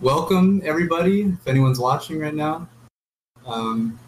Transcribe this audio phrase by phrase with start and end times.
[0.00, 1.22] welcome everybody.
[1.22, 2.66] If anyone's watching right now,
[3.44, 3.98] um,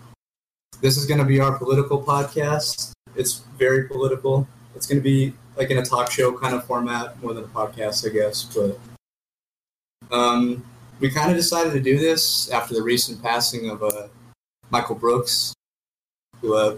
[0.80, 2.92] this is going to be our political podcast.
[3.15, 4.48] It's very political.
[4.74, 7.48] It's going to be like in a talk show kind of format more than a
[7.48, 8.42] podcast, I guess.
[8.44, 8.78] But
[10.10, 10.64] um,
[10.98, 14.09] we kind of decided to do this after the recent passing of uh,
[14.70, 15.52] Michael Brooks,
[16.40, 16.77] who uh,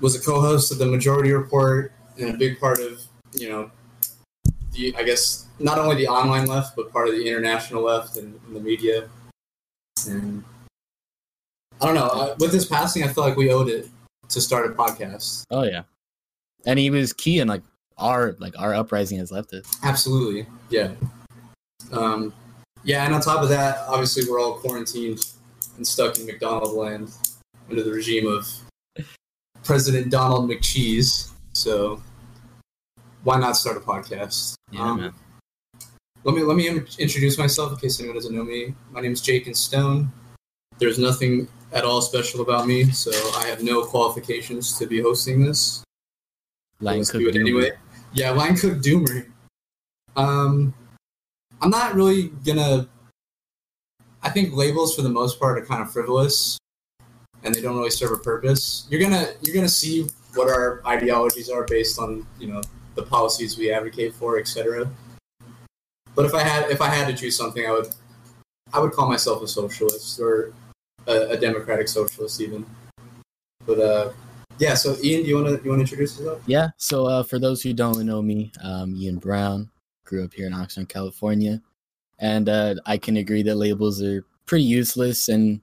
[0.00, 3.02] was a co-host of the Majority Report and a big part of
[3.32, 3.70] you know
[4.74, 8.38] the I guess not only the online left but part of the international left and,
[8.46, 9.08] and the media.
[10.08, 10.44] And
[11.80, 12.08] I don't know.
[12.08, 13.88] uh, With his passing, I feel like we owed it
[14.28, 15.44] to start a podcast.
[15.50, 15.82] Oh yeah,
[16.66, 17.62] and he was key in like
[17.98, 19.76] our like our uprising as leftists.
[19.82, 20.92] Absolutely, yeah.
[21.92, 22.32] Um,
[22.82, 25.20] yeah, and on top of that, obviously we're all quarantined
[25.76, 27.10] and stuck in McDonald land
[27.70, 28.46] under the regime of
[29.62, 31.30] President Donald McCheese.
[31.52, 32.02] So
[33.24, 34.54] why not start a podcast?
[34.70, 35.14] Yeah, Um, man.
[36.24, 38.74] Let me let me introduce myself in case anyone doesn't know me.
[38.92, 40.10] My name is Jake and Stone.
[40.78, 45.44] There's nothing at all special about me, so I have no qualifications to be hosting
[45.44, 45.82] this.
[46.80, 47.40] Line Let's cook do it Doomer.
[47.40, 47.70] anyway.
[48.14, 49.26] Yeah, line cook Doomer.
[50.16, 50.72] Um,
[51.60, 52.88] I'm not really gonna.
[54.22, 56.56] I think labels for the most part are kind of frivolous,
[57.42, 58.86] and they don't really serve a purpose.
[58.88, 62.62] You're gonna you're gonna see what our ideologies are based on you know
[62.94, 64.88] the policies we advocate for, etc.
[66.14, 67.94] But if I had if I had to choose something, I would
[68.72, 70.52] I would call myself a socialist or
[71.06, 72.64] a, a democratic socialist even.
[73.66, 74.12] But uh,
[74.58, 74.74] yeah.
[74.74, 76.42] So Ian, do you want to you want to introduce yourself?
[76.46, 76.68] Yeah.
[76.76, 79.70] So uh, for those who don't know me, um, Ian Brown
[80.04, 81.60] grew up here in Oxnard, California,
[82.18, 85.60] and uh, I can agree that labels are pretty useless and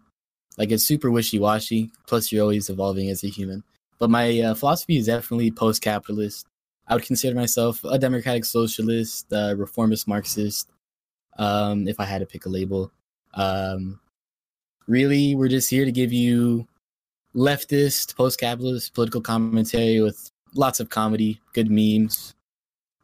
[0.57, 1.91] like it's super wishy-washy.
[2.07, 3.63] Plus, you're always evolving as a human.
[3.99, 6.45] But my uh, philosophy is definitely post-capitalist.
[6.87, 10.69] I would consider myself a democratic socialist, uh, reformist Marxist,
[11.37, 12.91] um, if I had to pick a label.
[13.33, 13.99] Um,
[14.87, 16.67] really, we're just here to give you
[17.35, 22.35] leftist, post-capitalist political commentary with lots of comedy, good memes.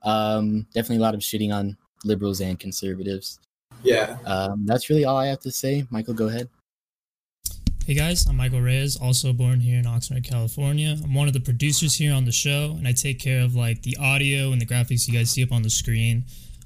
[0.03, 3.39] Um, definitely a lot of shitting on liberals and conservatives.
[3.83, 4.17] Yeah.
[4.25, 5.87] Um, that's really all I have to say.
[5.89, 6.49] Michael, go ahead.
[7.87, 10.97] Hey guys, I'm Michael Reyes, also born here in Oxnard, California.
[11.01, 13.81] I'm one of the producers here on the show, and I take care of like
[13.83, 16.25] the audio and the graphics you guys see up on the screen.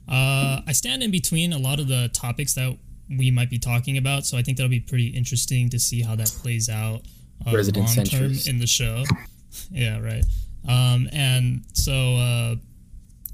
[0.09, 2.76] Uh, I stand in between a lot of the topics that
[3.08, 6.16] we might be talking about, so I think that'll be pretty interesting to see how
[6.16, 7.02] that plays out
[7.46, 9.03] uh, Resident long term in the show.
[9.72, 10.26] yeah, right.
[10.68, 12.56] Um, and so uh,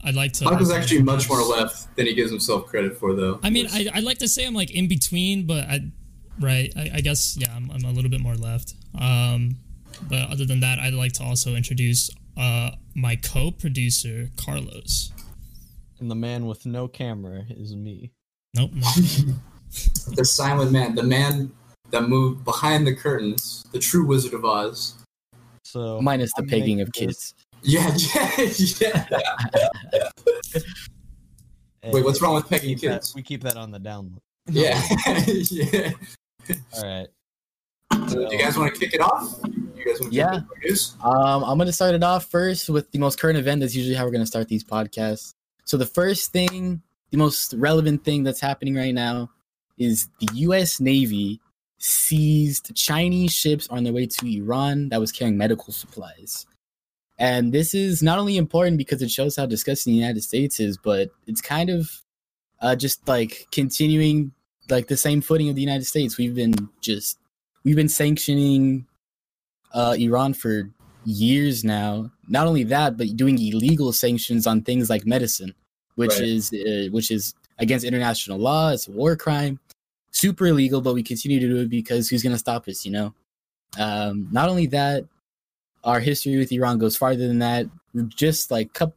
[0.03, 0.43] I'd like to.
[0.43, 3.39] Michael's also actually much more left than he gives himself credit for, though.
[3.43, 5.89] I mean, I, I'd like to say I'm like in between, but I,
[6.39, 8.73] right, I, I guess yeah, I'm, I'm a little bit more left.
[8.99, 9.57] Um,
[10.09, 15.11] but other than that, I'd like to also introduce uh my co-producer Carlos.
[15.99, 18.11] And the man with no camera is me.
[18.55, 18.71] Nope.
[18.73, 18.81] No.
[20.15, 21.51] the silent man, the man
[21.91, 24.95] that moved behind the curtains, the true Wizard of Oz.
[25.63, 27.33] So Minus the I'm pegging of kids.
[27.63, 28.29] Yeah, yeah,
[28.79, 30.09] yeah.
[31.81, 33.15] Hey, Wait, what's wrong with pegging keep that- kids?
[33.15, 34.21] we keep that on the down low.
[34.49, 34.81] Yeah,
[35.27, 35.91] yeah.
[36.77, 37.07] All right.
[38.09, 39.39] Do you guys want to kick it off?
[39.43, 40.41] You guys want to Yeah.
[41.03, 43.61] Um, I'm gonna start it off first with the most current event.
[43.61, 45.33] That's usually how we're gonna start these podcasts.
[45.65, 46.81] So the first thing,
[47.11, 49.29] the most relevant thing that's happening right now,
[49.77, 50.79] is the U.S.
[50.79, 51.41] Navy
[51.79, 56.45] seized Chinese ships on their way to Iran that was carrying medical supplies.
[57.19, 60.77] And this is not only important because it shows how disgusting the United States is,
[60.77, 61.89] but it's kind of
[62.61, 64.31] uh, just like continuing
[64.69, 66.17] like the same footing of the United States.
[66.17, 67.17] We've been just
[67.63, 68.85] we've been sanctioning
[69.73, 70.69] uh, Iran for
[71.05, 72.11] years now.
[72.27, 75.53] Not only that, but doing illegal sanctions on things like medicine,
[75.95, 76.21] which Right.
[76.23, 78.71] is uh, which is against international law.
[78.71, 79.59] It's a war crime,
[80.11, 80.81] super illegal.
[80.81, 82.85] But we continue to do it because who's going to stop us?
[82.85, 83.13] You know.
[83.77, 85.05] Um, not only that,
[85.83, 87.67] our history with Iran goes farther than that.
[88.09, 88.95] Just like couple,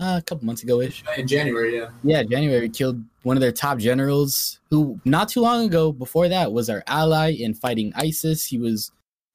[0.00, 1.02] uh, a couple months ago ish.
[1.16, 1.90] In January, yeah.
[2.04, 6.28] Yeah, January we killed one of their top generals who not too long ago before
[6.30, 8.46] that was our ally in fighting ISIS.
[8.46, 8.90] He was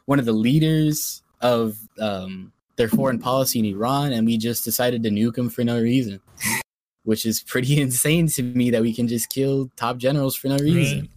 [0.06, 5.04] one of the leaders of um, their foreign policy in Iran and we just decided
[5.04, 6.20] to nuke him for no reason.
[7.04, 10.58] Which is pretty insane to me that we can just kill top generals for no
[10.58, 11.02] reason.
[11.02, 11.10] Right.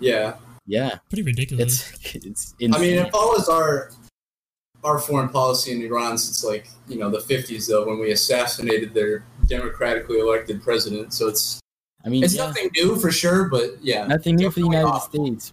[0.00, 0.34] Yeah.
[0.66, 1.92] Yeah, Pretty ridiculous.
[2.04, 2.80] it's it's I insane.
[2.80, 3.90] mean, it follows our
[4.82, 8.94] our foreign policy in Iran since like you know the 50s, though, when we assassinated
[8.94, 11.12] their democratically elected president.
[11.12, 11.60] So it's
[12.04, 14.06] I mean, it's yeah, nothing new for sure, but yeah.
[14.06, 15.26] nothing new for the United awful.
[15.26, 15.52] States.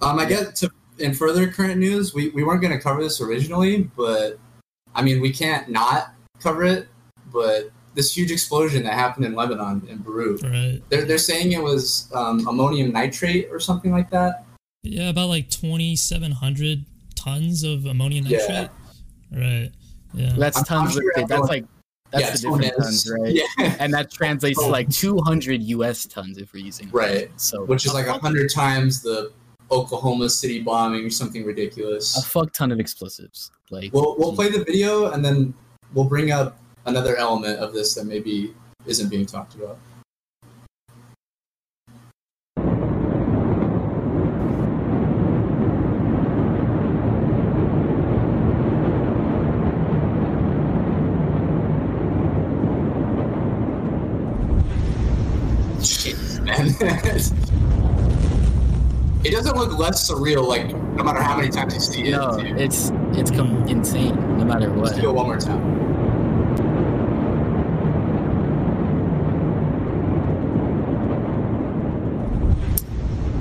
[0.00, 3.20] Um, I guess to in further current news, we, we weren't going to cover this
[3.20, 4.38] originally, but
[4.94, 6.88] I mean, we can't not cover it.
[7.32, 10.42] But this huge explosion that happened in Lebanon in Beirut.
[10.42, 10.80] Right.
[10.88, 14.44] They're they're saying it was um, ammonium nitrate or something like that.
[14.82, 16.84] Yeah, about like 2,700
[17.18, 18.38] tons of ammonium Yeah.
[18.38, 18.70] nitrate.
[19.32, 19.70] Right.
[20.14, 20.34] Yeah.
[20.38, 20.94] That's I'm- I'm tons.
[20.94, 21.64] sure of, that's everyone- like
[22.10, 23.34] that's yeah, the someone different is- tons, right?
[23.34, 24.68] Yeah, And that translates to oh.
[24.70, 26.06] like 200 U.S.
[26.06, 27.30] tons if we're using right.
[27.38, 29.30] So Which is like a hundred times the
[29.70, 32.16] Oklahoma City bombing or something ridiculous.
[32.16, 33.50] a fuck ton of explosives.
[33.70, 35.52] Like We'll we'll play the video and then
[35.92, 38.54] we'll bring up another element of this that maybe
[38.86, 39.78] isn't being talked about.
[55.82, 56.67] Shit, man.
[56.80, 57.32] it
[59.32, 62.12] doesn't look less surreal, like no matter how many times you see it.
[62.12, 64.84] no, it's it's com- insane no matter what.
[64.84, 65.76] Let's do it one more time.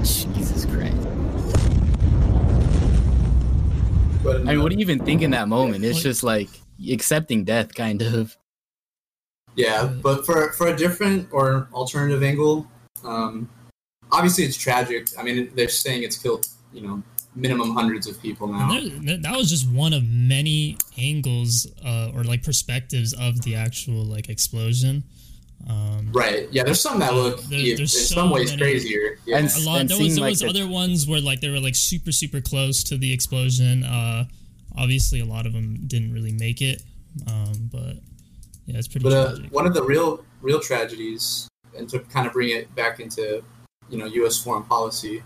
[0.03, 0.95] Jesus Christ.
[4.23, 5.85] But, I mean, what do you even think in that moment?
[5.85, 6.49] It's just like
[6.89, 8.35] accepting death, kind of.
[9.55, 12.67] Yeah, but for for a different or alternative angle,
[13.03, 13.49] um,
[14.11, 15.07] obviously it's tragic.
[15.17, 17.03] I mean, they're saying it's killed, you know,
[17.35, 18.75] minimum hundreds of people now.
[18.75, 23.55] And there- that was just one of many angles uh, or like perspectives of the
[23.55, 25.03] actual like explosion.
[25.67, 26.47] Um, Right?
[26.51, 29.19] Yeah, there's some that look There- in there's some ways many- crazier.
[29.25, 29.37] Yeah.
[29.39, 29.81] And a lot.
[29.81, 32.11] And There was there like, was the- other ones where like they were like super
[32.11, 33.83] super close to the explosion.
[33.83, 34.25] Uh,
[34.77, 36.81] obviously, a lot of them didn't really make it.
[37.27, 37.95] Um, but
[38.67, 41.47] yeah, it's pretty But uh, one of the real real tragedies,
[41.77, 43.43] and to kind of bring it back into
[43.89, 44.41] you know U.S.
[44.41, 45.23] foreign policy.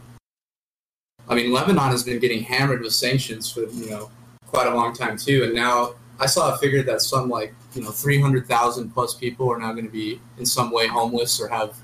[1.29, 4.11] I mean, Lebanon has been getting hammered with sanctions for you know
[4.47, 7.81] quite a long time too, and now I saw a figure that some like you
[7.81, 11.39] know three hundred thousand plus people are now going to be in some way homeless
[11.41, 11.75] or have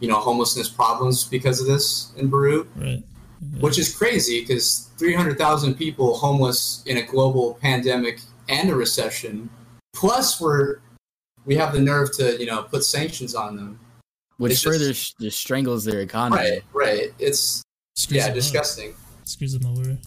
[0.00, 3.02] you know homelessness problems because of this in Beirut, right.
[3.40, 3.60] Yeah.
[3.60, 8.74] which is crazy because three hundred thousand people homeless in a global pandemic and a
[8.74, 9.48] recession,
[9.94, 10.80] plus we're
[11.44, 13.78] we have the nerve to you know put sanctions on them.
[14.38, 16.40] Which It's just- further sh- just strangles their economy.
[16.42, 17.12] Right, right.
[17.18, 17.62] It's
[17.96, 18.34] Screws yeah, them up.
[18.36, 18.94] disgusting.
[19.24, 19.98] Screws them over.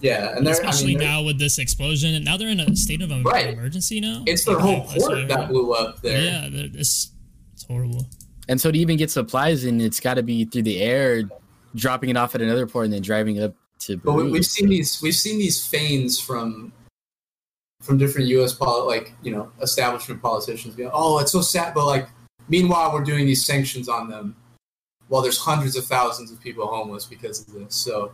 [0.00, 2.74] Yeah, and they're I Especially mean, now with this explosion, and now they're in a
[2.76, 3.52] state of Right.
[3.52, 4.22] emergency now.
[4.26, 6.22] it's their Like, whole that's what I port that blew up there.
[6.22, 7.10] Yeah, they're- it's
[7.54, 8.06] it's horrible.
[8.48, 11.22] And so to even get supplies in, it's got to be through the air,
[11.74, 13.96] dropping it off at another port and then driving up to.
[13.98, 14.32] But we, Beirut.
[14.32, 16.72] we've seen these we've seen these feigns from
[17.82, 18.52] from different U.S.
[18.52, 20.74] Poli- like you know establishment politicians.
[20.74, 22.08] Being, oh, it's so sad, but like
[22.48, 24.36] meanwhile we're doing these sanctions on them
[25.08, 27.74] while there's hundreds of thousands of people homeless because of this.
[27.74, 28.12] So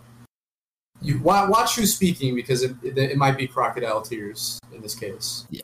[1.00, 5.46] you watch who's speaking because it, it, it might be crocodile tears in this case.
[5.50, 5.62] Yeah.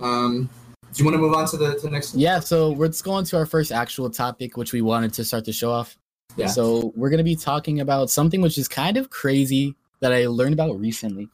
[0.00, 0.48] Um,
[0.92, 2.14] do you want to move on to the to the next?
[2.14, 5.44] Yeah, so let's go on to our first actual topic, which we wanted to start
[5.44, 5.98] the show off.
[6.36, 6.46] Yeah.
[6.46, 10.54] So we're gonna be talking about something which is kind of crazy that I learned
[10.54, 11.28] about recently.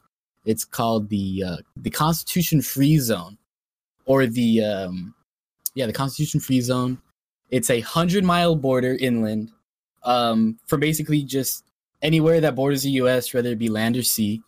[0.45, 3.37] It's called the uh, the Constitution Free Zone,
[4.05, 5.13] or the um,
[5.75, 6.99] yeah, the Constitution Free Zone.
[7.49, 9.51] It's a hundred mile border inland,
[10.03, 11.63] um, for basically just
[12.01, 14.41] anywhere that borders the U.S., whether it be land or sea.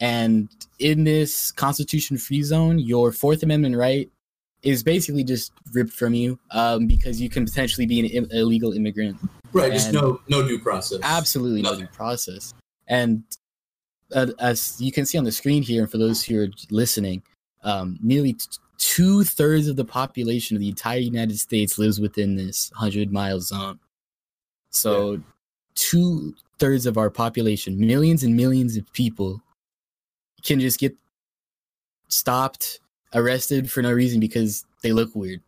[0.00, 0.48] And
[0.78, 4.10] in this Constitution Free Zone, your Fourth Amendment right
[4.62, 8.72] is basically just ripped from you um, because you can potentially be an Im- illegal
[8.72, 9.16] immigrant.
[9.52, 11.00] Right, just no no due process.
[11.02, 12.52] Absolutely no due process.
[12.88, 13.22] And
[14.14, 17.22] uh, as you can see on the screen here, and for those who are listening,
[17.62, 18.46] um, nearly t-
[18.78, 23.40] two thirds of the population of the entire United States lives within this 100 mile
[23.40, 23.78] zone.
[24.70, 25.20] So,
[25.74, 29.42] two thirds of our population, millions and millions of people,
[30.42, 30.94] can just get
[32.08, 32.80] stopped,
[33.14, 35.40] arrested for no reason because they look weird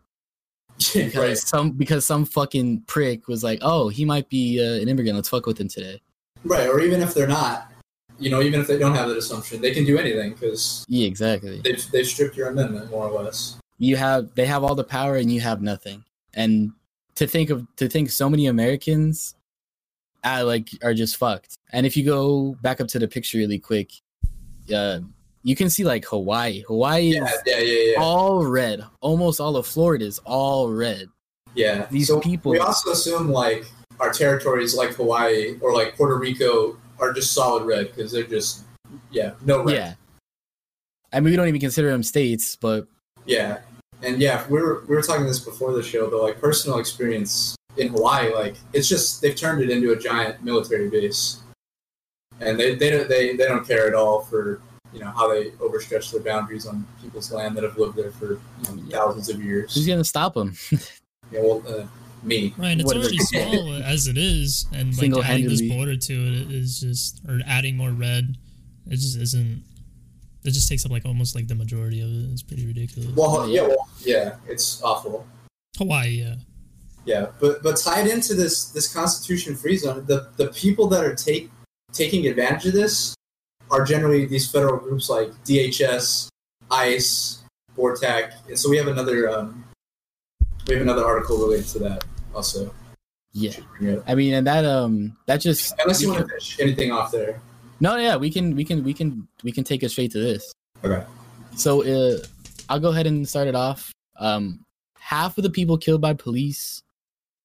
[0.94, 1.38] because right.
[1.38, 5.16] some because some fucking prick was like, "Oh, he might be uh, an immigrant.
[5.16, 6.00] Let's fuck with him today."
[6.44, 7.70] Right, or even if they're not,
[8.18, 11.06] you know, even if they don't have that assumption, they can do anything because Yeah,
[11.06, 11.60] exactly.
[11.62, 13.56] they've they've stripped your amendment more or less.
[13.78, 16.04] You have they have all the power and you have nothing.
[16.34, 16.72] And
[17.16, 19.34] to think of to think so many Americans,
[20.25, 21.56] uh, like are just fucked.
[21.72, 23.90] And if you go back up to the picture really quick,
[24.75, 25.00] uh,
[25.44, 26.62] you can see like Hawaii.
[26.66, 28.00] Hawaii Yeah, is yeah, yeah, yeah.
[28.02, 28.84] all red.
[29.00, 31.08] Almost all of Florida is all red.
[31.54, 31.87] yeah.
[31.90, 33.64] these so people- We also assume like
[34.00, 38.62] our territories, like Hawaii or like Puerto Rico, are just solid red because they're just
[39.11, 39.75] yeah, no red.
[39.75, 39.95] Yeah.
[41.12, 42.87] I mean, we don't even consider them states, but
[43.26, 43.59] Yeah,
[44.02, 47.57] and yeah, we were we were talking this before the show, but like personal experience
[47.76, 51.40] in Hawaii, like it's just they've turned it into a giant military base,
[52.40, 54.61] and they they don't they, they don't care at all for
[54.93, 58.33] you know how they overstretch their boundaries on people's land that have lived there for
[58.33, 59.75] you know, thousands of years.
[59.75, 60.55] Who's gonna stop them?
[61.31, 61.87] Yeah, well, uh,
[62.22, 62.54] me.
[62.56, 66.80] Right, it's already small as it is, and like adding this border to it is
[66.80, 68.37] just, or adding more red,
[68.87, 69.64] it just isn't.
[70.44, 72.32] It just takes up like almost like the majority of it.
[72.32, 73.10] It's pretty ridiculous.
[73.14, 75.26] Well, yeah, well, yeah, it's awful.
[75.76, 76.34] Hawaii, yeah.
[77.04, 81.14] Yeah, but but tied into this this Constitution free zone, the the people that are
[81.14, 81.50] take
[81.92, 83.14] taking advantage of this
[83.70, 86.28] are generally these federal groups like DHS,
[86.70, 87.42] ICE,
[87.76, 89.64] BORTAC, and so we have another um,
[90.68, 92.72] we have another article related to that also.
[93.32, 93.96] yeah.
[94.06, 97.40] I mean, and that um, that just Unless you want to finish anything off there.
[97.80, 100.52] no, yeah, we can we can we can we can take it straight to this.
[100.84, 101.04] Okay.
[101.56, 102.18] So uh,
[102.68, 103.92] I'll go ahead and start it off.
[104.18, 104.64] Um,
[104.98, 106.82] half of the people killed by police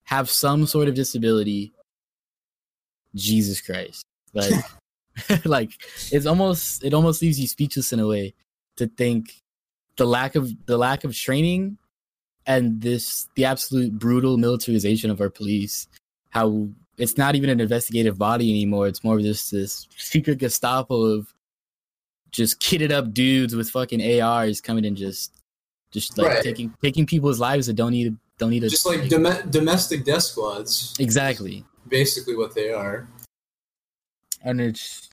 [0.04, 1.74] have some sort of disability.
[3.16, 4.04] Jesus Christ,
[4.34, 4.54] like,
[5.46, 5.72] like
[6.12, 8.34] it's almost it almost leaves you speechless in a way
[8.78, 9.42] to think
[9.98, 11.78] the lack of the lack of training
[12.46, 15.88] and this the absolute brutal militarization of our police.
[16.30, 18.88] How it's not even an investigative body anymore.
[18.88, 21.34] It's more of just this secret Gestapo of
[22.32, 25.34] just kitted up dudes with fucking ARs coming and just
[25.92, 26.44] just like Right.
[26.44, 30.24] taking taking people's lives that don't need don't need a Just like dom- domestic death
[30.24, 31.64] squads, exactly.
[31.88, 33.08] basically what they are.
[34.42, 35.10] And it's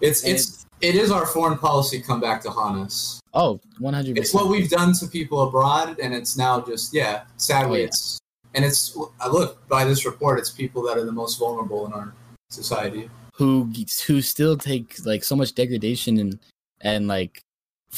[0.00, 3.20] It's And it's it is our foreign policy come back to haunt us.
[3.34, 7.22] oh 100 It's what we've done to people abroad, and it's now just yeah.
[7.36, 7.84] Sadly, Oh, yeah.
[7.86, 8.18] it's
[8.54, 8.96] and it's.
[9.20, 10.38] I look by this report.
[10.38, 12.14] It's people that are the most vulnerable in our
[12.50, 13.08] society.
[13.32, 13.70] who
[14.06, 16.38] who still take like so much degradation and
[16.80, 17.42] and like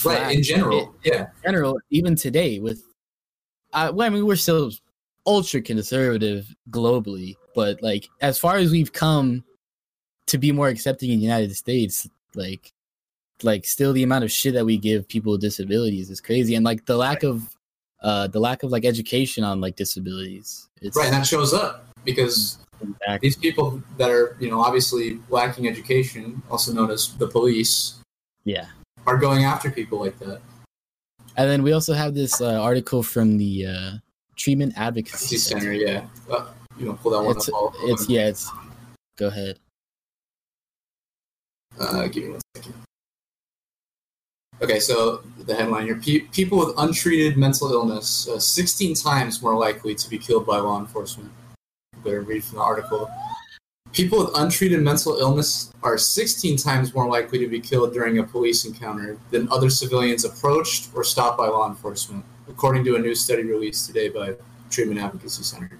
[0.04, 1.20] Right in general, yeah.
[1.22, 2.82] in general even today with
[3.72, 4.70] I, well, I mean we're still
[5.26, 9.44] ultra conservative globally but like as far as we've come
[10.28, 12.72] to be more accepting in the United States like
[13.42, 16.54] like still the amount of shit that we give people with disabilities is crazy.
[16.54, 17.54] And like the lack of
[18.02, 21.86] uh the lack of like education on like disabilities it's Right, and that shows up
[22.04, 22.58] because
[23.06, 27.96] back- these people that are you know obviously lacking education, also known as the police,
[28.44, 28.66] yeah.
[29.06, 30.40] are going after people like that.
[31.36, 33.90] and then we also have this uh, article from the uh
[34.36, 36.06] treatment advocacy City Center, yeah.
[36.30, 36.46] Uh,
[36.78, 37.54] you know, pull that one it's up.
[37.54, 38.48] I'll- it's yeah it's
[39.16, 39.58] go ahead
[41.80, 42.74] Uh, give me one second.
[44.60, 49.56] Okay, so the headline here: Pe- People with untreated mental illness, uh, 16 times more
[49.56, 51.30] likely to be killed by law enforcement.
[52.02, 53.08] Better read from the article.
[53.92, 58.22] People with untreated mental illness are 16 times more likely to be killed during a
[58.22, 63.14] police encounter than other civilians approached or stopped by law enforcement, according to a new
[63.14, 64.34] study released today by
[64.70, 65.78] Treatment Advocacy Center.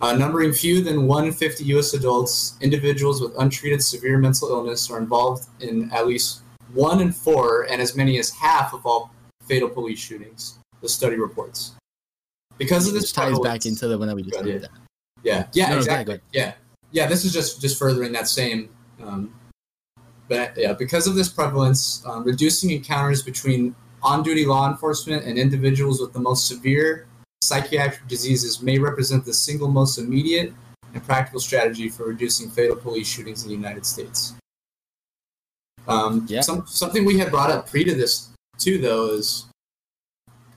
[0.00, 1.92] Uh, numbering fewer than 150 U.S.
[1.92, 6.40] adults, individuals with untreated severe mental illness are involved in at least
[6.72, 9.12] one in four and as many as half of all
[9.46, 11.72] fatal police shootings, the study reports.
[12.56, 14.68] Because of this Which ties back into the one that we just did.
[15.22, 16.20] yeah, yeah, No, exactly.
[16.32, 16.54] Yeah,
[16.92, 17.06] yeah.
[17.06, 18.70] This is just just furthering that same.
[19.02, 19.34] Um,
[20.28, 26.00] but yeah, because of this prevalence, um, reducing encounters between on-duty law enforcement and individuals
[26.00, 27.06] with the most severe
[27.42, 30.52] psychiatric diseases may represent the single most immediate
[30.92, 34.34] and practical strategy for reducing fatal police shootings in the United States.
[35.88, 36.42] Um, Yeah.
[36.42, 38.28] some, something we had brought up pre to this
[38.58, 39.46] too, though, is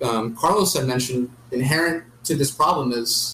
[0.02, 3.34] um, Carlos had mentioned inherent to this problem is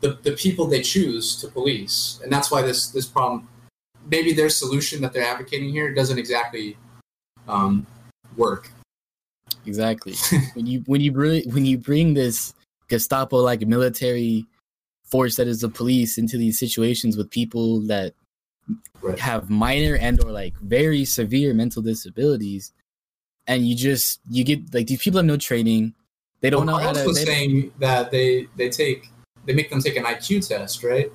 [0.00, 3.48] the, the people they choose to police, and that's why this this problem,
[4.06, 6.76] maybe their solution that they're advocating here doesn't exactly
[7.48, 7.86] um,
[8.36, 8.70] work.
[9.64, 10.14] Exactly.
[10.54, 12.52] when you when you bring when you bring this
[12.94, 14.46] Gestapo like military
[15.12, 18.14] force that is the police into these situations with people that
[19.02, 19.18] Right.
[19.18, 22.72] have minor and or like very severe mental disabilities,
[23.46, 25.92] and you just you get like these people have no training.
[26.40, 27.08] They don't Well, know how Carlos to.
[27.08, 29.10] was they- saying that they they take
[29.44, 31.10] they make them take an IQ test, right?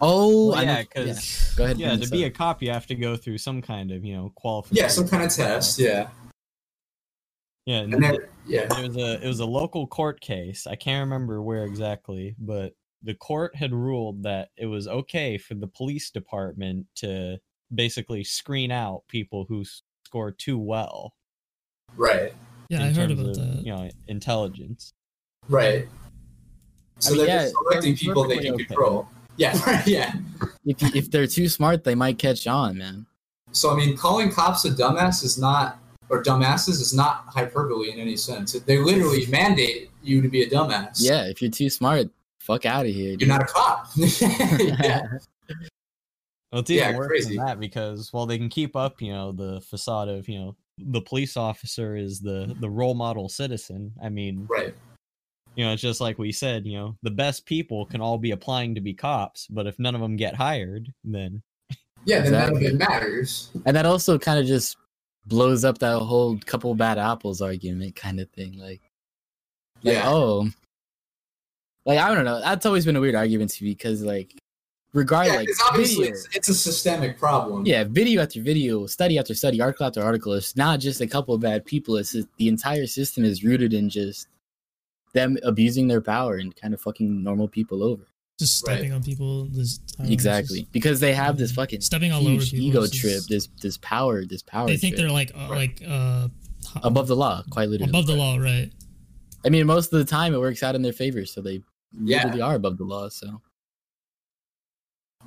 [0.00, 1.78] oh, Well, I know- yeah, because Go ahead.
[1.78, 4.14] yeah, to this be a cop, you have to go through some kind of you
[4.16, 4.82] know qualification.
[4.84, 5.78] Yeah, some kind of test.
[5.78, 6.08] Yeah,
[7.68, 10.66] Yeah, and and then yeah, it was a it was a local court case.
[10.66, 12.72] I can't remember where exactly, but
[13.02, 17.36] the court had ruled that it was okay for the police department to
[17.74, 19.66] basically screen out people who
[20.06, 21.12] score too well.
[21.98, 22.32] right,
[22.70, 23.62] Yeah, I heard about of, that.
[23.62, 24.94] You know, intelligence.
[25.50, 25.86] right.
[27.00, 28.64] So mean, they're yeah, just selecting they're people they can okay.
[28.64, 29.08] control.
[29.36, 29.82] Yeah.
[29.86, 30.14] Yeah.
[30.64, 33.04] if if they're too smart, they might catch on, man.
[33.52, 35.78] So I mean, calling cops a dumbass is not,
[36.10, 38.52] or dumbasses is not hyperbole in any sense.
[38.52, 40.98] They literally mandate you to be a dumbass.
[41.02, 42.08] Yeah, if you're too smart,
[42.40, 43.16] fuck out of here.
[43.18, 43.88] you're not a cop.
[43.96, 45.02] yeah.
[46.50, 47.36] Well, it's even Yeah, worse crazy.
[47.36, 50.56] than that because while they can keep up, you know, the facade of you know
[50.78, 53.92] the police officer is the the role model citizen.
[54.02, 54.74] I mean, Right.
[55.56, 56.64] you know, it's just like we said.
[56.64, 59.94] You know, the best people can all be applying to be cops, but if none
[59.94, 61.42] of them get hired, then
[62.06, 62.66] Yeah, then none of Exactly.
[62.66, 63.50] it matters.
[63.66, 64.78] And that also kind of just
[65.28, 68.58] blows up that whole couple bad apples argument kind of thing.
[68.58, 68.80] Like,
[69.82, 70.08] like, Yeah.
[70.08, 70.48] oh,
[71.84, 72.40] like I don't know.
[72.40, 74.34] That's always been a weird argument to me because, like,
[74.92, 77.64] regardless, Yeah, like, obviously video- it's, it's a systemic problem.
[77.66, 80.32] yeah, video after video, study after study, article after article.
[80.34, 81.96] It's not just a couple of bad people.
[81.96, 84.28] It's just, the entire system is rooted in just
[85.14, 88.06] them abusing their power and kind of fucking normal people over.
[88.38, 88.74] Just Right.
[88.76, 89.46] stepping on people.
[89.46, 92.50] This, I don't know, Exactly, just- because they have this fucking stepping all over huge
[92.52, 92.66] people.
[92.66, 94.68] ego just- trip, this this power, this power.
[94.68, 95.06] They think trip.
[95.06, 95.80] they're like uh, Right.
[95.80, 96.28] like uh
[96.82, 97.90] above the law, quite literally.
[97.90, 98.70] above the law, right?
[99.44, 101.62] I mean, most of the time it works out in their favor, so they
[102.04, 102.18] Yeah.
[102.24, 103.08] literally are above the law.
[103.08, 103.40] So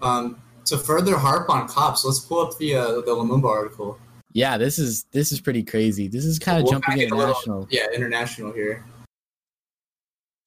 [0.01, 3.99] Um, to further harp on cops, let's pull up the uh, the Lumumba article.
[4.31, 6.07] yeah, this is this is pretty crazy.
[6.07, 7.67] This is kind of We'll jumping back little- international.
[7.69, 8.85] Yeah, international here.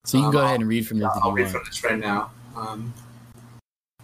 [0.07, 1.57] So you can Um, go I'll- ahead and read from this Yeah, I'll read want.
[1.57, 2.31] from this right now.
[2.57, 2.93] Um,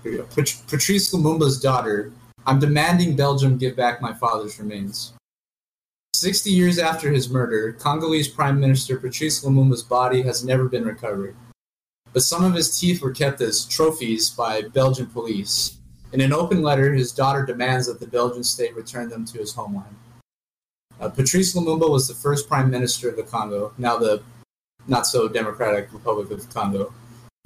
[0.02, 0.24] here we go.
[0.24, 2.12] Pat- Patrice Lumumba's daughter.
[2.46, 5.12] I'm demanding Belgium give back my father's remains.
[6.14, 11.36] 60 years after his murder, Congolese Prime Minister Patrice Lumumba's body has never been recovered.
[12.12, 15.78] But some of his teeth were kept as trophies by Belgian police.
[16.12, 19.54] In an open letter, his daughter demands that the Belgian state return them to his
[19.54, 19.94] homeland.
[21.00, 24.22] Uh, Patrice Lumumba was the first prime minister of the Congo, now the
[24.88, 26.92] not so democratic Republic of the Congo,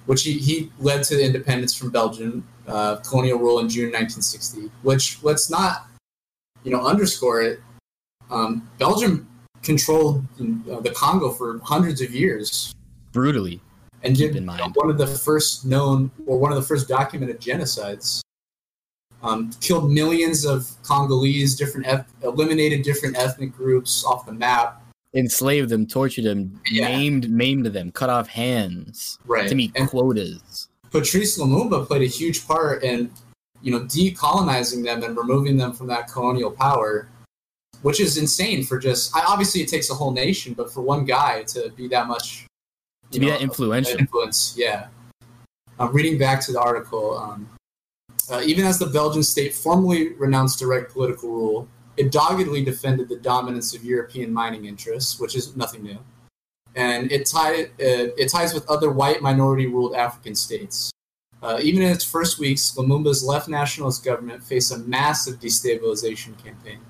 [0.06, 4.70] which he, he led to independence from Belgian uh, colonial rule in June 1960.
[4.82, 5.86] Which let's not,
[6.62, 7.60] you know, underscore it.
[8.30, 9.28] Um, Belgium
[9.62, 10.24] controlled
[10.70, 12.74] uh, the Congo for hundreds of years
[13.12, 13.60] Brutally,
[14.02, 14.34] and did
[14.74, 18.20] one of the first known or one of the first documented genocides.
[19.22, 24.83] Um, killed millions of Congolese, different eth- eliminated different ethnic groups off the map.
[25.14, 26.88] Enslaved them, tortured them, Yeah.
[26.88, 29.48] maimed maimed them, cut off hands Right.
[29.48, 30.68] to meet And quotas.
[30.90, 33.10] Patrice Lumumba played a huge part in,
[33.62, 37.08] you know, decolonizing them and removing them from that colonial power,
[37.82, 39.14] which is insane for just.
[39.16, 42.46] I, obviously, it takes a whole nation, but for one guy to be that much,
[43.10, 43.98] To be know, that influential.
[43.98, 44.88] influence, yeah.
[45.78, 47.48] Um, reading back to the article, um,
[48.30, 53.16] uh, even as the Belgian state formally renounced direct political rule, it doggedly defended the
[53.16, 55.98] dominance of European mining interests, which is nothing new.
[56.74, 60.90] And it, tie, uh, it ties with other white minority ruled African states.
[61.42, 66.80] Uh, even in its first weeks, Lumumba's left nationalist government faced a massive destabilization campaign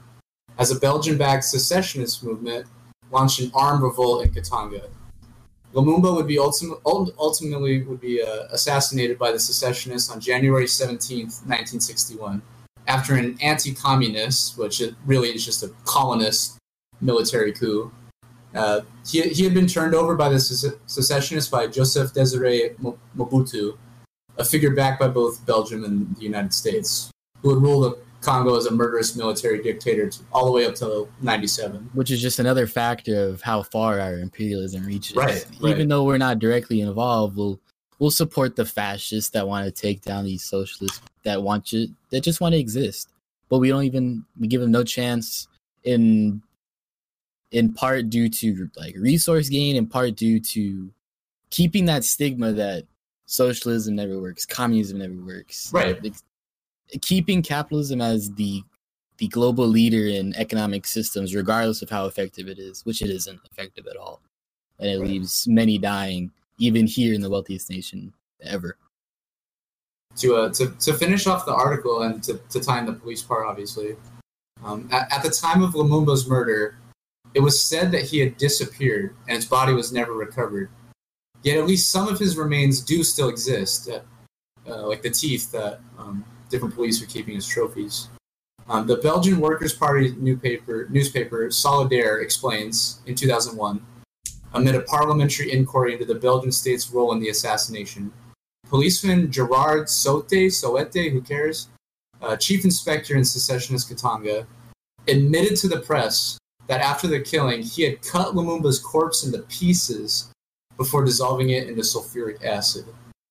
[0.59, 2.67] as a Belgian backed secessionist movement
[3.11, 4.89] launched an armed revolt in Katanga.
[5.73, 6.81] Lumumba would be ultim-
[7.19, 12.41] ultimately would be uh, assassinated by the secessionists on January 17th, 1961,
[12.87, 16.59] after an anti-communist, which it really is just a colonist
[17.01, 17.93] military coup.
[18.55, 22.77] Uh, he, he had been turned over by the sece- secessionists by Joseph Desiré
[23.17, 23.77] Mobutu,
[24.39, 27.11] a figure backed by both Belgium and the United States,
[27.43, 31.07] who had ruled the Congo as a murderous military dictator all the way up to
[31.21, 31.91] 97.
[31.93, 35.15] which is just another factor of how far our imperialism reaches.
[35.15, 35.89] Right, Even right.
[35.89, 37.61] though we're not directly involved, we'll
[37.99, 42.23] we'll support the fascists that want to take down these socialists that want you that
[42.23, 43.11] just want to exist.
[43.49, 45.49] But we don't even we give them no chance
[45.85, 46.43] in
[47.51, 50.91] in part due to like resource gain, in part due to
[51.51, 52.85] keeping that stigma that
[53.27, 55.71] socialism never works, communism never works.
[55.73, 56.03] Right.
[56.03, 56.15] Like,
[57.01, 58.63] keeping capitalism as the
[59.19, 63.41] the global leader in economic systems, regardless of how effective it is, which it isn't
[63.49, 64.21] effective at all.
[64.81, 65.09] And it Right.
[65.09, 68.77] leaves many dying, even here in the wealthiest nation ever.
[70.17, 73.23] To, uh, to, to finish off the article and to, to tie in the police
[73.23, 73.97] part, obviously,
[74.65, 76.79] um, at, at the time of Lumumba's murder,
[77.35, 80.71] it was said that he had disappeared and his body was never recovered.
[81.43, 84.01] Yet at least some of his remains do still exist, uh,
[84.67, 88.09] uh, like the teeth that um, different police are keeping as trophies.
[88.67, 93.85] Um, the Belgian Workers' Party newspaper, newspaper Solidaire explains in 2001,
[94.55, 98.11] amid a parliamentary inquiry into the Belgian state's role in the assassination,
[98.69, 101.69] Policeman Gerard Sote, Soete, who cares,
[102.23, 104.47] uh, chief inspector in secessionist Katanga,
[105.09, 110.31] admitted to the press that after the killing, he had cut Lumumba's corpse into pieces
[110.77, 112.85] before dissolving it into sulfuric acid,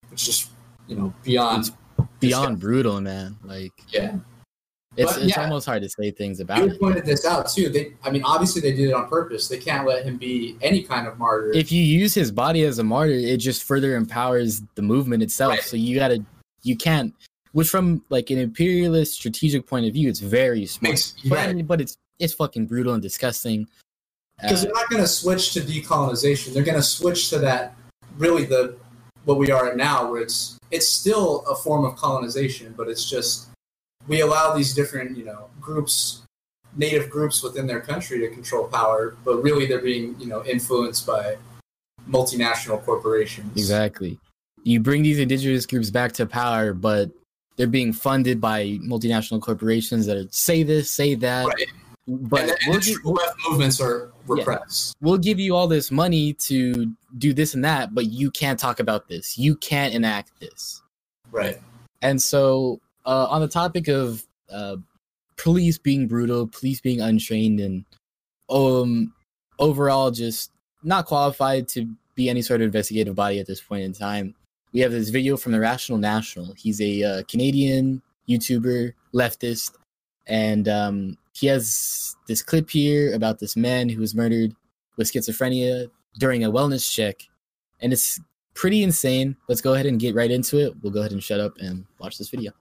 [0.10, 0.50] which is,
[0.88, 1.72] you know, beyond.
[2.20, 3.38] Beyond brutal, man.
[3.44, 4.18] Like Yeah.
[4.96, 5.44] It's But, it's yeah.
[5.44, 7.70] almost hard to say things about You pointed this out too.
[7.70, 9.48] They, I mean, obviously they did it on purpose.
[9.48, 11.52] They can't let him be any kind of martyr.
[11.54, 15.52] If you use his body as a martyr, it just further empowers the movement itself.
[15.52, 15.64] Right.
[15.64, 16.24] So you gotta
[16.62, 17.14] you can't
[17.54, 20.92] which from like an imperialist strategic point of view, it's very smart.
[20.92, 21.68] Makes- but, right.
[21.68, 23.68] but it's it's fucking brutal and disgusting.
[24.42, 26.54] because Uh, they're not going to switch to decolonization.
[26.54, 27.76] They're going to switch to that
[28.18, 28.76] really the
[29.26, 33.10] what we are at now, where it's it's still a form of colonization, but it's
[33.10, 33.48] just
[34.08, 36.24] we allow these different you know groups,
[36.76, 41.06] native groups within their country to control power, but really they're being you know influenced
[41.06, 41.38] by
[42.10, 43.52] multinational corporations.
[43.56, 44.20] Exactly.
[44.64, 47.12] You bring these indigenous groups back to power, but
[47.56, 51.46] they're being funded by multinational corporations that are, say this, say that.
[51.46, 51.68] Right.
[52.08, 54.96] But and, and we'll, the left movements are repressed.
[55.00, 58.82] we'll give you all this money to do this and that, but you can't talk
[58.82, 59.38] about this.
[59.38, 60.82] You can't enact this.
[61.32, 61.60] Right.
[62.02, 64.78] And so, uh, on the topic of uh,
[65.38, 67.86] police being brutal, police being untrained, and
[68.50, 69.14] um,
[69.60, 70.52] overall just
[70.84, 74.36] not qualified to be any sort of investigative body at this point in time,
[74.74, 76.54] we have this video from the Rational National.
[76.58, 79.76] He's a uh, Canadian YouTuber, leftist,
[80.28, 84.56] and um, he has this clip here about this man who was murdered
[84.98, 85.90] with schizophrenia
[86.20, 87.22] during a wellness check,
[87.82, 88.20] and it's
[88.54, 89.36] pretty insane.
[89.48, 90.74] Let's go ahead and get right into it.
[90.82, 92.52] We'll go ahead and shut up and watch this video.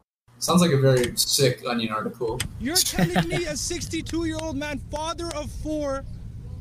[0.43, 2.41] Sounds like a very sick onion article.
[2.59, 6.05] You're telling me a 62 year old man, father of four,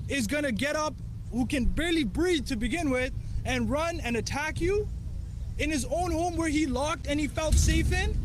[0.08, 0.94] is gonna get up,
[1.32, 3.12] who can barely breathe to begin with,
[3.44, 4.88] and run and attack you
[5.58, 8.16] in his own home where he locked and he felt safe in?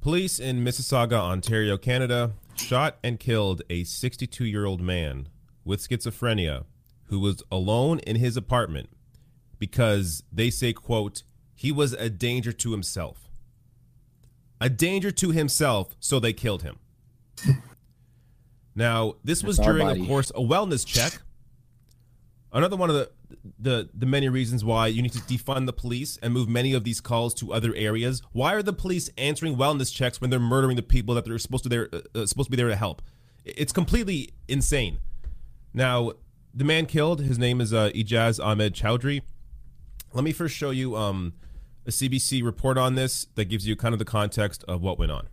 [0.00, 5.28] Police in Mississauga, Ontario, Canada, shot and killed a 62 year old man
[5.64, 6.64] with schizophrenia
[7.04, 8.88] who was alone in his apartment
[9.60, 11.22] because they say, quote,
[11.54, 13.23] he was a danger to himself.
[14.64, 16.78] A danger to himself, so they killed him.
[18.74, 21.20] now, this was That's during, of course, a wellness check.
[22.50, 23.10] Another one of the,
[23.58, 26.82] the the many reasons why you need to defund the police and move many of
[26.82, 28.22] these calls to other areas.
[28.32, 31.64] Why are the police answering wellness checks when they're murdering the people that they're supposed
[31.64, 33.02] to there uh, uh, supposed to be there to help?
[33.44, 35.00] It's completely insane.
[35.74, 36.12] Now,
[36.54, 39.20] the man killed, his name is uh, Ijaz Ahmed Chowdhury.
[40.14, 41.34] Let me first show you um,
[41.86, 45.12] a CBC report on this that gives you kind of the context of what went
[45.12, 45.28] on.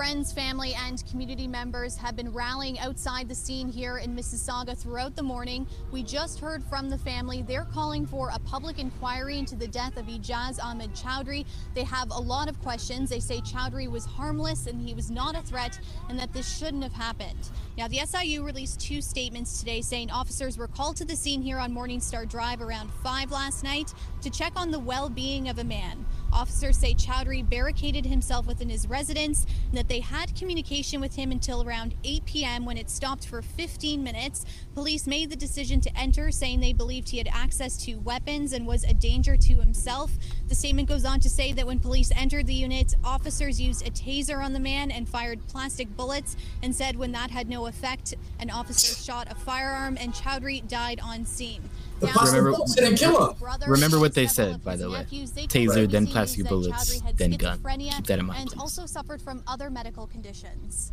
[0.00, 5.14] Friends, family, and community members have been rallying outside the scene here in Mississauga throughout
[5.14, 5.66] the morning.
[5.92, 7.42] We just heard from the family.
[7.42, 11.44] They're calling for a public inquiry into the death of Ijaz Ahmed Chowdhury.
[11.74, 13.10] They have a lot of questions.
[13.10, 16.82] They say Chowdhury was harmless and he was not a threat and that this shouldn't
[16.82, 17.50] have happened.
[17.76, 21.58] Now, the SIU released two statements today saying officers were called to the scene here
[21.58, 25.64] on Morningstar Drive around 5 last night to check on the well being of a
[25.64, 26.06] man.
[26.32, 31.32] Officers say Chowdhury barricaded himself within his residence and that they had communication with him
[31.32, 32.64] until around 8 p.m.
[32.64, 34.44] when it stopped for 15 minutes.
[34.74, 38.66] Police made the decision to enter, saying they believed he had access to weapons and
[38.66, 40.12] was a danger to himself.
[40.48, 43.90] The statement goes on to say that when police entered the unit, officers used a
[43.90, 48.14] taser on the man and fired plastic bullets, and said when that had no effect,
[48.38, 51.68] an officer shot a firearm and Chowdhury died on scene.
[52.00, 53.36] The plastic Remember- bullets didn't kill him.
[53.66, 55.04] Remember what they said, by the way.
[55.10, 57.62] Taser, told then plastic bullets, then gun.
[57.62, 60.92] Keep that in mind, And also suffered from other medical conditions.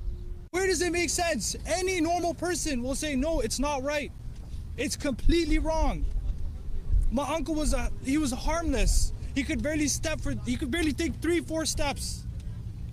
[0.51, 1.55] Where does it make sense?
[1.65, 4.11] Any normal person will say, no, it's not right.
[4.75, 6.05] It's completely wrong.
[7.11, 9.13] My uncle was a, he was harmless.
[9.33, 12.25] He could barely step for, he could barely take three, four steps.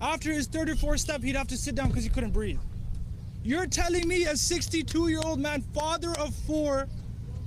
[0.01, 2.61] After his third or fourth step, he'd have to sit down because he couldn't breathe.
[3.43, 6.87] You're telling me a 62 year old man, father of four,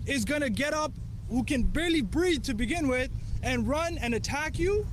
[0.08, 0.92] is gonna get up,
[1.30, 3.12] who can barely breathe to begin with,
[3.44, 4.86] and run and attack you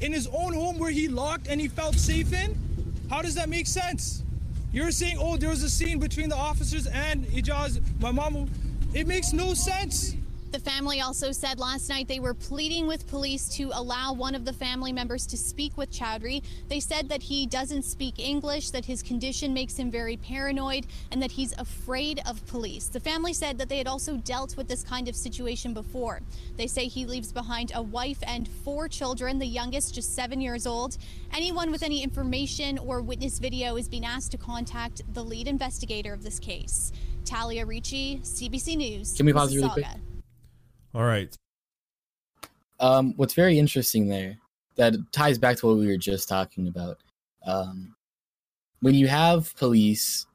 [0.00, 2.56] in his own home where he locked and he felt safe in?
[3.08, 4.22] How does that make sense?
[4.72, 8.48] You're saying, oh, there was a scene between the officers and Ijaz, my mom.
[8.94, 10.14] It makes no sense.
[10.50, 14.44] The family also said last night they were pleading with police to allow one of
[14.44, 16.42] the family members to speak with Chowdhury.
[16.68, 21.22] They said that he doesn't speak English, that his condition makes him very paranoid, and
[21.22, 22.88] that he's afraid of police.
[22.88, 26.20] The family said that they had also dealt with this kind of situation before.
[26.56, 30.66] They say he leaves behind a wife and four children, the youngest just seven years
[30.66, 30.98] old.
[31.32, 36.12] Anyone with any information or witness video is being asked to contact the lead investigator
[36.12, 36.90] of this case.
[37.24, 39.12] Talia Ricci, CBC News.
[39.12, 39.86] Can we pause really quick?
[40.94, 41.34] All right.
[42.80, 44.38] Um, what's very interesting there
[44.76, 46.98] that ties back to what we were just talking about.
[47.44, 47.94] Um,
[48.80, 50.26] when you have police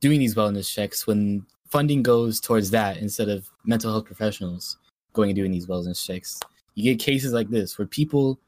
[0.00, 4.78] doing these wellness checks, when funding goes towards that instead of mental health professionals
[5.12, 6.40] going and doing these wellness checks,
[6.74, 8.40] you get cases like this where people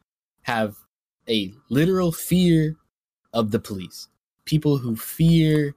[0.42, 0.76] have
[1.28, 2.76] a literal fear
[3.32, 4.08] of the police.
[4.44, 5.74] People who fear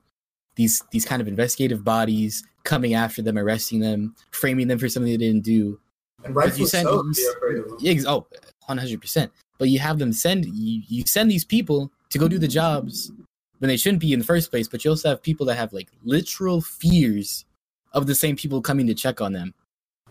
[0.55, 5.11] these these kind of investigative bodies coming after them, arresting them, framing them for something
[5.11, 5.79] they didn't do,
[6.23, 7.03] And rightfully you said so.
[7.03, 8.05] you be afraid of them.
[8.07, 8.27] oh,
[8.69, 9.29] 100%.
[9.57, 13.11] but you have them send you, you send these people to go do the jobs
[13.59, 14.67] when they shouldn't be in the first place.
[14.67, 17.45] But you also have people that have like literal fears
[17.93, 19.53] of the same people coming to check on them.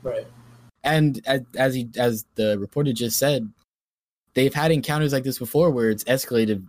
[0.03, 0.27] Right.
[0.83, 3.53] And as as, he, as the reporter just said,
[4.35, 6.65] they've had encounters like this before where it's escalated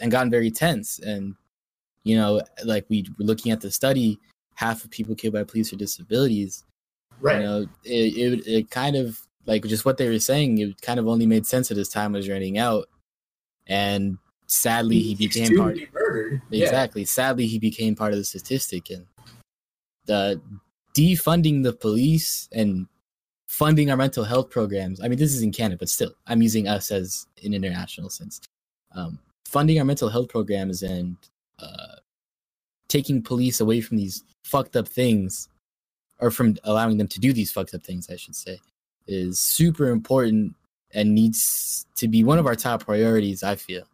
[0.00, 0.98] and gotten very tense.
[1.00, 1.34] And
[2.04, 4.18] you know, like we were looking at the study,
[4.58, 6.64] half of people killed by police are disabilities.
[7.20, 7.36] Right.
[7.36, 10.58] You know, it, it it kind of like just what they were saying.
[10.58, 12.88] It kind of only made sense as time was running out,
[13.68, 15.76] and sadly, he He's became part.
[15.76, 16.42] be murdered.
[16.50, 16.64] Yeah.
[16.64, 17.04] Exactly.
[17.04, 19.06] Sadly, he became part of the statistic, and
[20.06, 20.40] the
[20.92, 22.88] defunding the police and
[23.46, 25.00] funding our mental health programs.
[25.00, 28.40] I mean, this is in Canada, but still, I'm using us as an international sense.
[28.92, 31.16] Um, funding our mental health programs and
[31.60, 31.96] uh,
[32.88, 35.48] taking police away from these fucked up things,
[36.20, 38.58] or from allowing them to do these fucked up things, I should say,
[39.06, 40.54] is super important
[40.92, 43.42] and needs to be one of our top priorities.
[43.42, 43.84] I feel,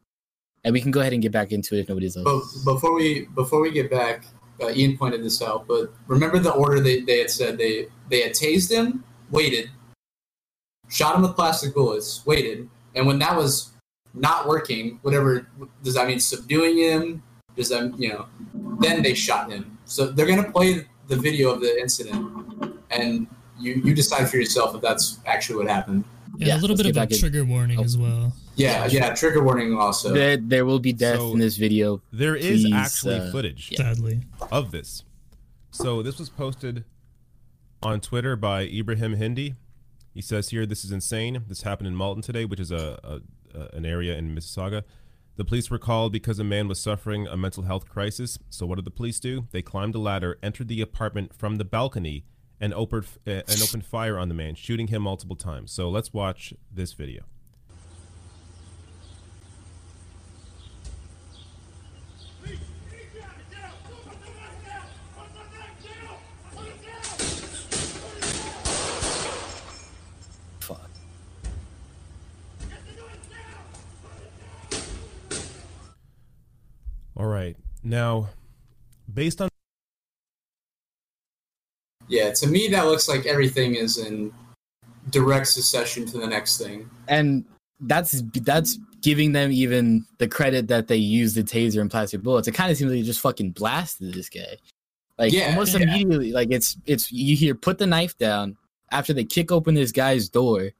[0.62, 2.64] and we can go ahead and get back into it if nobody's else.
[2.64, 4.24] Before we before we get back,
[4.62, 5.66] uh, Ian pointed this out.
[5.66, 9.70] But remember the order they, they had said they they had tased him, waited,
[10.88, 13.72] shot him with plastic bullets, waited, and when that was
[14.14, 15.48] not working, whatever
[15.82, 16.20] does that mean?
[16.20, 17.22] Subduing him?
[17.56, 18.26] Does that you know?
[18.80, 19.78] Then they shot him.
[19.84, 23.26] So they're gonna play the video of the incident, and
[23.58, 26.04] you you decide for yourself if that's actually what happened.
[26.36, 27.84] Yeah, Yeah, a little bit of a back in- trigger warning Oh.
[27.84, 28.32] as well.
[28.56, 29.14] Yeah, yeah.
[29.14, 30.12] Trigger warning also.
[30.12, 32.02] there, there will be death So- in this video.
[32.12, 33.78] There is Please, actually uh, footage Yeah.
[33.94, 35.04] Sadly, of this.
[35.70, 36.84] So this was posted
[37.82, 39.54] on Twitter by Ibrahim Hindi.
[40.12, 41.42] He says here, "This is insane.
[41.48, 44.82] This happened in Malton today, which is a, a, a an area in Mississauga.
[45.36, 48.38] The police were called because a man was suffering a mental health crisis.
[48.50, 49.48] So what did the police do?
[49.50, 52.24] They climbed a ladder, entered the apartment from the balcony,
[52.60, 55.72] and opened uh, and opened fire on the man, shooting him multiple times.
[55.72, 57.24] So let's watch this video.
[77.16, 78.28] All right, now
[79.12, 79.48] based on
[82.08, 84.32] Yeah, to me that looks like everything is in
[85.10, 86.88] direct succession to the next thing.
[87.08, 87.44] And
[87.80, 92.48] that's that's giving them even the credit that they used the taser and plastic bullets.
[92.48, 94.56] It kind of seems like they just fucking blasted this guy.
[95.18, 95.82] Like Yeah, almost yeah.
[95.82, 96.32] immediately.
[96.32, 98.56] Like it's it's you hear put the knife down
[98.90, 100.70] after they kick open this guy's door.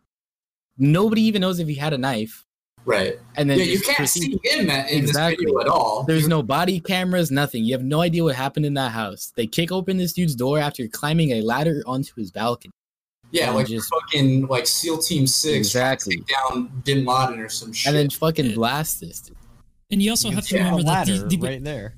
[0.79, 2.45] Nobody even knows if he had a knife.
[2.87, 3.19] Right.
[3.37, 5.37] And then Yeah, you can't proceed- see him at, in Exactly.
[5.45, 6.05] this video at all.
[6.07, 7.65] There's no body cameras, nothing.
[7.65, 9.33] You have no idea what happened in that house.
[9.37, 12.73] They kick open this dude's door after climbing a ladder onto his balcony.
[13.33, 16.17] yeah, like just- fucking like SEAL Team Six, Exactly.
[16.19, 17.89] take down Bin Laden or some shit.
[17.89, 19.37] And then fucking blast this dude.
[19.91, 21.95] and you also You have to remember that ladder the, the, right there.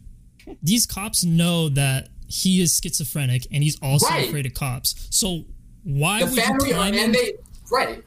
[0.62, 4.28] these cops know that he is schizophrenic and he's also Right.
[4.28, 5.08] afraid of cops.
[5.10, 5.44] So
[5.82, 7.04] why the would family you are, climb in?
[7.06, 7.32] and they
[7.70, 8.02] right.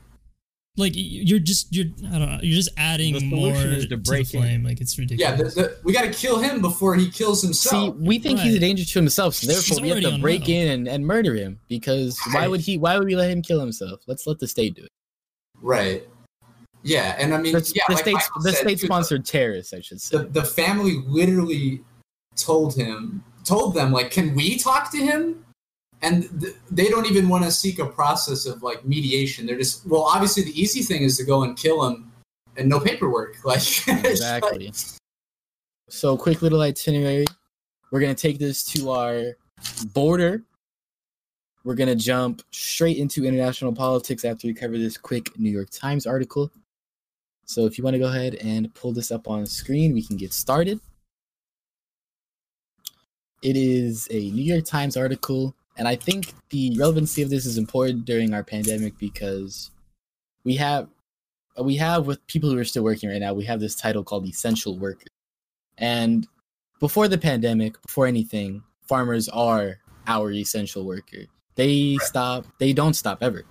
[0.77, 3.89] Like you're just you're I don't know you're just adding The more solution is to
[3.89, 4.43] to, break the in.
[4.43, 4.63] flame.
[4.63, 5.53] Like it's Yeah, ridiculous.
[5.55, 7.95] the, the, we got to kill him before he kills See, himself.
[7.97, 10.61] we think he's a danger to himself, so therefore He's we have to break unwell.
[10.61, 11.59] in and, and murder him.
[11.67, 12.77] Because why would he?
[12.77, 14.01] Why would we let him kill himself?
[14.07, 14.91] Let's let the state do it.
[15.61, 16.07] right.
[16.81, 19.99] Yeah, and I mean, The, yeah, the like state, the state sponsored terrorists, I should
[19.99, 20.17] say.
[20.17, 21.83] The, the family literally
[22.37, 25.43] told him, told them, like, can we talk to him?
[26.01, 29.45] And th- they don't even want to seek a process of like mediation.
[29.45, 32.11] They're just, well, obviously the easy thing is to go and kill him
[32.55, 33.35] and no paperwork.
[33.43, 34.71] Like, it's like- exactly.
[35.89, 37.25] So, quick little itinerary.
[37.91, 39.23] We're gonna take this to our
[39.93, 40.43] border.
[41.63, 46.05] We're gonna jump straight into international politics after we cover this quick New York Times
[46.05, 46.51] article.
[47.45, 50.15] So, if you want to go ahead and pull this up on screen, we can
[50.15, 50.79] get started.
[53.41, 57.57] It is a New York Times article, and I think the relevancy of this is
[57.57, 59.71] important during our pandemic because
[60.43, 60.89] we have
[61.61, 64.27] we have with people who are still working right now, we have this title called
[64.27, 65.07] essential worker.
[65.77, 66.27] And
[66.81, 71.25] before the pandemic, before anything, farmers are our essential worker.
[71.55, 73.43] They stop, they don't stop ever.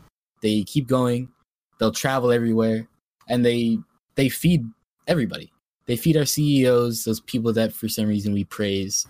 [0.43, 1.31] They keep going,
[1.79, 2.87] they'll travel everywhere,
[3.29, 3.79] and they
[4.17, 4.67] they feed
[5.07, 5.51] everybody.
[5.87, 9.07] They feed our CEOs, those people that for some reason we praise.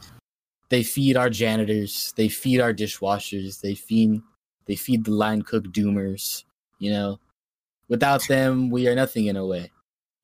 [0.71, 4.21] They feed our janitors, they feed our dishwashers, they feed
[4.67, 6.45] they feed the line cook doomers,
[6.79, 7.19] you know.
[7.89, 9.71] Without them, we are nothing in a way.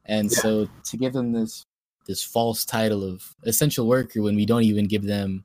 [0.05, 0.39] And Yeah.
[0.39, 1.65] so to give them this
[2.07, 5.43] this false title of essential worker when we don't even give them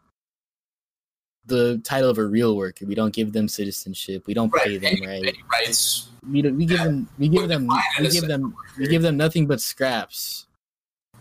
[1.46, 2.86] the title of a real worker.
[2.86, 4.28] We don't give them citizenship.
[4.28, 5.24] We don't pay them Any, right.
[5.26, 6.10] any rights.
[6.30, 6.84] We we give Yeah.
[6.86, 10.46] them we give them we give them we give them nothing but scraps,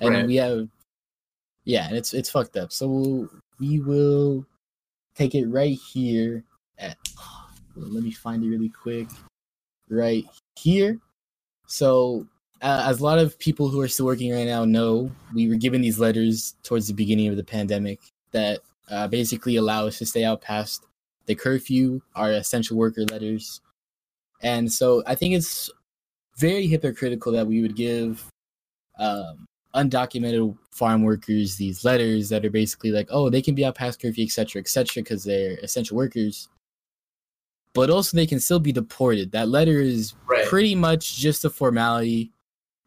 [0.01, 0.27] and Right.
[0.27, 0.69] we have
[1.65, 2.73] yeah, and it's it's fucked up.
[2.73, 4.47] So we'll, we will
[5.15, 6.45] take it right here
[6.79, 6.97] at.
[7.77, 9.09] Let me find it really quick.
[9.89, 10.25] Right
[10.57, 10.99] here.
[11.67, 12.27] So
[12.61, 15.55] uh, as a lot of people who are still working right now know, we were
[15.55, 18.01] given these letters towards the beginning of the pandemic
[18.33, 20.85] that uh, basically allow us to stay out past
[21.27, 23.61] the curfew, our essential worker letters.
[24.43, 25.71] And so I think it's
[26.37, 28.25] very hypocritical that we would give
[28.99, 33.75] um, undocumented farm workers these letters that are basically like, oh, they can be out
[33.75, 36.49] past curfew, et cetera, et cetera, because they're essential workers.
[37.75, 39.31] But also, they can still be deported.
[39.33, 40.47] That letter is Right.
[40.47, 42.33] pretty much just a formality.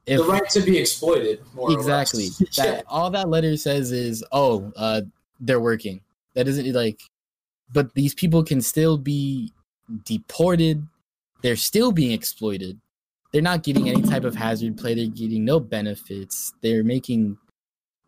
[0.07, 1.41] If, the right to be exploited.
[1.53, 2.55] More or exactly less.
[2.57, 5.01] that all that letter says is oh uh
[5.39, 6.01] they're working
[6.33, 6.99] that isn't like
[7.71, 9.53] but these people can still be
[10.05, 10.85] deported
[11.43, 12.79] they're still being exploited
[13.31, 16.53] they're not getting any type of hazard pay they're getting no benefits.
[16.61, 17.37] They're making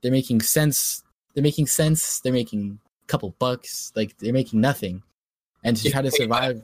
[0.01, 2.19] they're making sense they're making sense.
[2.19, 3.91] They're making a couple bucks.
[3.95, 5.01] Like they're making nothing.
[5.63, 6.63] And to try to paid by the survive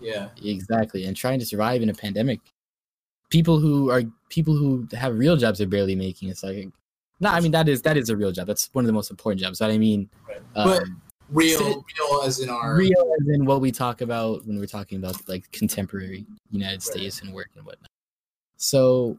[0.00, 0.28] Yeah.
[0.44, 1.04] exactly.
[1.06, 2.40] And trying to survive in a pandemic.
[3.30, 6.28] People who are people who have real jobs are barely making.
[6.28, 6.68] It's like
[7.20, 8.46] no i mean that is that is a real job.
[8.46, 9.58] That's one of the most important jobs.
[9.58, 10.38] But i mean Right.
[10.54, 10.82] um, But
[11.30, 14.66] real, sit- real as in our real as in what we talk about when we're
[14.66, 17.88] talking about like contemporary united states and work and whatnot
[18.56, 19.18] so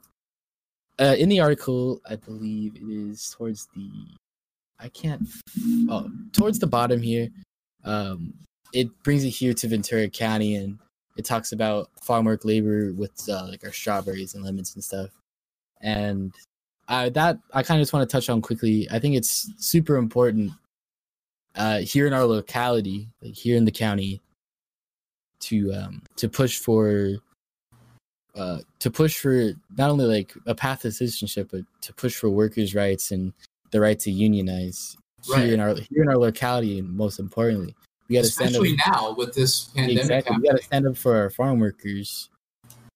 [1.00, 3.90] uh, in the article i believe it is towards the
[4.80, 5.22] i can't
[5.90, 7.30] oh towards the bottom here
[7.84, 8.34] um
[8.74, 10.78] it brings it here to ventura county and
[11.16, 15.10] it talks about farm work labor with uh, like our strawberries and lemons and stuff.
[15.82, 16.34] And
[16.88, 18.88] I, that i kind of just want to touch on quickly.
[18.92, 20.52] I think it's super important
[21.56, 24.22] uh, here in our locality like here in the county
[25.40, 27.16] to um to push for
[28.36, 32.30] uh to push for not only like a path to citizenship but to push for
[32.30, 33.34] workers rights and
[33.72, 35.46] the right to unionize Right.
[35.46, 37.76] here in our here in our locality and most importantly
[38.08, 40.38] we got to stand up especially now with this pandemic exactly.
[40.38, 42.30] We got to stand up for our farm workers,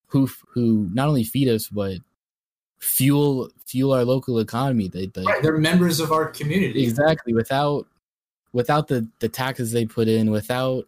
[0.08, 1.98] who who not only feed us but
[2.80, 4.88] fuel fuel our local economy.
[4.88, 6.84] They, they Right, they're members of our community.
[6.84, 7.88] exactly without
[8.54, 10.88] without the the taxes they put in, without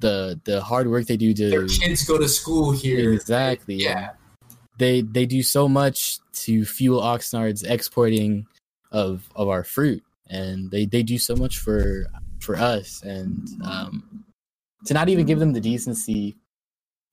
[0.00, 3.12] the the hard work they do to Their to kids go to school here.
[3.12, 4.10] exactly Yeah.
[4.78, 8.46] they they do so much to fuel Oxnard's exporting
[8.90, 12.06] of of our fruit, and they they do so much for
[12.40, 14.24] for us, and um,
[14.86, 16.36] to not even give them the decency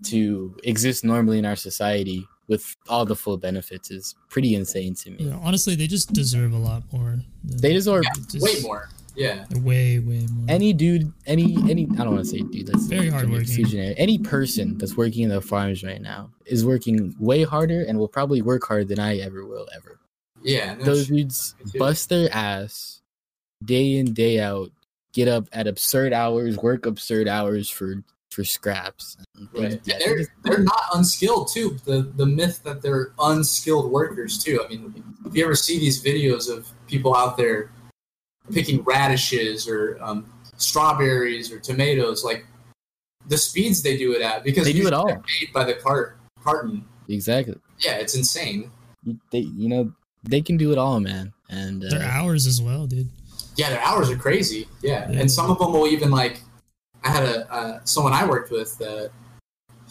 [0.06, 5.12] to exist normally in our society with all the full benefits is pretty insane to
[5.12, 5.18] me.
[5.26, 7.20] Yeah, honestly, they just deserve a lot more.
[7.44, 8.90] They deserve Yeah, just- Way more.
[9.16, 9.46] Yeah.
[9.58, 10.46] Way, way more.
[10.48, 12.68] any dude, any any I don't want to say dude.
[12.68, 13.80] That's Very gonna be hardworking.
[13.98, 18.08] Any person that's working in the farms right now is working way harder and will
[18.08, 20.00] probably work harder than I ever will ever.
[20.44, 20.76] Yeah.
[20.76, 21.16] no those shit.
[21.16, 23.02] dudes bust their ass
[23.64, 24.72] day in day out
[25.14, 29.18] get up at absurd hours work absurd hours for for scraps
[29.54, 29.82] they- Right.
[29.84, 31.78] yeah, And they they're they're not unskilled too.
[31.86, 34.64] The the myth that they're unskilled workers too.
[34.66, 37.72] I mean, if you ever see these videos of people out there
[38.52, 42.46] picking radishes or um, strawberries or tomatoes, like
[43.28, 45.08] the speeds they do it at, because They do it all.
[45.08, 46.84] they're paid by the cart carton.
[47.08, 48.72] exactly Yeah, it's insane.
[49.32, 49.92] They you know
[50.24, 53.10] they can do it all man and Their uh, hours as well, dude.
[53.58, 54.68] Yeah, their hours are crazy.
[54.82, 55.20] Yeah, Yeah.
[55.20, 56.42] and some of them will even like.
[57.04, 58.80] I had a uh, someone I worked with.
[58.82, 59.10] Uh,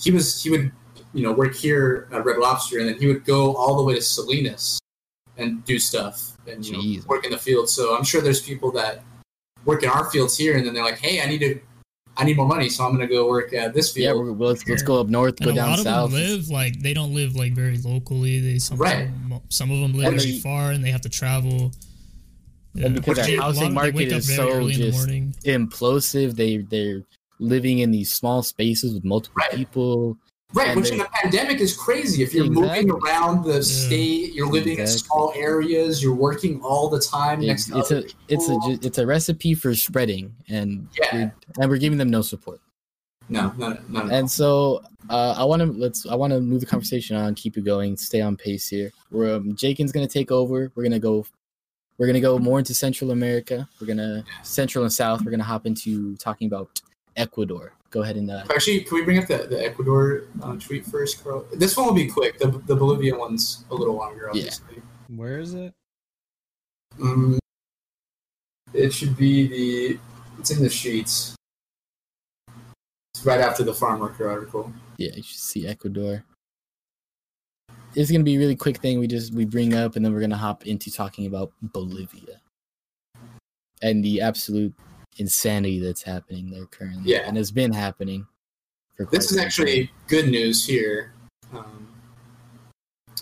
[0.01, 0.73] he was he would
[1.13, 3.95] you know work here at Red Lobster, and then he would go all the way
[3.97, 4.80] to Salinas
[5.41, 7.69] and do stuff and you know, work in the field.
[7.69, 9.03] So I'm sure there's people that
[9.65, 11.61] work in our fields here, and then they're like, "Hey, I need to,
[12.17, 14.33] I need more money, so I'm going to go work at this yeah field." we're,
[14.33, 16.49] well, let's, let's go up north go And a down lot of south them live
[16.49, 18.41] like they don't live like very locally.
[18.41, 19.09] They some Right.
[19.49, 21.73] some of them live And really far and they have to travel.
[22.81, 25.09] And because Which our a lot housing market is so early the just-
[25.45, 27.03] implosive they they're
[27.41, 29.51] living in these small spaces with multiple Right.
[29.53, 30.17] people
[30.53, 32.23] Right, And which they- in a pandemic is crazy.
[32.23, 32.87] If you're Exactly.
[32.87, 37.69] moving around the state, you're living in small areas, you're working all the time next
[37.71, 41.09] it's, it's a it's a it's a recipe for spreading and Yeah.
[41.15, 42.61] we're, and we're giving them no support
[43.29, 44.11] no, no, no, no.
[44.13, 47.57] And so uh, I want to let's I want to move the conversation on, keep
[47.57, 48.91] it going, stay on pace here.
[49.13, 50.73] We're um, Jakin's gonna take over.
[50.75, 51.25] We're gonna go.
[51.97, 53.69] We're gonna go more into Central America.
[53.81, 55.23] We're gonna Central and South.
[55.25, 56.81] We're gonna hop into talking about
[57.15, 57.73] Ecuador.
[57.91, 61.23] Go ahead and uh, Actually, can we bring up the, the Ecuador uh, tweet first,
[61.25, 61.45] Carl?
[61.53, 62.39] This one will be quick.
[62.39, 64.77] The, the Bolivia one's a little longer, obviously.
[64.77, 64.83] Yeah.
[65.17, 65.73] Where is it?
[67.03, 67.41] Um,
[68.73, 69.99] it should be the
[70.39, 71.35] It's in the sheets.
[73.15, 74.73] It's right after the farm worker article.
[74.97, 76.25] Yeah, you should see Ecuador.
[77.97, 80.21] It's gonna be a really quick thing we just we bring up, and then we're
[80.21, 82.41] gonna hop into talking about Bolivia
[83.83, 84.75] and the absolute
[85.19, 87.13] insanity that's happening there currently.
[87.13, 87.27] Yeah.
[87.27, 88.27] and has been happening.
[88.97, 91.13] For This is actually good news here.
[91.53, 91.89] Um,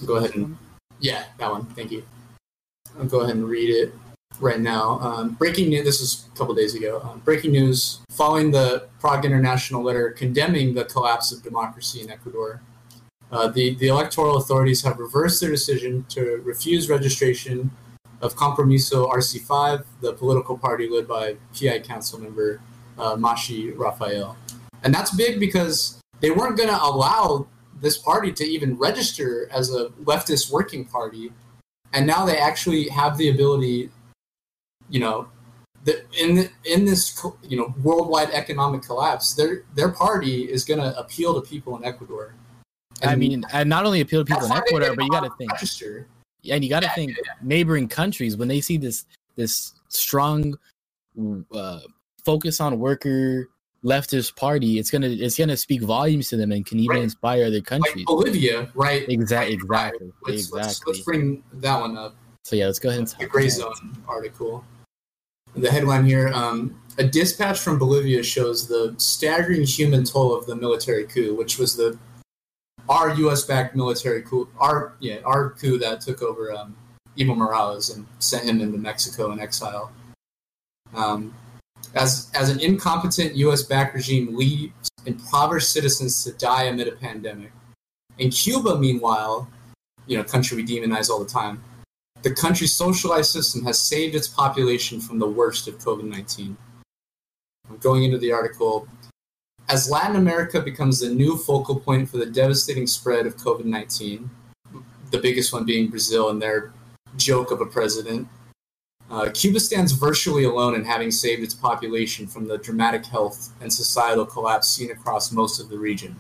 [0.05, 0.57] go ahead and
[1.01, 1.66] yeah, that one.
[1.66, 2.03] Thank you.
[2.99, 3.95] I'll go ahead and read it
[4.41, 4.99] right now.
[5.01, 5.84] Um, breaking news.
[5.84, 7.01] This was a couple days ago.
[7.05, 12.62] Um, breaking news: Following the Progressive International letter condemning the collapse of democracy in Ecuador,
[13.30, 17.70] uh, the the electoral authorities have reversed their decision to refuse registration
[18.21, 22.61] of Compromiso RC5, the political party led by PI council member
[22.99, 24.37] uh, Mashi Rafael.
[24.83, 27.47] And that's big because they weren't going to allow
[27.81, 31.33] this party to even register as a leftist working party.
[31.93, 33.91] And now they actually have the ability,
[34.91, 35.29] you know,
[35.85, 40.81] the, in the, in this you know worldwide economic collapse, their their party is going
[40.81, 42.35] to appeal to people in Ecuador.
[43.03, 45.53] I mean, and not only appeal to people in Ecuador, but you got to think,
[45.53, 46.07] register.
[46.51, 49.05] And you got to Yeah, think neighboring countries when they see this
[49.36, 50.59] this strong
[51.53, 51.80] uh,
[52.24, 53.49] focus on worker
[53.84, 57.05] leftist party, it's gonna it's gonna speak volumes to them and can even Right.
[57.05, 58.05] inspire other like countries.
[58.07, 59.09] Bolivia, right?
[59.09, 62.16] Exactly, exactly, Let's, let's, let's bring that one up.
[62.45, 63.72] So yeah, let's go ahead and the Gray Zone
[64.07, 64.64] article.
[65.55, 70.57] The headline here: um, A dispatch from Bolivia shows the staggering human toll of the
[70.57, 71.99] military coup, which was the
[72.89, 76.76] our U.S.-backed military coup, our yeah, our coup that took over um,
[77.16, 79.93] Evo Morales and sent him into Mexico in exile.
[80.95, 81.34] Um,
[81.95, 87.53] as as an incompetent U.S.-backed regime leaves impoverished citizens to die amid a pandemic.
[88.18, 89.49] In Cuba, meanwhile,
[90.07, 91.62] you know, country we demonize all the time
[92.22, 96.57] the country's socialized system has saved its population from the worst of COVID 19.
[97.70, 98.89] I'm Going into the article,
[99.69, 104.31] as Latin America becomes the new focal point for the devastating spread of COVID 19,
[105.11, 106.73] the biggest one being Brazil and their
[107.16, 108.29] joke of a president,
[109.11, 113.73] uh, Cuba stands virtually alone in having saved its population from the dramatic health and
[113.73, 116.14] societal collapse seen across most of the region.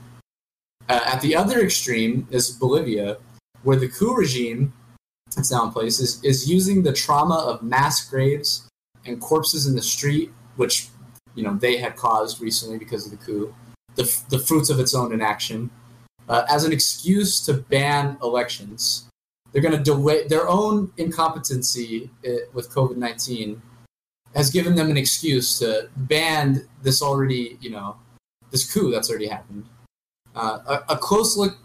[0.88, 3.18] Uh, at the other extreme is Bolivia,
[3.62, 4.72] where the coup regime
[5.36, 8.66] that's now in place is, is using the trauma of mass graves
[9.04, 10.88] and corpses in the street, which
[11.38, 13.54] you know they had caused recently because of the coup,
[13.94, 15.70] the, the fruits of its own inaction,
[16.28, 19.08] uh, as an excuse to ban elections.
[19.50, 23.62] They're going to delay their own incompetency uh, with COVID nineteen
[24.34, 27.96] has given them an excuse to ban this already you know
[28.50, 29.64] this coup that's already happened.
[30.34, 31.56] Uh, a, a close look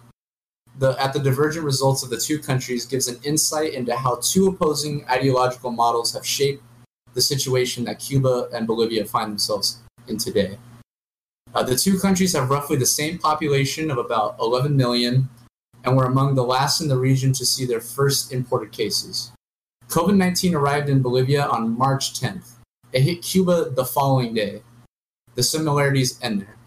[0.79, 4.47] the, at the divergent results of the two countries gives an insight into how two
[4.47, 6.63] opposing ideological models have shaped
[7.13, 10.57] the situation that Cuba and Bolivia find themselves in today.
[11.53, 15.29] Uh, the two countries have roughly the same population of about 11 million
[15.83, 19.31] and were among the last in the region to see their first imported cases.
[19.87, 22.53] COVID 19 arrived in Bolivia on March 10th.
[22.91, 24.63] It hit Cuba the following day.
[25.35, 26.57] The similarities end there.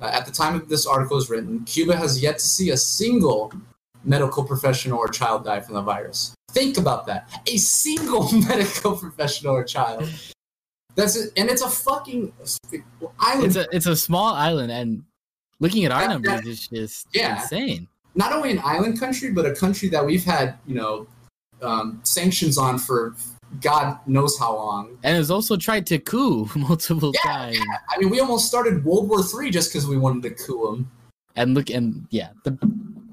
[0.00, 2.76] Uh, at the time of this article is written, Cuba has yet to see a
[2.76, 3.52] single
[4.04, 6.34] medical professional or child die from the virus.
[6.54, 7.28] Think about that.
[7.46, 10.08] A single medical professional or child.
[10.94, 11.32] That's it.
[11.36, 12.32] And it's a fucking
[13.18, 13.46] island.
[13.46, 15.02] It's a it's a small island, and
[15.60, 17.42] looking at our That- numbers that- is just Yeah.
[17.42, 17.88] insane.
[18.16, 21.08] not only an island country, but a country that we've had, you know,
[21.62, 23.16] um, sanctions on for
[23.60, 24.96] God knows how long.
[25.02, 27.58] And has also tried to coup multiple Yeah, times.
[27.90, 30.90] I mean, we almost started World War Three just because we wanted to coup them.
[31.34, 32.56] And look, and yeah, the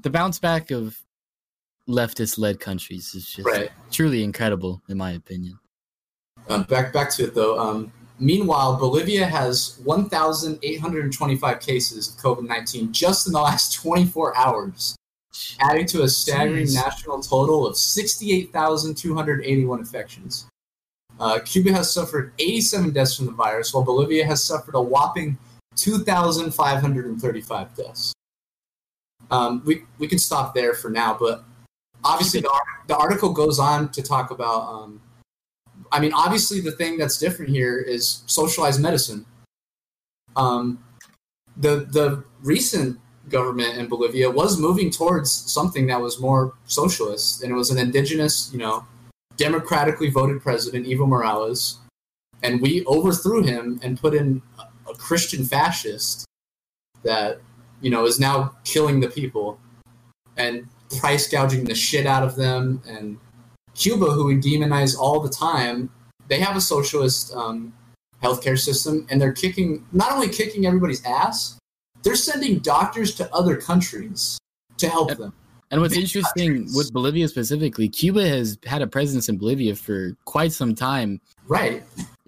[0.04, 1.02] the bounce back of
[1.90, 3.72] leftist led countries is just Right.
[3.92, 5.58] truly incredible, in my opinion.
[6.50, 7.60] Uh, back back to it though.
[7.60, 14.96] Um, meanwhile, Bolivia has 1,825 cases of COVID 19 just in the last 24 hours,
[15.60, 16.76] adding to a staggering Jeez.
[16.76, 20.48] national total of 68,281 infections.
[21.20, 25.38] Uh, Cuba has suffered 87 deaths from the virus, while Bolivia has suffered a whopping
[25.76, 28.14] 2,535 deaths.
[29.30, 31.44] Um, we, we can stop there for now, but
[32.04, 32.52] obviously the,
[32.88, 35.02] the article goes on to talk about um,
[35.92, 39.26] I mean, obviously, the thing that's different here is socialized medicine.
[40.36, 40.84] Um,
[41.58, 43.00] the the recent
[43.30, 47.78] government in Bolivia was moving towards something that was more socialist, and it was an
[47.78, 48.86] indigenous, you know,
[49.36, 51.80] democratically voted president, Evo Morales,
[52.42, 56.26] and we overthrew him and put in a, a Christian fascist
[57.04, 57.42] that
[57.82, 59.60] you know is now killing the people
[60.38, 60.68] and
[61.00, 63.18] price gouging the shit out of them and
[63.76, 65.90] Cuba, who we demonize all the time,
[66.28, 67.74] they have a socialist um,
[68.22, 71.58] healthcare system, and they're kicking not only kicking everybody's ass,
[72.04, 74.38] they're sending doctors to other countries
[74.78, 75.34] to help them.
[75.72, 76.76] And what's Big interesting countries.
[76.76, 81.82] with Bolivia specifically, Cuba has had a presence in Bolivia for quite some time, Right?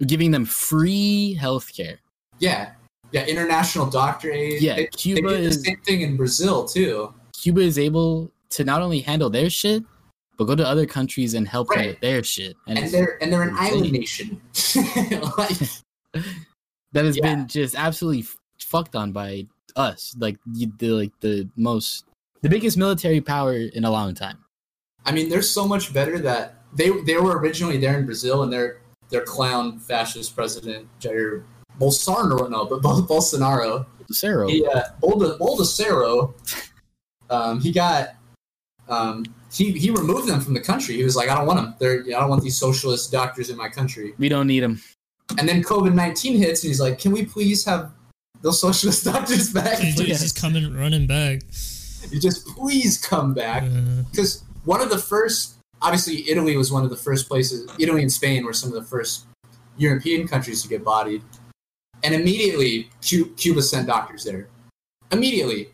[0.06, 1.98] giving them free healthcare.
[2.38, 2.70] Yeah.
[3.12, 3.26] Yeah.
[3.26, 4.62] International doctor aid.
[4.62, 7.12] Yeah, They, they Cuba did the is same thing in Brazil too.
[7.34, 9.82] Cuba is able to not only handle their shit,
[10.36, 11.88] but go to other countries and help Right.
[11.90, 12.56] with their shit.
[12.66, 13.66] And, And they're and they're an insane.
[13.66, 14.40] island nation.
[15.38, 15.58] like,
[16.92, 17.22] that has yeah.
[17.22, 19.46] been just absolutely f- fucked on by
[19.76, 22.04] us, like the, like the most,
[22.42, 24.38] the biggest military power in a long time.
[25.04, 28.52] I mean, they're so much better that they they were originally there in Brazil, and
[28.52, 28.80] their
[29.10, 31.44] their clown fascist president Jair
[31.78, 36.32] Bolsonaro, no, but Bol- Bolsonaro, Cero, he uh, Bolda, Bolsonaro,
[37.30, 38.14] um, he got
[38.88, 40.96] um, he he removed them from the country.
[40.96, 41.74] He was like, I don't want them.
[41.78, 44.14] They're I don't want these socialist doctors in my country.
[44.18, 44.80] we don't need them.
[45.38, 47.92] And then COVID nineteen hits, and he's like, Can we please have
[48.42, 49.78] those socialist doctors back?
[49.78, 50.06] He's Yeah.
[50.08, 51.42] just coming running back.
[52.10, 53.62] You just please come back.
[53.62, 58.00] Uh, because one of the first obviously italy was one of the first places italy
[58.00, 59.26] and spain were some of the first
[59.76, 61.20] european countries to get bodied
[62.02, 64.48] and immediately cuba sent doctors there
[65.12, 65.68] immediately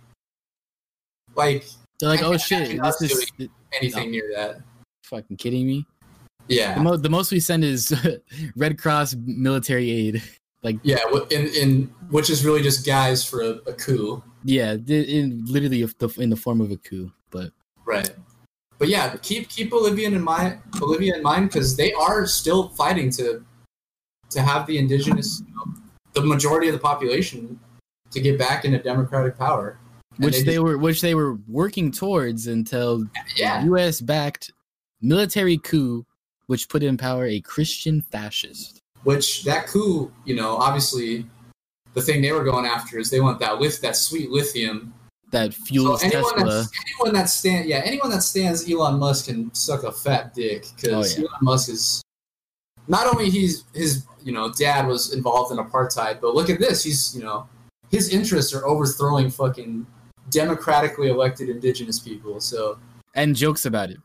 [1.36, 1.64] like
[2.01, 3.30] They're like, oh shit, this is
[3.72, 4.62] anything near that
[5.11, 5.86] fucking kidding me.
[6.46, 7.92] The, yeah mo- the most we send is
[8.57, 10.22] Red Cross military aid.
[10.62, 15.44] Like yeah in, in which is really just guys for a, a coup Yeah, in
[15.46, 15.82] literally
[16.18, 17.12] in the form of a coup.
[17.30, 17.53] But
[17.84, 18.11] right
[18.78, 23.11] but yeah keep keep bolivia in mind bolivia in mind because they are still fighting
[23.11, 23.44] to
[24.30, 25.74] to have the indigenous you know,
[26.12, 27.59] the majority of the population
[28.11, 29.80] to get back into democratic power
[30.25, 33.05] which they just- were which they were working towards until
[33.37, 34.01] yeah U.S.
[34.01, 34.53] backed
[35.01, 36.05] military coup,
[36.47, 38.81] which put in power a Christian fascist.
[39.05, 41.27] which that coup you know obviously
[41.95, 44.93] the thing they were going after is they want that lith that sweet lithium
[45.33, 46.66] that so fuels anyone Tesla.
[46.87, 51.16] anyone that stand yeah anyone that stands elon musk can suck a fat dick because
[51.16, 51.27] Oh, yeah.
[51.29, 52.03] elon musk is
[52.89, 56.83] not only he's his you know dad was involved in apartheid but look at this
[56.85, 57.49] he's you know
[57.91, 59.87] his interests are overthrowing fucking
[60.31, 62.78] democratically elected indigenous people so
[63.14, 63.99] and jokes about it.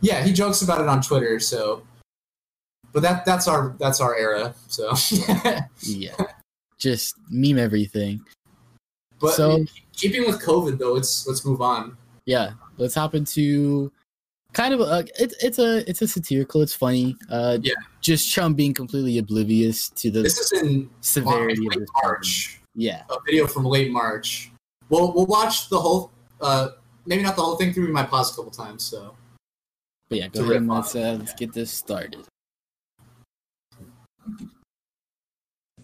[0.00, 1.82] yeah he jokes about it on twitter so
[2.92, 4.92] but that that's our that's our era so
[5.82, 6.14] Yeah,
[6.78, 8.20] just meme everything.
[9.20, 11.96] But So- keeping with COVID though, let's let's move on.
[12.24, 13.92] Yeah, let's hop into
[14.52, 16.62] kind of a it's it's a it's a satirical.
[16.62, 17.16] It's funny.
[17.30, 17.74] Uh, Yeah.
[18.00, 21.88] just Trump being completely oblivious to the This is in severity of late this.
[22.02, 24.50] March, Yeah, a video from late March.
[24.88, 26.68] We'll we'll watch the whole, uh,
[27.06, 27.86] maybe not the whole thing through.
[27.86, 28.84] We might pause a couple times.
[28.84, 29.14] So
[30.08, 32.24] but yeah, go ahead and let's uh, let's get this started.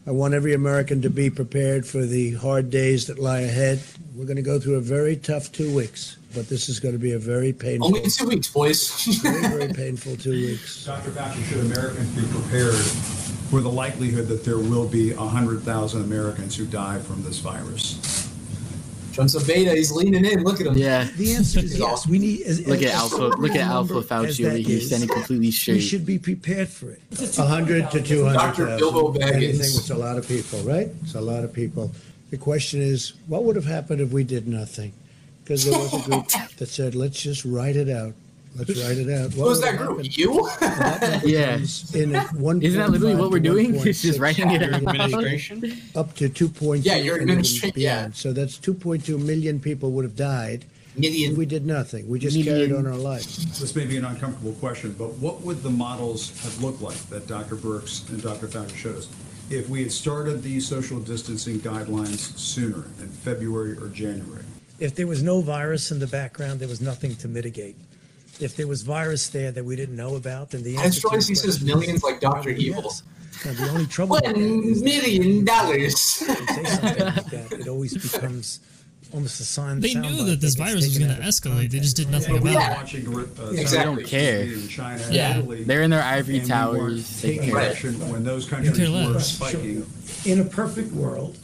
[0.05, 3.81] I want every American to be prepared for the hard days that lie ahead.
[4.17, 6.99] We're going to go through a very tough two weeks, but this is going to
[6.99, 8.91] be a very painful, only two weeks, boys.
[9.23, 10.85] very, very painful two weeks.
[10.87, 11.11] Dr.
[11.11, 12.75] Fauci, should Americans be prepared
[13.49, 18.32] for the likelihood that there will be 100,000 Americans who die from this virus?
[19.13, 19.73] Trump's a beta.
[19.73, 20.43] He's leaning in.
[20.43, 20.77] Look at him.
[20.77, 22.07] Yeah, The answer is yes.
[22.07, 22.43] We need.
[22.43, 23.17] As, look as at Alpha.
[23.17, 25.75] Look at Alpha number as Fauci over that here is, standing completely straight.
[25.75, 27.01] We should be prepared for it.
[27.11, 28.33] 100 to 200,000.
[28.35, 28.79] Dr.
[28.79, 29.33] Bilbo Baggins.
[29.33, 30.89] Anything, it's a lot of people, right?
[31.03, 31.93] It's a lot of people.
[32.31, 34.93] The question is, what would have happened if we did nothing?
[35.45, 38.15] Because there was a group that said, let's just write it out.
[38.55, 39.35] Let's write it out.
[39.35, 39.91] What Who's that group?
[39.99, 40.17] happened?
[40.17, 40.47] You?
[40.61, 41.59] And that number Yeah.
[41.95, 42.63] In at 1.
[42.63, 43.75] Isn't that literally what we're doing?
[43.77, 44.75] It's just writing it out.
[44.75, 45.81] administration?
[45.95, 46.85] Up to 2.2.
[46.85, 48.11] Yeah, your and even yeah.
[48.13, 51.37] So that's 2.2 million people would have died if Million.
[51.37, 52.07] we did nothing.
[52.09, 52.55] We just Million.
[52.69, 53.59] carried on our lives.
[53.59, 57.27] This may be an uncomfortable question, but what would the models have looked like that
[57.27, 57.57] Dr.
[57.57, 58.47] Birx and Dr.
[58.47, 59.09] Fauci showed us
[59.49, 64.45] if we had started these social distancing guidelines sooner, in February or January?
[64.81, 67.77] If there was no virus in the background, there was nothing to mitigate.
[68.43, 71.17] If there was virus there that we didn't know about, then the answer to long
[71.19, 72.33] as he says millions like Dr.
[72.35, 72.83] probably Evil.
[72.85, 73.03] yes.
[73.45, 76.23] Now, the only trouble with that is million dollars.
[76.27, 78.61] when say something like that, it always becomes
[79.13, 79.81] almost a sign.
[79.81, 81.71] They knew that this virus was going to escalate.
[81.71, 82.77] They just did nothing But we about were it.
[82.79, 83.21] watching uh,
[83.51, 83.67] Exactly.
[83.67, 84.43] South don't care.
[84.45, 85.39] in China Yeah.
[85.39, 85.65] Italy.
[85.65, 87.21] They're in their ivory and we weren't towers.
[87.23, 87.61] They taking care.
[87.71, 89.33] action when those countries were less.
[89.37, 89.87] spiking.
[90.25, 91.37] In a perfect world,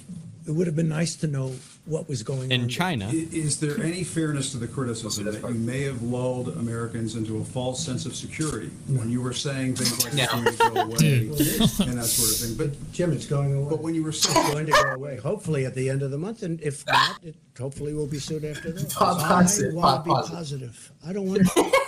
[0.46, 1.55] it would have been nice to know
[1.89, 2.53] what was going on.
[2.53, 2.68] In.
[2.68, 3.09] China.
[3.12, 7.45] Is there any fairness to the criticism that you may have lulled Americans into a
[7.45, 11.18] false sense of security when you were saying things like it's going to go away
[11.28, 12.55] and that sort of thing?
[12.57, 13.70] But Jim, it's going away.
[13.70, 15.16] but when you were saying It's going to go away.
[15.16, 18.45] Hopefully at the end of the month, and if not, it hopefully will be soon
[18.45, 18.91] after that.
[18.91, 20.70] Pop I positive, want pop to be positive.
[20.70, 20.93] positive.
[21.07, 21.72] I don't want to.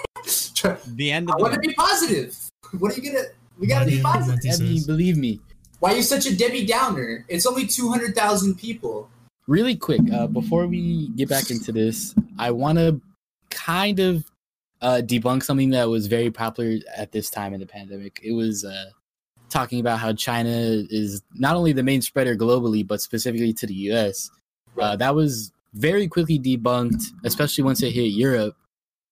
[0.95, 2.37] The end Of I of want to be positive.
[2.79, 3.25] What are you gonna?
[3.59, 4.29] We gotta be positive.
[4.45, 4.87] Monty I mean, says.
[4.87, 5.41] believe me.
[5.79, 7.25] Why are you such a Debbie Downer?
[7.29, 9.09] It's only two hundred thousand people.
[9.51, 13.01] Really quick, uh, before we get back into this, I want to
[13.51, 14.25] kind of
[14.81, 18.21] uh, debunk something that was very popular at this time in the pandemic.
[18.23, 18.91] It was uh,
[19.49, 23.75] talking about how China is not only the main spreader globally, but specifically to the
[23.91, 24.31] US.
[24.81, 28.55] Uh, that was very quickly debunked, especially once it hit Europe.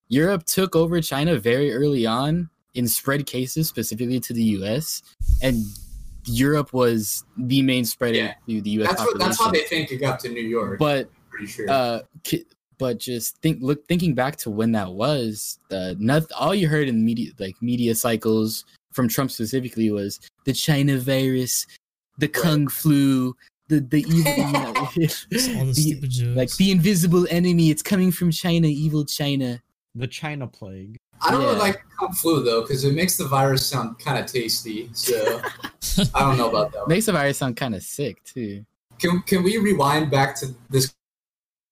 [0.07, 5.03] Europe took over China very early on in spread cases, specifically to the US,
[5.43, 5.65] and
[6.29, 8.35] Europe was the main spreader Yeah.
[8.49, 9.19] to the US That's what.
[9.19, 10.79] That's how they think it got to New York.
[10.79, 11.11] But
[11.47, 11.69] sure.
[11.71, 12.01] uh
[12.79, 16.89] but just think look thinking back to when that was uh not all you heard
[16.89, 21.67] in media like media cycles from trump specifically was the china virus
[22.19, 23.35] the kung flu
[23.69, 24.87] the the evil you know, All
[25.75, 29.61] the the- like the invisible enemy it's coming from china evil china
[29.95, 30.97] The China plague.
[31.23, 31.49] I don't yeah.
[31.49, 34.91] really like kung flu though, because it makes the virus sound kind of tasty.
[34.93, 35.43] So
[36.15, 36.81] I don't know about that.
[36.81, 36.89] One.
[36.89, 38.65] makes the virus sound kind of sick too
[38.99, 40.95] Can can we rewind back to this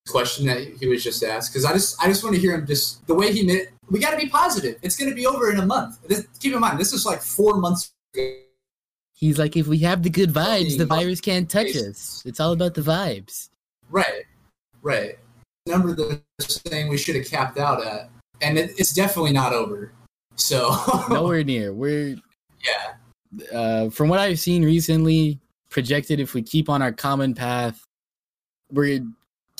[0.08, 1.52] question that he was just asked?
[1.52, 3.68] Because I just I just want to hear him just the way he made.
[3.90, 4.76] We got to be positive.
[4.82, 6.02] It's going to be over in a month.
[6.08, 7.92] This, keep in mind, this is like four months.
[8.14, 8.22] ago.
[9.12, 12.52] he's like if we have the good vibes the virus can't touch us it's all
[12.52, 13.48] about the vibes
[13.90, 14.24] Right,
[14.82, 15.18] right.
[15.66, 16.22] Number the
[16.68, 18.10] thing we should have capped out at,
[18.42, 19.92] and it, it's definitely not over.
[20.36, 20.76] So
[21.08, 22.16] nowhere near we're
[22.64, 22.94] yeah,
[23.52, 27.82] uh, from what I've seen recently, projected if we keep on our common path,
[28.70, 29.04] we're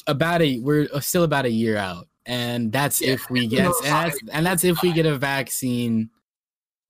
[0.06, 3.74] about a we're still about a year out, and that's Yeah, if we get and
[3.84, 6.10] that's, and that's if we get a vaccine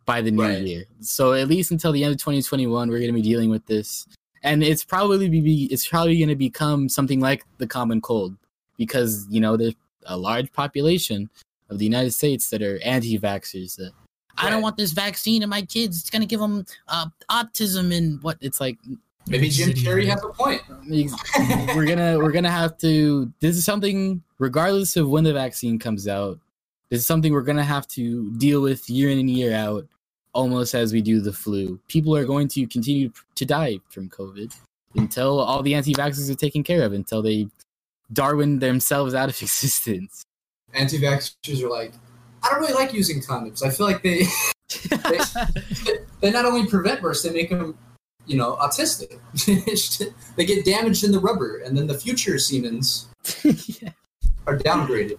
[0.05, 0.63] by the new Right.
[0.63, 0.85] year.
[1.01, 4.07] So at least until the end of 2021, we're going to be dealing with this,
[4.43, 8.37] and it's probably be it's probably going to become something like the common cold
[8.79, 9.75] because you know there's
[10.07, 11.29] a large population
[11.69, 13.93] of the United States that are anti-vaxxers that
[14.39, 16.01] I don't want this vaccine in my kids.
[16.01, 18.37] It's gonna give them uh, autism and what?
[18.41, 18.79] It's like
[19.27, 20.63] maybe Jim Carrey has a point.
[21.75, 23.33] we're gonna we're gonna have to.
[23.41, 26.39] This is something, regardless of when the vaccine comes out,
[26.91, 29.87] this is something we're gonna have to deal with year in and year out,
[30.33, 31.81] almost as we do the flu.
[31.89, 34.55] People are going to continue to die from COVID
[34.97, 37.49] until all the anti-vaxxers are taken care of, until they
[38.13, 40.25] Darwin themselves out of existence.
[40.75, 41.93] Anti-vaxxers are like,
[42.43, 43.65] I don't really like using condoms.
[43.65, 44.27] I feel like they
[46.21, 47.77] they not only prevent births, they make them,
[48.27, 49.19] you know, autistic.
[50.37, 53.09] they get damaged in the rubber, and then the future Siemens
[53.43, 53.91] Yeah.
[54.47, 55.19] are downgraded.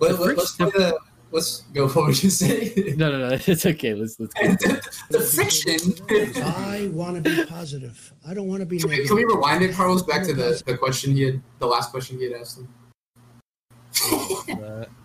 [0.00, 0.98] Let, The let, us the,
[1.30, 1.88] let's go.
[1.88, 2.94] What would you say?
[2.96, 3.38] No, no, no.
[3.46, 3.94] It's okay.
[3.94, 4.34] Let's let's.
[4.34, 4.76] Go.
[5.10, 5.78] the friction.
[6.42, 8.12] I want to be positive.
[8.26, 10.60] I don't want to be Can we, can we rewind it, Carlos, back to the,
[10.66, 12.68] the question he had, the last question he had asked him?
[14.48, 14.88] But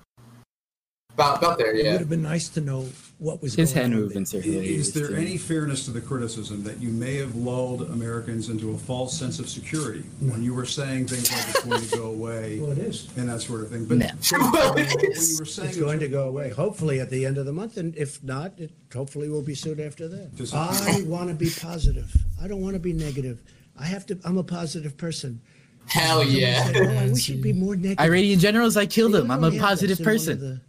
[1.16, 1.92] About, about there, It yeah.
[1.94, 2.88] would have been nice to know
[3.18, 4.00] what was His going hand on.
[4.00, 4.92] movements are Is hilarious.
[4.92, 5.16] there too.
[5.16, 9.38] any fairness to the criticism that you may have lulled Americans into a false sense
[9.38, 12.78] of security when you were saying things like it's going to go away Well, it
[12.78, 13.10] is.
[13.18, 13.84] and that sort of thing?
[13.86, 14.10] But No.
[14.54, 15.38] Well, when it you is.
[15.42, 17.98] were saying It's going to go away, hopefully at the end of the month, and
[17.98, 20.38] if not, it hopefully will be soon after that.
[20.38, 22.16] Does- I want to be positive.
[22.42, 23.44] I don't want to be negative.
[23.78, 24.18] I have to.
[24.24, 25.42] I'm a positive person.
[25.90, 26.64] Hell Someone yeah.
[26.66, 28.00] said, "Oh, I wish you'd be more negative.
[28.00, 29.30] Iranian generals, I killed them.
[29.32, 30.40] I'm a positive this one person.
[30.40, 30.62] the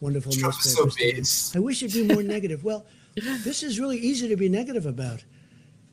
[0.00, 2.62] Wonderful Trump's so newspapers I wish it'd be more negative.
[2.64, 2.86] Well,
[3.16, 5.24] this is really easy to be negative about.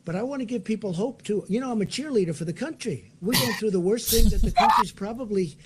[0.04, 1.44] But I want to give people hope too.
[1.48, 3.12] You know, I'm a cheerleader for the country.
[3.22, 5.58] We're going through the worst thing that the country's probably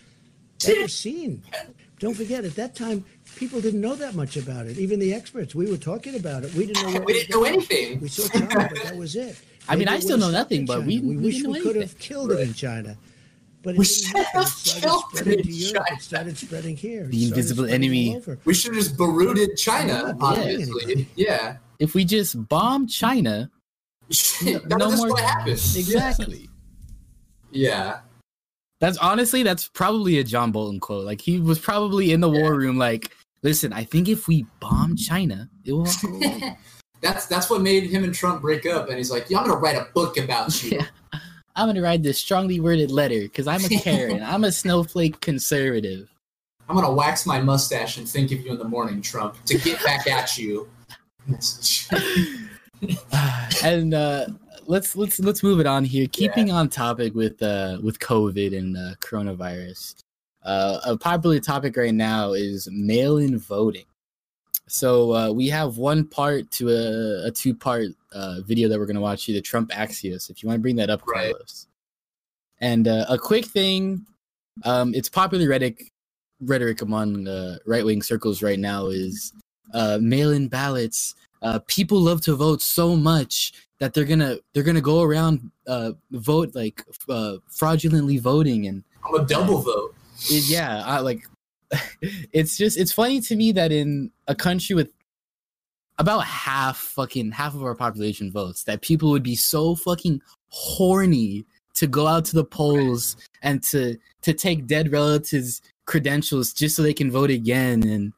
[0.66, 1.44] ever seen.
[2.00, 3.04] Don't forget, at that time,
[3.36, 4.78] people didn't know that much about it.
[4.78, 6.54] Even the experts, we were talking about it.
[6.54, 6.94] We didn't know.
[7.00, 8.00] What We was didn't know anything.
[8.00, 9.36] We saw China, but that was it.
[9.68, 11.76] I mean, I still know nothing, but we- we, we wish didn't we know could
[11.78, 11.90] anything.
[11.90, 12.98] have killed it in China.
[13.62, 15.74] But it We should have started killed spreading it in Europe.
[15.86, 15.98] China.
[15.98, 17.06] It started spreading here.
[17.08, 18.22] The invisible enemy.
[18.46, 20.26] We should have just barooted China, Yeah.
[20.26, 21.08] obviously.
[21.16, 21.58] Yeah.
[21.78, 23.52] If we just bomb China,
[24.44, 25.52] None no more- would happen.
[25.52, 26.50] exactly.
[27.52, 28.00] Yeah.
[28.80, 31.06] That's honestly, that's probably a John Bolton quote.
[31.06, 33.12] Like he was probably in the war room, like,
[33.44, 35.86] listen, I think if we bomb China, it will.
[37.04, 39.30] all go away." That's that's what made him and Trump break up, and he's like,
[39.30, 40.86] "Yeah, I'm gonna write a book about you." Yeah.
[41.56, 44.24] I'm gonna write this strongly worded letter because I'm a Karen.
[44.24, 46.10] I'm a snowflake conservative.
[46.70, 49.84] I'm gonna wax my mustache and think of you in the morning, Trump, to get
[49.84, 50.70] back at you.
[53.64, 54.28] and uh,
[54.68, 56.08] let's let's let's move it on here.
[56.12, 60.04] Keeping on topic with uh, with COVID and uh, coronavirus,
[60.44, 63.86] uh, a popular topic right now is mail-in voting.
[64.72, 69.02] So uh, we have one part to a, a two-part uh, video that we're gonna
[69.02, 70.30] watch here, the Trump Axios.
[70.30, 71.32] If you want to bring that up, Right.
[71.32, 71.68] Carlos.
[72.60, 74.06] And uh, a quick thing,
[74.64, 75.92] um, it's popular rhetoric
[76.42, 79.34] rhetoric among uh, right-wing circles right now is
[79.74, 84.82] uh, mail-in ballots uh, people love to vote so much that they're gonna they're gonna
[84.82, 89.96] go around uh, vote like uh, fraudulently voting and I'm a double vote.
[90.30, 91.26] it- yeah, I like
[92.34, 94.92] it's just it's funny to me that in a country with
[95.98, 101.46] about half fucking half of our population votes that people would be so fucking horny
[101.76, 106.82] to go out to the polls and to to take dead relatives credentials just so
[106.84, 108.14] they can vote again and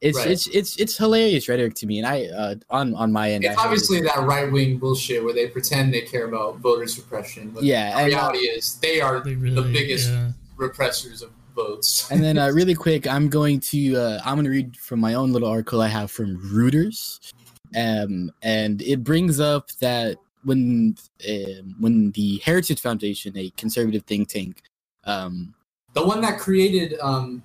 [0.00, 0.30] it's Right.
[0.32, 3.54] it's it's it's hilarious rhetoric to me and I uh on on my end It's
[3.54, 7.50] heard it- obviously that right wing bullshit where they pretend they care about voter suppression.
[7.50, 10.32] But Yeah, the and, reality is they are They the biggest yeah.
[10.58, 12.10] repressors of votes.
[12.10, 15.14] and then uh, really quick, I'm going to uh, I'm going to read from my
[15.14, 17.32] own little article I have from Reuters,
[17.76, 20.96] um, and it brings up that when
[21.28, 24.62] um when the Heritage Foundation, a conservative think tank,
[25.04, 25.54] um,
[25.94, 27.42] the one that created um,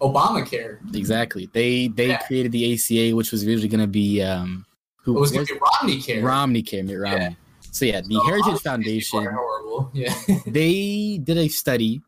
[0.00, 2.18] Obamacare exactly they they Yeah.
[2.18, 4.64] created the ACA, which was originally going to be um,
[4.96, 6.22] who it was going to be Romney Care.
[6.22, 7.20] Romney Care, Mitt Romney.
[7.24, 7.30] Yeah.
[7.72, 9.24] So yeah, the So Heritage Foundation.
[9.24, 9.90] horrible.
[9.94, 10.12] Yeah.
[10.46, 12.02] they did a study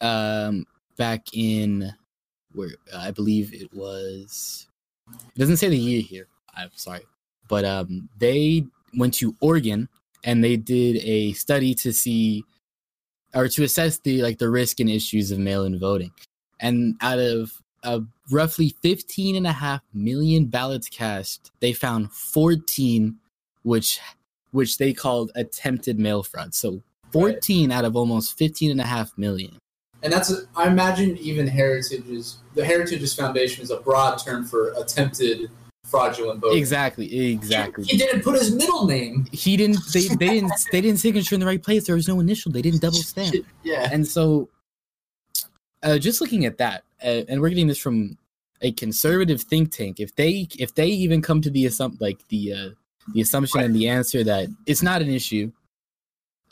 [0.00, 1.92] um back in
[2.52, 4.66] where I believe it was
[5.34, 6.28] it doesn't say the year here.
[6.54, 7.06] I'm sorry.
[7.48, 9.88] But um they went to Oregon
[10.24, 12.44] and they did a study to see
[13.34, 16.12] or to assess the like the risk and issues of mail-in voting.
[16.58, 23.16] And out of uh, roughly 15 and a half million ballots cast, they found 14
[23.62, 24.00] which
[24.52, 26.54] which they called attempted mail fraud.
[26.54, 26.82] So
[27.12, 29.58] 14 out of almost 15 and a half million.
[30.02, 35.50] And that's, I imagine, even Heritage's, the Heritage's Foundation is a broad term for attempted
[35.84, 36.58] fraudulent voting.
[36.58, 37.84] Exactly, exactly.
[37.84, 39.26] He didn't put his middle name.
[39.32, 41.86] He didn't they, they didn't they didn't signature in the right place.
[41.86, 42.52] There was no initial.
[42.52, 43.34] They didn't double stamp.
[43.62, 43.88] Yeah.
[43.92, 44.48] And so
[45.82, 48.16] uh, just looking at that, uh, and we're getting this from
[48.62, 50.00] a conservative think tank.
[50.00, 52.70] If they if they even come to the assump like the uh,
[53.14, 55.50] the assumption and the answer that it's not an issue,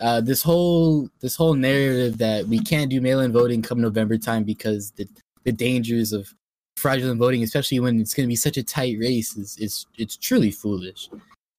[0.01, 4.45] uh, this whole this whole narrative that we can't do mail-in voting come November time
[4.45, 5.09] because the
[5.45, 6.33] the dangers of
[6.77, 10.17] fraudulent voting, especially when it's going to be such a tight race, is is it's
[10.17, 11.11] truly foolish.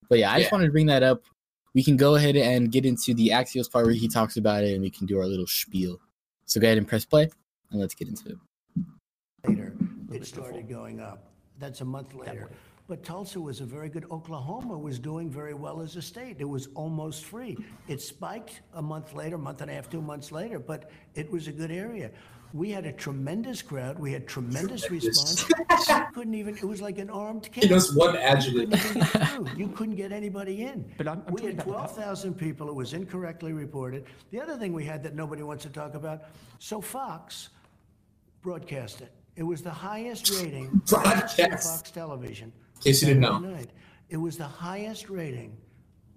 [0.08, 0.58] But yeah, I just Yeah.
[0.58, 1.24] wanted to bring that up.
[1.74, 4.74] We can go ahead and get into the Axios part where he talks about it,
[4.74, 6.00] and we can do our little spiel.
[6.46, 7.30] So go ahead and press play,
[7.72, 8.38] and let's get into it.
[9.48, 9.74] later,
[10.12, 11.32] it started going up.
[11.60, 12.50] That's a month later.
[12.90, 16.38] But Tulsa was a very good, Oklahoma was doing very well as a state.
[16.40, 17.56] It was almost free.
[17.88, 21.32] It spiked a month later, a month and a half, two months later, but it
[21.32, 22.10] was a good area.
[22.52, 24.00] We had a tremendous crowd.
[24.00, 25.48] We had tremendous response.
[25.88, 27.70] You couldn't even, it was like an armed He camp.
[27.70, 28.72] knows one You adjective.
[28.72, 29.58] couldn't get.
[29.60, 30.92] You couldn't get anybody in.
[30.98, 32.70] But I'm- I'm we had 12,000 people.
[32.70, 34.06] It was incorrectly reported.
[34.32, 36.24] The other thing we had that nobody wants to talk about
[36.58, 37.50] so Fox
[38.42, 39.12] broadcast it.
[39.36, 40.82] It was the highest rating.
[40.90, 41.38] Broadcast.
[41.78, 42.52] Fox Television.
[42.80, 43.53] In case you didn't Saturday know.
[43.55, 43.69] night.
[44.09, 45.57] It was the highest rating.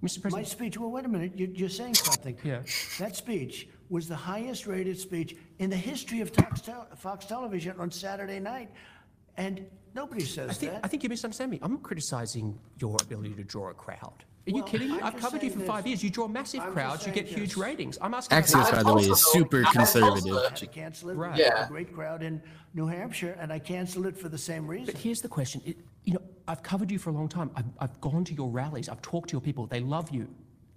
[0.03, 0.19] Mr.
[0.19, 2.37] My President, speech, well, wait a minute, you're, you're saying something.
[2.43, 2.63] Yeah.
[2.99, 7.79] That speech was the highest rated speech in the history of Fox, Tel- Fox Television
[7.79, 8.71] on Saturday night.
[9.37, 10.81] And nobody says I think, that.
[10.85, 11.59] I think you misunderstand me.
[11.63, 14.25] I'm criticizing your ability to draw a crowd.
[14.45, 14.97] Are you Well, kidding me?
[14.99, 15.91] I'm I've just covered you for saying five this.
[15.91, 16.03] years.
[16.05, 17.07] You draw massive I'm just crowds.
[17.07, 17.57] You saying get huge this.
[17.57, 17.99] ratings.
[18.03, 18.39] I'm asking.
[18.39, 20.25] Axios, by the way, is super conservative.
[20.25, 20.49] Tulsa.
[20.49, 21.15] had to uh, cancel it.
[21.15, 21.39] Right.
[21.39, 21.67] Yeah.
[21.67, 22.43] a great crowd in
[22.75, 24.87] New Hampshire, and I canceled it for the same reason.
[24.87, 25.63] But here's the question.
[25.65, 27.51] It, you know, I've covered you for a long time.
[27.55, 28.89] I've, I've gone to your rallies.
[28.89, 29.67] I've talked to your people.
[29.67, 30.29] They love you.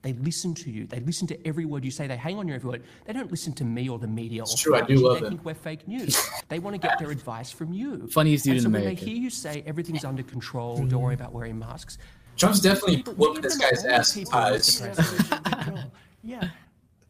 [0.03, 0.85] They listen to you.
[0.85, 2.05] They listen to every word you say.
[2.05, 2.83] They hang on your every word.
[3.05, 4.43] They don't listen to me or the media.
[4.43, 5.01] Or true, I do Fauci.
[5.01, 5.29] love They them.
[5.31, 6.29] think we're fake news.
[6.47, 8.07] they want to get their advice from you.
[8.09, 8.85] Funniest dude and in so America.
[8.89, 11.97] when they hear you say everything's under control, don't worry about wearing masks.
[12.37, 14.81] Trump's definitely People- we whooping this guy's all ass people, ties.
[14.81, 14.93] Mr.
[14.93, 15.45] President.
[15.45, 15.91] Control.
[16.23, 16.49] Yeah.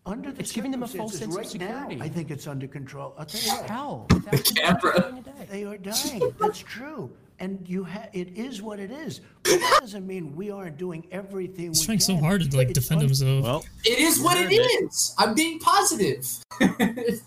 [0.05, 2.09] Under the It's giving them a false circumstances sense of right now, security.
[2.09, 3.13] I think it's under control.
[3.18, 3.70] I'll tell you what.
[3.70, 4.05] How?
[4.09, 5.01] Thousands of people camera.
[5.01, 5.47] dying a day.
[5.49, 6.34] They are dying.
[6.39, 7.11] That's true.
[7.40, 9.22] And you ha- it is what it is.
[9.44, 12.80] But that doesn't mean we aren't doing everything He's trying so hard to like It's
[12.80, 13.44] defend un- himself.
[13.44, 15.14] Well, It is what it is.
[15.20, 16.26] I'm being positive.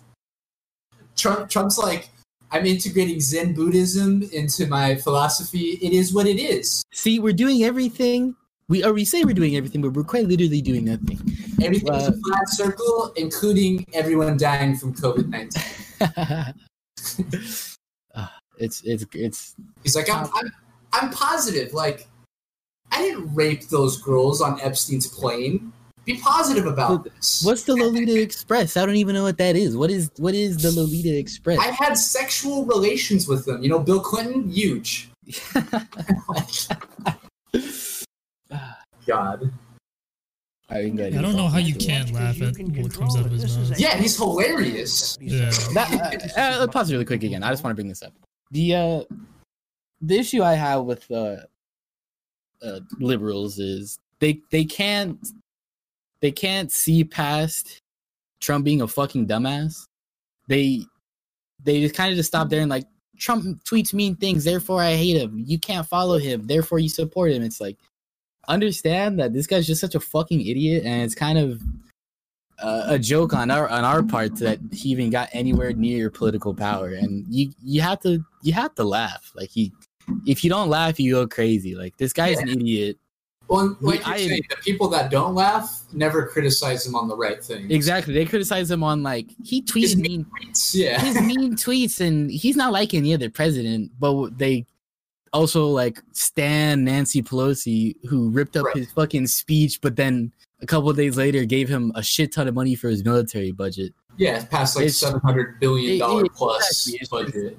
[1.17, 2.09] Trump, Trump's like,
[2.51, 5.79] I'm integrating Zen Buddhism into my philosophy.
[5.83, 6.83] It is what it is.
[6.93, 8.35] See, we're doing everything.
[8.69, 11.19] We or we say we're doing everything, but we're quite literally doing nothing.
[11.63, 16.55] Everything's Uh, a flat circle, including everyone dying from COVID 19.
[18.59, 20.53] It's it's it's He's like, I'm, I'm,
[20.93, 21.73] I'm positive.
[21.73, 22.09] Like,
[22.91, 25.73] I didn't rape those girls on Epstein's plane.
[26.05, 27.43] Be positive about this.
[27.45, 28.79] what's the Lolita Express?
[28.79, 29.77] I don't even know what that is.
[29.77, 31.59] What is what is the Lolita Express?
[31.59, 33.63] I had sexual relations with them.
[33.63, 35.11] You know, Bill Clinton, huge.
[39.07, 39.53] God.
[40.71, 43.09] I, can go I don't know how you can't laugh you at can what control
[43.09, 43.79] comes out of his mouth.
[43.79, 45.17] Yeah, he's hilarious.
[45.21, 45.51] Yeah.
[45.73, 47.43] That, uh, uh, pause really quick again.
[47.43, 48.13] I just want to bring this up.
[48.51, 49.03] The uh,
[50.01, 51.37] the issue I have with uh,
[52.63, 55.19] uh, liberals is they they can't
[56.21, 57.81] they can't see past
[58.41, 59.87] Trump being a fucking dumbass.
[60.49, 60.81] They
[61.63, 62.87] they just kind of just stop there and like
[63.19, 65.43] Trump tweets mean things, therefore I hate him.
[65.47, 67.43] You can't follow him, therefore you support him.
[67.43, 67.77] It's like
[68.47, 71.61] understand that this guy's just such a fucking idiot, and it's kind of
[72.63, 76.55] uh, a joke on our on our part that he even got anywhere near political
[76.55, 76.89] power.
[76.89, 79.33] And you you have to you have to laugh.
[79.35, 79.73] Like he,
[80.27, 81.75] if you don't laugh, you go crazy.
[81.75, 82.99] Like this guy's an idiot.
[83.49, 87.09] Well, We- like you're I- saying, the people that don't laugh never criticize him on
[87.09, 87.71] the right thing.
[87.71, 88.13] Exactly.
[88.13, 90.27] They criticize him on like he tweets His mean
[90.75, 91.01] Yeah.
[91.01, 93.93] his mean tweets, and he's not like any other president.
[93.99, 94.67] But they
[95.33, 98.77] also like stan Nancy Pelosi, who ripped up Right.
[98.77, 102.49] his fucking speech, but then a couple of days later gave him a shit ton
[102.49, 103.95] of money for his military budget.
[104.17, 107.25] Yeah, it's past like It's- seven hundred billion dollar plus exactly.
[107.25, 107.59] Budget.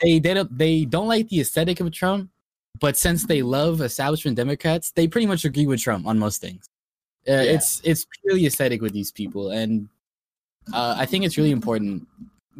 [0.00, 2.30] They they don't they don't like the aesthetic of Trump,
[2.80, 6.68] but since they love establishment Democrats, they pretty much agree with Trump on most things.
[7.26, 9.88] Uh, It's it's purely aesthetic with these people, and
[10.74, 12.06] uh, I think it's really important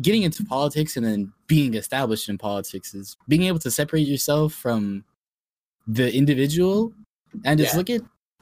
[0.01, 4.53] getting into politics and then being established in politics is being able to separate yourself
[4.55, 5.05] from
[5.87, 6.93] the individual
[7.45, 7.79] and just Yeah.
[7.79, 8.01] look at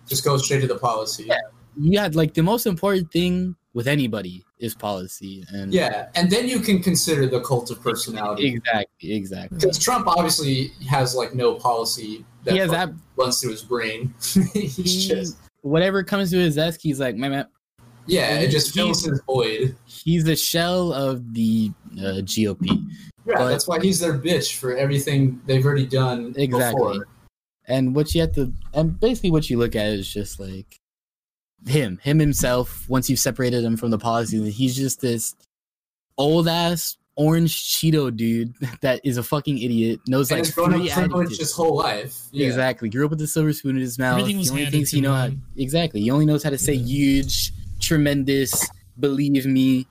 [0.09, 1.27] Just go straight to the policy.
[1.29, 2.01] Yeah.
[2.03, 6.61] had like the most important thing with anybody is policy and Yeah, and then you
[6.61, 8.47] can consider the cult of personality.
[8.49, 13.53] exactly exactly Because Trump obviously has like no policy that He has fucking runs through
[13.53, 14.13] his brain.
[14.53, 17.47] He's He- just whatever comes to his desk he's like man, man
[18.07, 19.77] yeah, it just fills his void.
[19.87, 22.67] he's the shell of the uh, GOP.
[23.25, 26.99] Yeah, But- that's why he's their bitch for everything they've already done Exactly.
[26.99, 27.07] before.
[27.67, 30.79] And what you have to, and basically what you look at is just like
[31.67, 32.89] him, him himself.
[32.89, 35.35] Once you've separated him from the policy, he's just this
[36.19, 40.01] old ass orange Cheeto dude that is a fucking idiot.
[40.09, 41.39] Knows And like grown three up privileged adjectives.
[41.39, 42.17] his whole life.
[42.33, 42.47] Yeah.
[42.47, 42.89] Exactly.
[42.89, 44.19] Grew up with a silver spoon in his mouth.
[44.21, 45.43] Everything was he only handed to he know how, him.
[45.57, 46.01] exactly.
[46.01, 49.87] He only knows how to say huge, tremendous, believe me.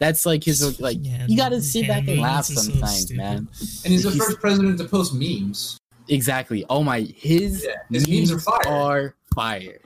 [0.00, 0.98] That's like his like.
[1.00, 3.36] Yeah, you got to sit back and laugh movements are so sometimes, man.
[3.84, 5.78] And he's the He's- first president to post memes.
[6.08, 6.64] Exactly.
[6.68, 8.66] Oh my, his, Yeah, his memes are fire.
[8.66, 9.80] Are fire.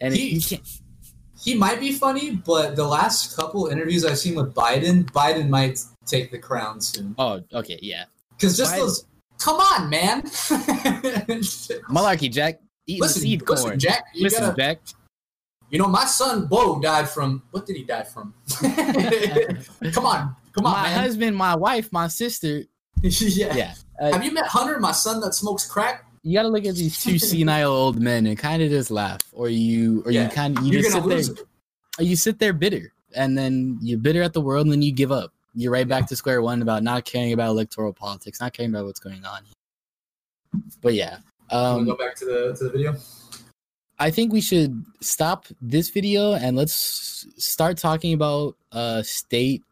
[0.00, 0.62] And He- he, can't.
[1.40, 5.80] He might be funny, but the last couple interviews I've seen with Biden, Biden might
[6.06, 7.14] take the crown soon.
[7.18, 8.04] Oh, okay, yeah.
[8.30, 9.06] Because just Biden- those,
[9.40, 10.22] come on, man.
[11.90, 12.60] Malarkey, Jack.
[12.86, 13.78] Eating listen, seed listen, corn.
[13.78, 14.04] Jack.
[14.14, 14.80] You Listen, gotta, Jack.
[15.70, 17.42] you know, my son Bo died from.
[17.52, 18.34] What did he die from?
[19.92, 21.00] come on, come on, my man.
[21.00, 22.64] husband, my wife, my sister.
[23.02, 23.54] yeah.
[23.54, 23.74] Yeah.
[24.02, 26.04] Uh, Have you met Hunter, my son that smokes crack?
[26.24, 29.20] you got to look at these two senile old men and kind of just laugh,
[29.32, 31.44] or you, or Yeah, you kind of you You're just sit there,
[31.98, 32.04] it.
[32.06, 35.12] you sit there bitter, and then you're bitter at the world, and then you give
[35.12, 35.32] up.
[35.54, 38.86] You're right back to square one about not caring about electoral politics, not caring about
[38.86, 39.42] what's going on.
[40.80, 41.18] But yeah,
[41.50, 42.96] um, go back to the to the video.
[44.00, 49.62] I think we should stop this video and let's start talking about uh state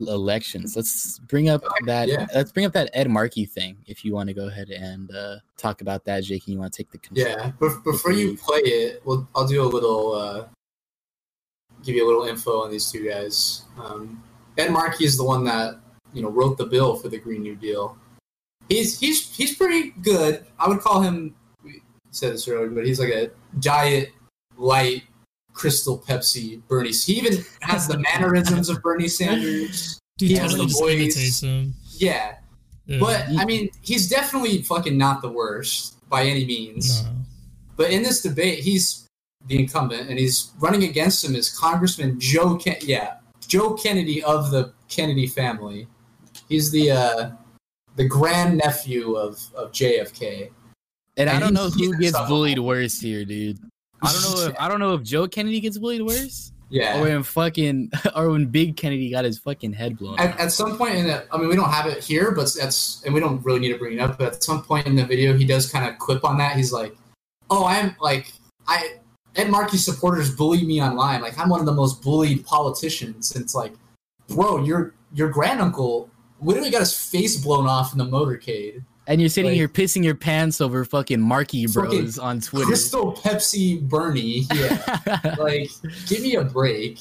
[0.00, 0.76] elections.
[0.76, 2.26] Let's bring up that yeah.
[2.34, 5.36] let's bring up that Ed Markey thing if you want to go ahead and uh
[5.56, 7.26] talk about that, Jake, and you want to take the control.
[7.26, 10.46] Yeah, but before you play it, well, I'll do a little, uh,
[11.82, 13.64] give you a little info on these two guys.
[13.78, 14.22] Um,
[14.58, 15.78] Ed Markey is the one that
[16.12, 17.96] you know wrote the bill for the Green New Deal.
[18.68, 20.44] He's he's he's pretty good.
[20.58, 21.34] I would call him.
[21.62, 24.08] We said this earlier, but he's like a giant
[24.56, 25.04] light
[25.56, 26.92] crystal Pepsi Bernie.
[26.92, 29.98] He even has the mannerisms of Bernie Sanders.
[30.18, 30.94] Dude He has the voice.
[30.94, 31.74] imitates him.
[31.96, 32.34] Yeah,
[32.86, 32.98] Yeah.
[33.00, 37.02] but I mean, he's definitely fucking not the worst by any means.
[37.02, 37.10] no.
[37.76, 39.06] But in this debate, he's
[39.46, 42.56] the incumbent, and he's running against him is Congressman Joe.
[42.56, 45.86] Ken- yeah, Joe Kennedy of the Kennedy family.
[46.48, 47.30] He's the uh,
[47.96, 50.50] the grand nephew of of JFK.
[51.18, 53.58] And, I don't know who gets bullied worse here, dude.
[54.02, 56.52] I don't know if I don't know if Joe Kennedy gets bullied worse.
[56.68, 56.98] Yeah.
[56.98, 60.18] Or when fucking or when Big Kennedy got his fucking head blown.
[60.18, 63.02] At, at some point in the, I mean, we don't have it here, but that's,
[63.04, 64.18] and we don't really need to bring it up.
[64.18, 66.56] But at some point in the video, he does kind of quip on that.
[66.56, 66.96] He's like,
[67.50, 68.32] "Oh, I'm like,
[68.66, 68.96] I
[69.36, 71.20] Ed Markey supporters bully me online.
[71.20, 73.72] Like, I'm one of the most bullied politicians." And it's like,
[74.28, 78.82] bro, your your granduncle literally got his face blown off in the motorcade.
[79.06, 82.66] And you're sitting like- here pissing your pants over fucking Markey Fucking Bros on Twitter.
[82.66, 85.36] Crystal Pepsi Bernie, yeah.
[85.38, 85.70] like,
[86.08, 86.98] give me a break.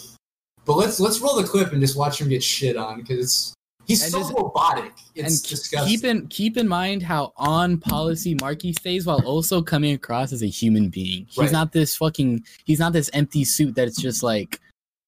[0.65, 3.53] But let's let's roll the clip and just watch him get shit on because it's
[3.85, 4.93] he's And so just- robotic.
[5.15, 5.89] and It's k- disgusting.
[5.89, 10.41] keep in keep in mind how on policy Markey stays while also coming across as
[10.43, 11.25] a human being.
[11.29, 11.51] He's Right.
[11.51, 14.59] not this fucking he's not this empty suit that's just like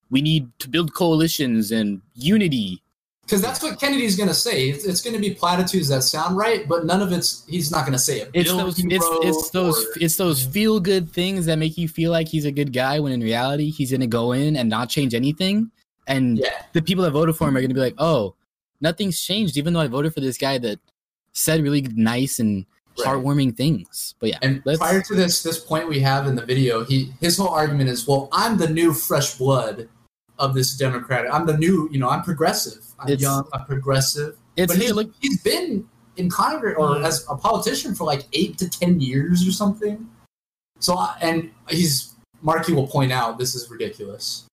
[0.10, 2.82] we need to build coalitions and unity.
[3.28, 4.70] Because that's what Kennedy's going to say.
[4.70, 7.46] It's, it's going to be platitudes that sound right, but none of it's.
[7.46, 8.30] He's not going to say it.
[8.34, 12.30] It's those it's, it's those it's those feel good things that make you feel like
[12.30, 15.14] he's a good guy when in reality he's going to go in and not change
[15.14, 15.72] anything.
[16.08, 16.52] And Yeah.
[16.72, 18.36] the people that voted for him are going to be like, "Oh,
[18.80, 20.80] nothing's changed even though I voted for this guy that
[21.34, 22.66] said really nice and
[22.98, 23.08] Right.
[23.10, 26.46] heartwarming things." But yeah, And let's prior to this this point we have in the
[26.46, 29.90] video, he his whole argument is, well, I'm the new fresh blood
[30.40, 31.34] of this Democratic.
[31.34, 32.86] I'm the new, you know, I'm progressive.
[33.00, 33.48] I'm It's- young.
[33.54, 34.38] I'm progressive.
[34.56, 38.26] it's but hey, he's, look he's been in Congress or as a politician for like
[38.34, 40.08] eight to ten years or something.
[40.80, 44.46] So and he's Markey will point out this is ridiculous.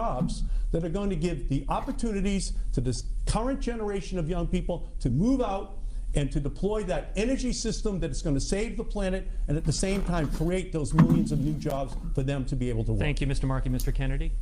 [0.00, 0.42] jobs
[0.72, 5.08] that are going to give the opportunities to this current generation of young people to
[5.08, 5.75] move out
[6.16, 9.64] and to deploy that energy system that is going to save the planet and at
[9.64, 12.92] the same time create those millions of new jobs for them to be able to
[12.92, 13.00] work.
[13.00, 13.44] Thank you, Mr.
[13.44, 13.68] Markey.
[13.68, 13.94] Mr.
[13.94, 14.32] Kennedy?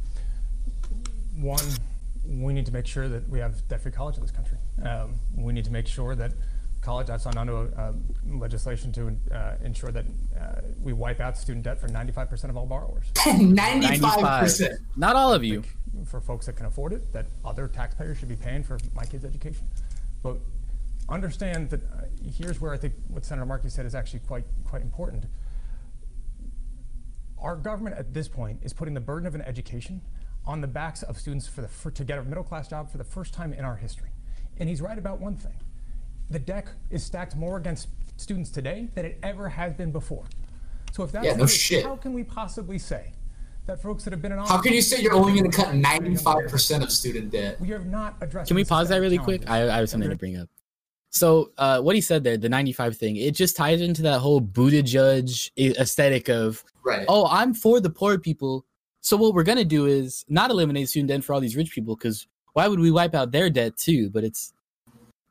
[1.37, 1.65] One,
[2.27, 4.57] we need to make sure that we have debt-free college in this country.
[4.85, 6.33] Um, we need to make sure that
[6.81, 7.93] college, I've signed onto a, uh,
[8.29, 10.05] legislation to uh, ensure that
[10.39, 13.07] uh, we wipe out student debt for 95% of all borrowers.
[13.27, 14.81] Ninety-five percent.
[14.97, 15.65] Not all of you.
[16.07, 19.25] For folks that can afford it, that other taxpayers should be paying for my kids'
[19.25, 19.67] education.
[20.23, 20.39] But
[21.09, 24.83] understand that uh, here's where I think what Senator Markey said is actually quite quite
[24.83, 25.25] important.
[27.39, 30.01] Our government at this point is putting the burden of an education
[30.47, 32.99] on the backs of students for the for, to get a middle class job for
[32.99, 34.11] the first time in our history.
[34.59, 35.57] And he's right about one thing.
[36.31, 40.25] The deck is stacked more against students today than it ever has been before.
[40.93, 41.85] So if that's Yeah, the no case, shit.
[41.85, 43.13] how can we possibly say
[43.67, 44.51] that folks that have been in office.
[44.51, 47.61] How can you say you're only going to cut ninety-five percent of student debt?
[47.61, 48.49] We have not addressed.
[48.49, 49.51] Can we pause that systemic really quick?
[49.51, 50.49] I, I have something to bring up.
[51.15, 54.41] So, uh, what he said there, the 95 thing, it just ties into that whole
[54.41, 57.05] Buttigieg aesthetic of, Right.
[57.09, 58.67] oh, I'm for the poor people.
[59.01, 61.71] So, what we're going to do is not eliminate student debt for all these rich
[61.71, 64.11] people because why would we wipe out their debt too?
[64.11, 64.53] But it's.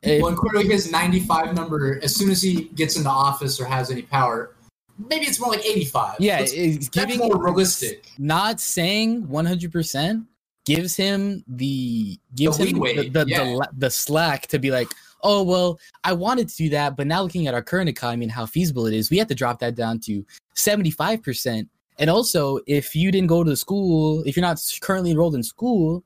[0.00, 0.36] it- When
[0.70, 4.54] his 95 number, as soon as he gets into office or has any power,
[5.10, 6.16] maybe it's more like 85.
[6.18, 8.06] yeah, That's- it's that's giving more realistic.
[8.18, 10.24] Not saying 100%
[10.64, 13.44] gives him the gives him the the, yeah.
[13.44, 14.88] the the slack to be like,
[15.24, 18.32] oh well, I wanted to do that, but now looking at our current economy and
[18.32, 21.66] how feasible it is, we have to drop that down to 75%.
[21.98, 25.42] And also, if you didn't go to the school, if you're not currently enrolled in
[25.42, 26.04] school,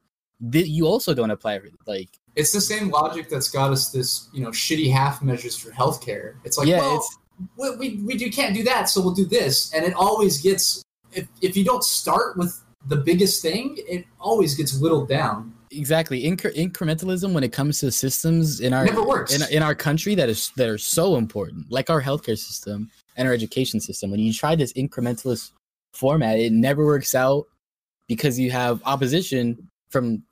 [0.52, 4.28] th- you also don't apply for like It's the same logic that's got us this,
[4.32, 6.34] you know, shitty half measures for healthcare.
[6.44, 7.18] It's like, Yeah, well, it's-
[7.56, 9.72] we, we, we do, can't do that, so we'll do this.
[9.72, 14.54] And it always gets, if, if you don't start with the biggest thing, it always
[14.56, 15.54] gets whittled down.
[15.70, 19.34] Exactly Incre- incrementalism when it comes to systems in our Never works.
[19.34, 23.26] in, in our country that is that are so important like our healthcare system and
[23.28, 25.52] our education system when you try this incrementalist
[25.92, 27.46] format it never works out
[28.06, 30.22] because you have opposition from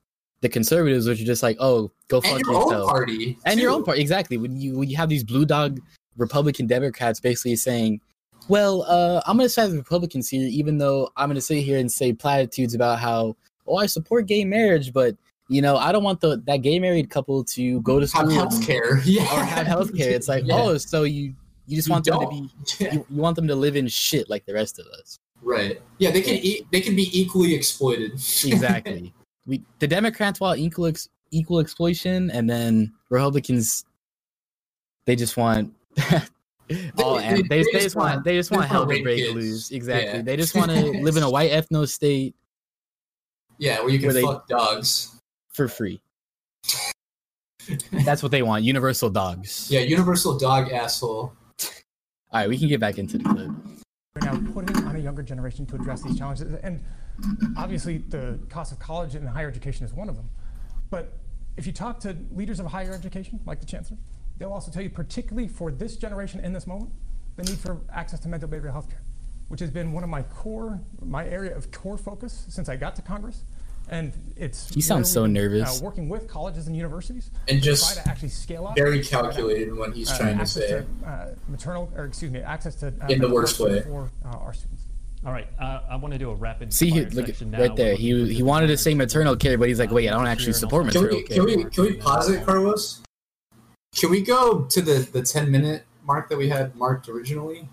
[0.42, 3.38] the conservatives which are just like oh go fuck And your own yourself party.
[3.46, 5.80] and your own party exactly when you when you have these blue dog
[6.16, 8.00] republican democrats basically saying
[8.48, 11.90] well uh i'm gonna side with republicans here even though i'm gonna sit here and
[11.90, 13.34] say platitudes about how
[13.66, 15.16] oh i support gay marriage but
[15.48, 18.28] you know i don't want the that gay married couple to go to school Have
[18.30, 18.98] and- health care.
[19.04, 19.22] Yeah.
[19.22, 20.56] or have health care it's like Yeah.
[20.56, 21.34] oh so you
[21.66, 22.30] you just You want them to don't.
[22.30, 22.50] be
[22.84, 22.94] Yeah.
[22.94, 25.80] you, you want them to live in shit like the rest of us Right.
[25.98, 28.12] Yeah, they can eat, they can be equally exploited.
[28.14, 29.12] exactly
[29.46, 33.84] we the democrats want equal ex, equal exploitation and then republicans
[35.04, 35.72] they just want
[36.98, 39.18] all they- and they, they they just want want- they just want hell to break
[39.18, 39.34] kids.
[39.34, 40.22] loose exactly Yeah.
[40.22, 42.34] they just want to live in a white ethno state
[43.58, 45.15] yeah, where you can Where fuck dogs.
[45.56, 46.00] For free
[48.04, 51.32] that's what they want universal dogs Yeah, universal dog asshole.
[51.32, 51.70] all
[52.32, 53.50] right we can get back into the clip
[54.14, 56.54] We're now putting on a younger generation to address these challenges.
[56.62, 56.82] And
[57.56, 60.28] obviously, the cost of college and higher education is one of them.
[60.90, 61.18] But
[61.58, 63.98] if you talk to leaders of higher education, like the chancellor,
[64.38, 66.92] they'll also tell you, particularly for this generation in this moment,
[67.36, 69.02] the need for access to mental behavioral health care,
[69.48, 72.96] which has been one of my core, my area of core focus since I got
[72.96, 73.44] to Congress.
[73.88, 75.80] And it's You sound so nervous.
[75.80, 79.68] Uh, working with colleges and universities And just try to actually scale up very calculated
[79.68, 80.84] in what he's trying to access say.
[81.06, 83.82] uh, maternal, or excuse me, access to uh, In the mental worst way.
[83.82, 84.82] for uh, our students.
[85.24, 87.60] All right, uh, I want to do a rapid see he, look section now.
[87.60, 90.26] right there he he wanted to say maternal care but he's like wait i don't
[90.28, 93.02] actually support Can maternal we, care can we can we pause it, Carlos?
[93.96, 97.68] Can we go to the the ten minute mark that we had marked originally?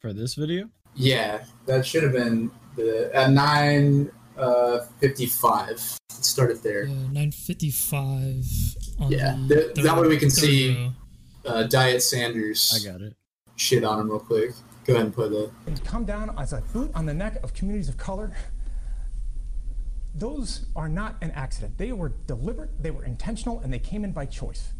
[0.00, 0.68] For this video?
[0.94, 5.76] Yeah, that should have been the at nine uh, fifty five.
[6.10, 6.84] Let's start it there.
[6.84, 8.44] Yeah, 955
[9.10, 10.90] Yeah, the th- that way we can see
[11.44, 12.72] uh, Diet Sanders.
[12.74, 13.14] I got it.
[13.56, 14.52] Shit on him real quick.
[14.84, 15.50] Go ahead and play the.
[15.66, 18.32] and come down as a boot on the neck of communities of color.
[20.14, 21.76] those are not an accident.
[21.76, 24.72] They were deliberate, they were intentional, and they came in by choice.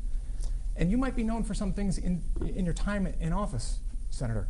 [0.76, 2.22] And you might be known for some things in,
[2.54, 3.80] in your time in office,
[4.10, 4.48] Senator.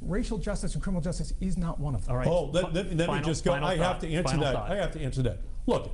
[0.00, 2.12] Racial justice and criminal justice is not one of them.
[2.12, 2.28] All right.
[2.28, 3.52] Oh, let, let, let me just go.
[3.52, 4.56] I have to answer that.
[4.56, 5.40] I have to answer that.
[5.66, 5.90] Look,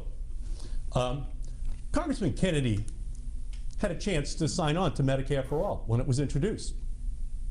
[0.92, 1.26] um,
[1.92, 2.84] Congressman Kennedy
[3.78, 6.74] had a chance to sign on to Medicare for All when it was introduced.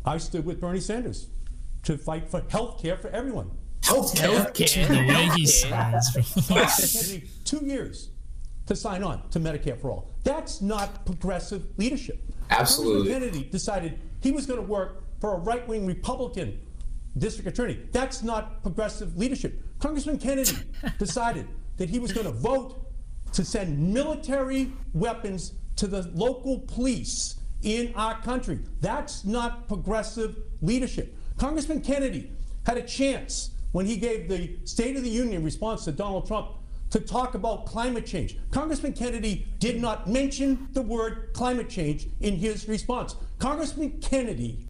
[0.06, 1.28] I stood with Bernie Sanders
[1.84, 3.51] to fight for health care for everyone.
[3.84, 4.88] Health Healthcare.
[4.88, 6.12] The way he sounds.
[6.47, 8.10] Kennedy, two years
[8.66, 10.12] to sign on to Medicare for All.
[10.24, 12.22] That's not progressive leadership.
[12.49, 13.12] Absolutely.
[13.12, 16.59] Congressman Kennedy decided he was going to work for a right wing Republican
[17.17, 17.80] district attorney.
[17.93, 19.57] That's not progressive leadership.
[19.80, 20.57] Congressman Kennedy
[20.99, 21.47] decided
[21.78, 22.91] that he was going to vote
[23.32, 28.59] to send military weapons to the local police in our country.
[28.82, 31.15] That's not progressive leadership.
[31.38, 32.34] Congressman Kennedy
[32.65, 36.49] had a chance when he gave the State of the Union response to Donald Trump
[36.89, 38.38] to talk about climate change.
[38.51, 43.15] Congressman Kennedy did not mention the word climate change in his response.
[43.39, 44.67] Congressman Kennedy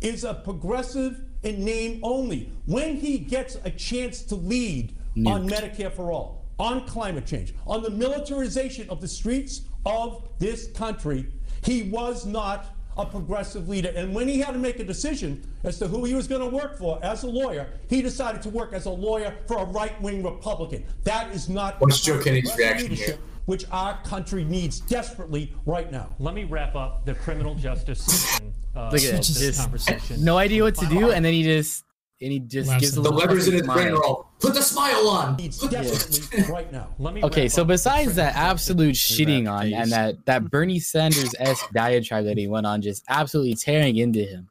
[0.00, 2.52] is a progressive in name only.
[2.66, 4.96] When he gets a chance to lead
[5.26, 10.68] on Medicare for All, on climate change, on the militarization of the streets of this
[10.72, 11.26] country,
[11.64, 13.92] he was not a progressive leader.
[13.94, 16.54] And when he had to make a decision as to who he was going to
[16.54, 20.00] work for as a lawyer, he decided to work as a lawyer for a right
[20.02, 20.84] wing Republican.
[21.04, 23.24] That is not What's Joe Kennedy's reaction leadership here?
[23.48, 26.14] Which our country needs desperately right now.
[26.18, 30.22] Let me wrap up the criminal justice section uh, Look at of this Just conversation.
[30.22, 31.82] no idea what to do, and then he just
[32.20, 33.96] and he just Laughs gives a at The little levers in his brain smile.
[33.96, 35.36] are all put the smile on.
[35.36, 36.94] Needs desperately right now.
[36.98, 41.34] Let me Okay, so besides that absolute justice- shitting on and that that Bernie Sanders
[41.38, 44.50] esque diatribe that he went on, just absolutely tearing into him.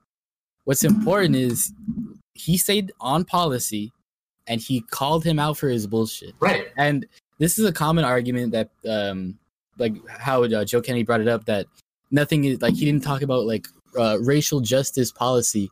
[0.64, 1.72] What's important is
[2.34, 3.92] he stayed on policy,
[4.48, 6.34] and he called him out for his bullshit.
[6.40, 6.70] Right.
[6.78, 7.06] And
[7.40, 9.38] this is a common argument that, um,
[9.78, 11.68] like how uh, Joe Kennedy brought it up that
[12.12, 13.68] nothing is like he didn't talk about like
[13.98, 15.70] uh, racial justice policy.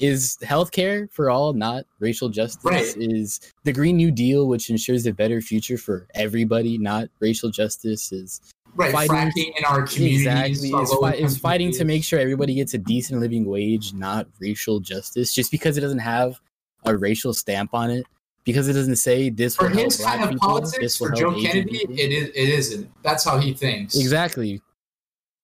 [0.00, 2.64] Is healthcare for all not racial justice?
[2.64, 2.96] Right.
[2.96, 8.10] Is the Green New Deal, which ensures a better future for everybody, not racial justice?
[8.10, 8.40] Is
[8.76, 8.90] Right.
[8.90, 10.26] Fighting- Fracking in our communities.
[10.26, 13.92] exactly our is, fi- is fighting to make sure everybody gets a decent living wage,
[13.92, 15.32] not racial justice.
[15.32, 16.40] Just because it doesn't have
[16.84, 18.04] a racial stamp on it,
[18.44, 21.94] because it doesn't say this For his kind of people, politics, for Joe Kennedy, people.
[21.98, 22.28] it is.
[22.30, 22.90] It isn't.
[23.02, 23.96] That's how he thinks.
[23.96, 24.60] Exactly.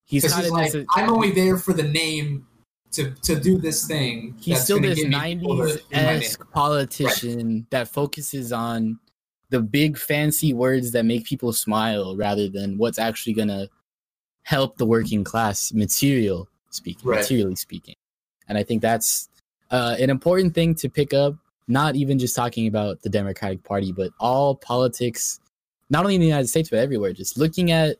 [0.05, 2.47] He's Because kind he's of like, this, I'm only there for the name
[2.93, 4.35] to to do this thing.
[4.41, 8.99] he's still this give me people to- 90s in my esque politician that focuses on
[9.51, 13.69] the big fancy words that make people smile rather than what's actually gonna
[14.43, 17.19] help the working class material speaking Right.
[17.21, 17.95] materially speaking
[18.49, 19.29] and i think that's
[19.71, 21.37] uh, an important thing to pick up
[21.71, 25.41] not even just talking about the democratic party but all politics
[25.91, 27.13] not only in the united states but everywhere.
[27.15, 27.99] Just looking at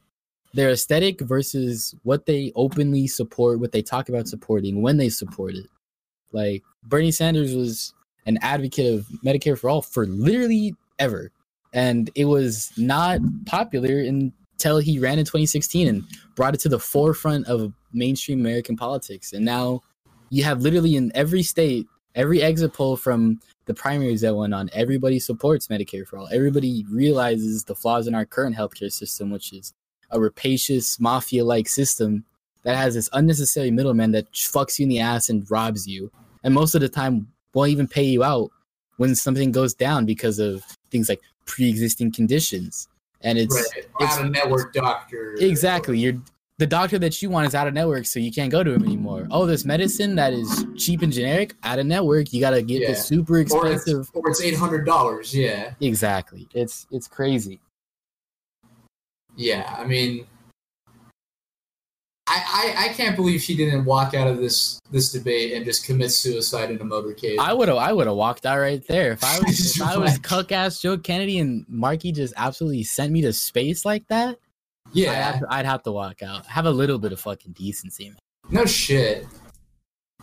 [0.55, 5.55] their aesthetic versus what they openly support what they talk about supporting when they support
[5.55, 5.67] it.
[6.33, 7.95] Like bernie sanders was
[8.27, 11.33] an advocate of medicare for all for literally ever.
[11.73, 16.05] And it was not popular until he ran in 2016 and
[16.37, 19.33] brought it to the forefront of mainstream American politics.
[19.33, 19.83] And now
[20.31, 24.71] you have literally in every state, every exit poll from the primaries that went on,
[24.73, 26.29] everybody supports Medicare for all.
[26.33, 29.73] Everybody realizes the flaws in our current healthcare system, which is
[30.11, 32.25] a rapacious mafia-like system
[32.63, 36.11] that has this unnecessary middleman that fucks you in the ass and robs you,
[36.43, 38.51] and most of the time won't even pay you out
[38.97, 42.89] when something goes down because of things like pre-existing conditions.
[43.23, 43.87] And it's right.
[44.01, 45.37] it's Out of network doctor.
[45.39, 46.21] exactly you're
[46.61, 48.85] the doctor that you want is out of network, so you can't go to him
[48.85, 49.27] anymore.
[49.31, 52.91] Oh, this medicine that is cheap and generic, out of network, you gotta get Yeah.
[52.91, 54.11] the super expensive.
[54.13, 55.35] or it's eight hundred dollars.
[55.35, 55.73] Yeah.
[55.81, 57.61] Exactly, it's it's crazy.
[59.37, 59.75] Yeah.
[59.79, 60.27] I mean,
[62.27, 65.87] I, I I can't believe she didn't walk out of this this debate and just
[65.87, 67.39] commit suicide in a motorcade.
[67.39, 69.97] I would have I would have walked out right there if I was if I
[69.97, 74.37] was cuck ass Joe Kennedy and Markey just absolutely sent me to space like that.
[74.91, 75.33] I'd yeah.
[75.33, 76.47] have, I'd have to walk out.
[76.47, 78.19] Have a little bit of fucking decency, man.
[78.51, 79.27] No shit.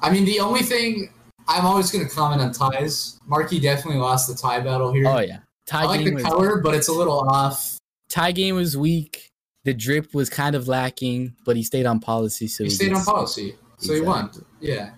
[0.02, 1.10] I mean, the only thing
[1.48, 3.20] I'm always going to comment on ties.
[3.26, 5.08] Markey definitely lost the tie battle here.
[5.08, 7.78] Oh yeah, tie I like game the was color, but it's a little off.
[8.10, 9.30] tie game was weak.
[9.64, 12.48] The drip was kind of lacking, but he stayed on policy.
[12.48, 14.30] So He stayed on policy, so he won.
[14.60, 14.92] Yeah.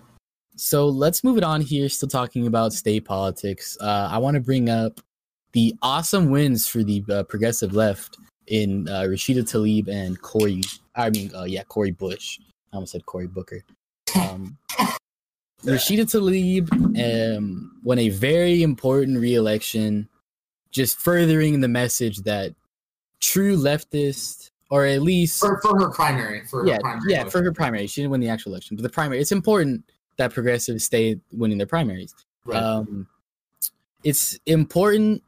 [0.56, 1.88] So let's move it on here.
[1.88, 3.78] Still talking about state politics.
[3.80, 5.00] Uh, I want to bring up
[5.52, 8.18] the awesome wins for the uh, progressive left
[8.50, 10.60] in uh, Rashida Tlaib and Cori.
[10.94, 12.38] I mean, uh, yeah, Cori Bush.
[12.72, 13.62] I almost said Cory Booker.
[14.20, 14.58] Um,
[15.62, 20.08] Rashida Tlaib um, won a very important re-election
[20.70, 22.54] just furthering the message that
[23.20, 26.44] true leftist or at least for, for her primary.
[26.46, 27.30] For yeah, her primary yeah, election.
[27.30, 27.86] for her primary.
[27.86, 29.20] She didn't win the actual election, but the primary.
[29.20, 29.84] It's important
[30.16, 32.14] that progressives stay winning their primaries.
[32.44, 32.62] Right.
[32.62, 33.06] Um,
[34.04, 35.22] it's important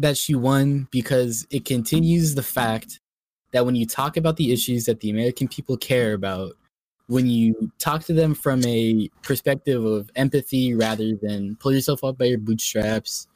[0.00, 3.00] that she won because it continues the fact
[3.52, 6.52] that when you talk about the issues that the American people care about,
[7.06, 12.16] when you talk to them from a perspective of empathy rather than pull yourself up
[12.16, 13.26] by your bootstraps,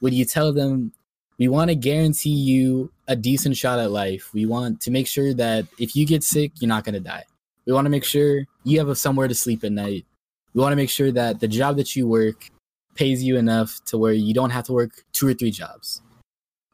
[0.00, 0.92] when you tell them
[1.38, 5.34] we want to guarantee you a decent shot at life, we want to make sure
[5.34, 7.24] that if you get sick, you're not going to die.
[7.66, 10.06] We want to make sure you have somewhere to sleep at night.
[10.54, 12.50] We want to make sure that the job that you work
[12.94, 16.00] pays you enough to where you don't have to work two or three jobs,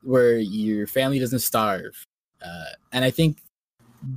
[0.02, 2.06] where your family doesn't starve.
[2.44, 3.38] Uh, and I think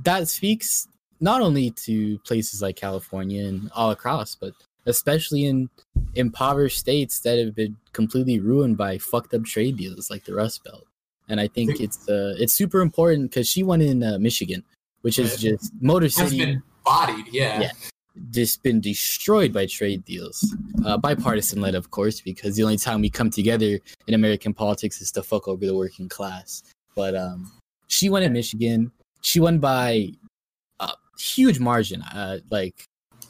[0.04, 0.88] that speaks
[1.20, 4.52] not only to places like California and all across, but
[4.86, 5.68] especially in
[6.14, 10.64] impoverished states that have been completely ruined by fucked up trade deals like the Rust
[10.64, 10.86] Belt.
[11.28, 14.62] And I think it's uh, it's super important because she won in uh, Michigan,
[15.00, 17.26] which is just Motor has City been bodied.
[17.32, 17.60] Yeah.
[17.62, 17.70] yeah,
[18.30, 20.54] just been destroyed by trade deals,
[20.84, 25.00] uh, bipartisan led, of course, because the only time we come together in American politics
[25.00, 26.62] is to fuck over the working class.
[26.94, 27.50] But um,
[27.88, 28.92] she won in Michigan.
[29.22, 30.10] She won by
[30.80, 32.02] a huge margin.
[32.02, 32.86] Uh, like,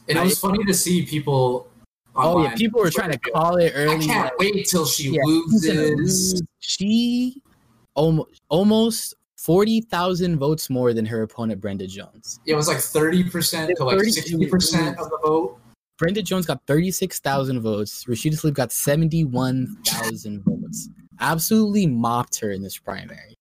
[0.09, 1.69] And it I- was funny to see people.
[2.15, 4.07] oh yeah, people were trying to call it I early.
[4.07, 6.43] can't like, wait till she yeah, loses.
[6.61, 7.41] She
[7.95, 12.41] almost almost forty thousand votes more than her opponent Brenda Jones.
[12.47, 15.59] It was like thirty percent to like sixty percent of the vote.
[15.97, 18.05] Brenda Jones got 36,000 votes.
[18.07, 20.89] Rashida Tlaib got 71,000 votes.
[21.21, 23.35] Absolutely mopped her in this primary.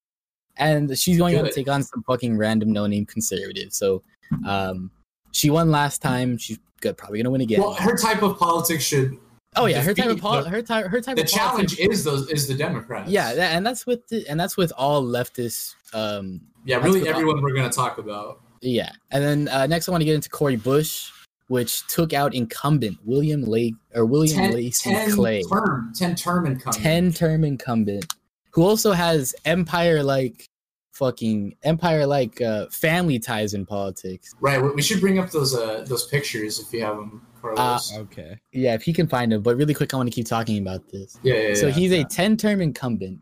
[0.57, 3.73] And she's going to take on some fucking random no name conservative.
[3.73, 4.03] So
[4.47, 4.91] um,
[5.31, 6.37] she won last time.
[6.37, 7.59] She's good, probably going to win again.
[7.59, 9.17] Well, her type of politics should.
[9.55, 9.81] oh, yeah.
[9.81, 11.97] Her type of, defeat pol- the- her type, her type The of challenge politics.
[11.99, 13.09] is those is the Democrats.
[13.09, 15.73] Yeah, and that's with the, and that's with all leftists.
[15.93, 16.77] Um, yeah.
[16.77, 18.41] Really, everyone we're going to talk about.
[18.61, 21.11] Yeah, and then uh, next I want to get into Cori Bush,
[21.47, 25.43] which took out incumbent William Lake or William 10, Lacy 10 Clay.
[25.43, 26.81] term, ten term incumbent.
[26.83, 28.05] 10 term incumbent
[28.51, 30.47] who also has empire like
[30.93, 34.33] fucking empire like uh, family ties in politics.
[34.39, 34.61] Right.
[34.61, 37.91] we- We should bring up those uh those pictures if you have them, Carlos.
[37.93, 38.39] Uh, Okay.
[38.53, 39.41] Yeah, if he can find them.
[39.41, 41.17] But really quick, I want to keep talking about this.
[41.23, 41.73] yeah, yeah, so yeah.
[41.73, 43.19] he's a 10 term incumbent,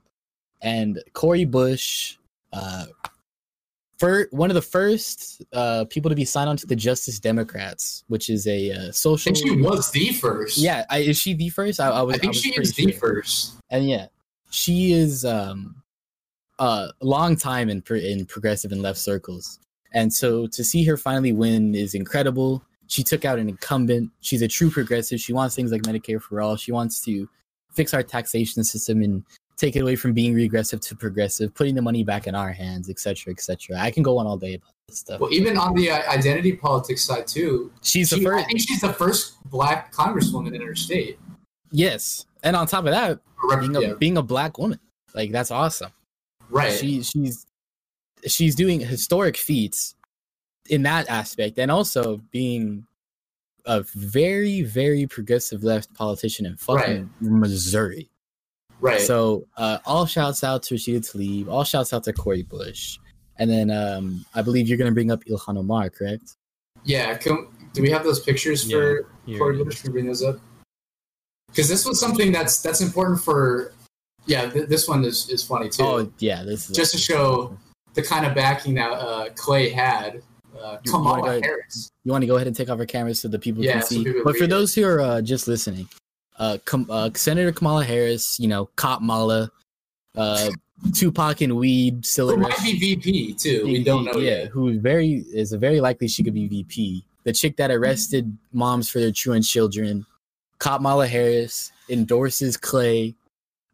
[0.62, 2.18] and Cori Bush,
[2.54, 2.86] uh,
[3.98, 8.04] for one of the first uh, people to be signed on to the Justice Democrats,
[8.08, 9.34] which is a uh, I social.
[9.34, 10.58] think she was the first.
[10.58, 11.80] Yeah, I, is she the first?
[11.80, 12.16] I, I was.
[12.16, 13.00] I think was she is the sure.
[13.00, 13.54] first.
[13.70, 14.08] and yeah,
[14.50, 15.76] she is um
[16.58, 19.60] a long time in pro- in progressive and left circles,
[19.94, 22.64] and so to see her finally win is incredible.
[22.88, 24.10] She took out an incumbent.
[24.22, 25.20] She's a true progressive.
[25.20, 26.58] She wants things like Medicare for all.
[26.58, 27.30] She wants to
[27.72, 29.24] fix our taxation system and
[29.62, 32.90] take it away from being regressive to progressive, putting the money back in our hands,
[32.90, 33.78] etc., etc.
[33.78, 35.20] I can go on all day about this stuff.
[35.22, 37.72] Well, even on the uh, identity politics side too.
[37.84, 38.48] She's the she- I first.
[38.48, 41.20] think she's the first black congresswoman in her state.
[41.72, 43.20] Yes, and on top of that,
[43.60, 44.80] being a yeah, being a black woman,
[45.14, 45.92] like that's awesome.
[46.50, 46.74] right.
[46.74, 47.46] she she's
[48.26, 49.96] she's doing historic feats
[50.70, 52.86] in that aspect and also being
[53.66, 58.11] a very very progressive left politician in fucking Missouri.
[58.82, 59.00] Right.
[59.00, 62.98] So uh, all shouts out to Rashida Tlaib, all shouts out to Cori Bush,
[63.38, 66.36] and then um, I believe you're gonna bring up Ilhan Omar, correct?
[66.84, 67.16] yeah.
[67.16, 69.82] Can, do we have those pictures for here Cori Bush?
[69.82, 70.38] Can we bring those up?
[71.50, 73.74] Because this was something that's that's important for.
[74.26, 75.84] Yeah, th- this one is, is funny too.
[75.84, 77.58] Oh yeah, this is Just to show
[77.94, 80.22] the kind of backing that uh, Clay had.
[80.56, 81.90] Uh, You- you wanna Kamala go- Harris.
[82.04, 83.82] You want to go ahead and take off our cameras so the people Yeah, can
[83.84, 84.04] so see.
[84.04, 84.50] people but for it.
[84.50, 85.88] those who are uh, just listening,
[86.42, 89.52] uh, Kam- uh, Senator Kamala Harris, you know, Cop Mala,
[90.18, 90.50] uh,
[90.96, 93.64] Tupac and weed, still Who might be VP too.
[93.66, 94.48] We don't know yeah, yet.
[94.48, 97.06] who is very is very likely she could be VP.
[97.24, 100.08] The chick that arrested moms for their truant children,
[100.58, 103.14] Cop Mala Harris endorses Clay.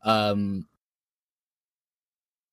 [0.03, 0.67] Um,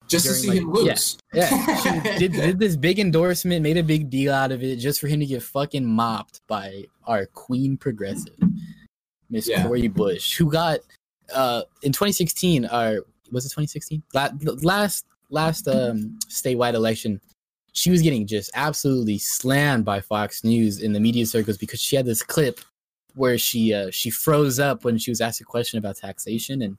[0.07, 1.19] Just to see like- him lose.
[1.33, 5.01] yeah, she did, did this big endorsement, made a big deal out of it, just
[5.01, 8.39] for him to get fucking mopped by our queen progressive,
[9.35, 9.65] Miss Yeah.
[9.67, 10.79] Cori Bush, who got
[11.35, 14.03] uh in 2016, or was it 2016?
[14.15, 14.31] La-
[14.63, 17.21] Last last um statewide election,
[17.73, 21.97] she was getting just absolutely slammed by Fox News in the media circles because she
[21.97, 22.61] had this clip
[23.15, 26.77] where she uh she froze up when she was asked a question about taxation and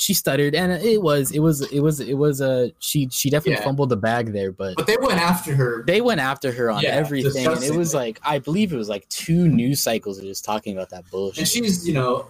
[0.00, 3.28] she stuttered and it was it was it was it was a uh, she she
[3.30, 3.64] definitely Yeah.
[3.64, 5.84] fumbled the bag there but But they went after her.
[5.86, 8.88] they went after her on Yeah, everything and it was like i believe it was
[8.88, 12.26] like two news cycles of just talking about that bullshit and she's you know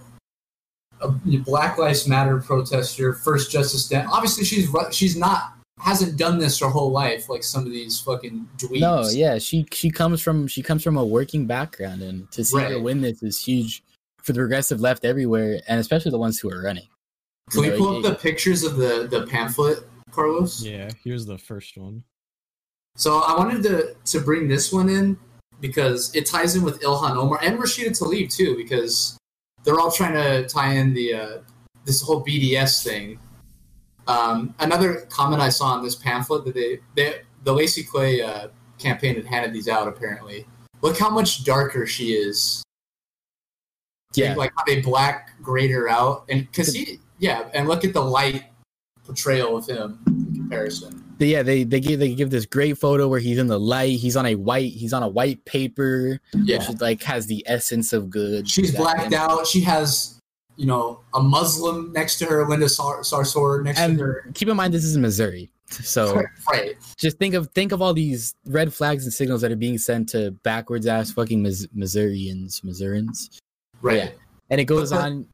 [1.02, 4.06] a Black Lives Matter protester, first Justice Dan.
[4.12, 8.46] Obviously, she's she's not hasn't done this her whole life like some of these fucking
[8.58, 8.80] dweebs.
[8.80, 12.58] No, yeah, she she comes from she comes from a working background, and to see
[12.60, 13.82] her win this is huge
[14.22, 16.86] for the progressive left everywhere, and especially the ones who are running.
[17.50, 19.80] Can You we know, pull up the pictures of the the pamphlet,
[20.12, 20.62] Carlos?
[20.62, 22.04] Yeah, here's the first one.
[22.96, 25.18] So I wanted to to bring this one in
[25.60, 29.18] because it ties in with Ilhan Omar and Rashida Tlaib too, because
[29.64, 31.38] they're all trying to tie in the uh,
[31.84, 33.18] this whole BDS thing.
[34.06, 38.48] Um, another comment I saw on this pamphlet that they, they the Lacy Clay uh,
[38.78, 39.88] campaign had handed these out.
[39.88, 40.46] Apparently,
[40.82, 42.62] look how much darker she is.
[44.14, 44.34] Yeah.
[44.34, 48.02] like how they black grade her out, and because he, yeah, and look at the
[48.02, 48.44] light
[49.04, 51.04] portrayal of him in comparison.
[51.18, 53.98] Yeah, they they give they give this great photo where he's in the light.
[53.98, 56.18] He's on a white he's on a white paper.
[56.34, 56.58] Yeah.
[56.58, 58.48] which is, like has the essence of good.
[58.48, 59.46] She's blacked out.
[59.46, 60.18] She has,
[60.56, 64.24] you know, a Muslim next to her, Linda Sar- Sarsour next And to her.
[64.34, 66.76] keep in mind, this is Missouri, so Right.
[66.96, 70.08] just think of think of all these red flags and signals that are being sent
[70.10, 73.38] to backwards ass fucking Mis- Missourians, Missourians.
[73.82, 73.96] Right.
[73.98, 74.08] Yeah.
[74.48, 75.26] And it goes on,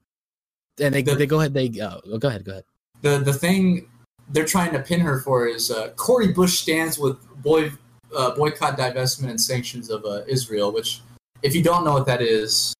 [0.81, 1.55] and they they go ahead.
[1.55, 2.65] They oh, go ahead, go ahead.
[3.03, 3.89] The the thing
[4.31, 7.73] they're trying to pin her for is uh, Cori Bush stands with boy
[8.16, 10.73] uh, boycott, divestment, and sanctions of uh, Israel.
[10.73, 11.01] Which,
[11.43, 12.74] if you don't know what that is,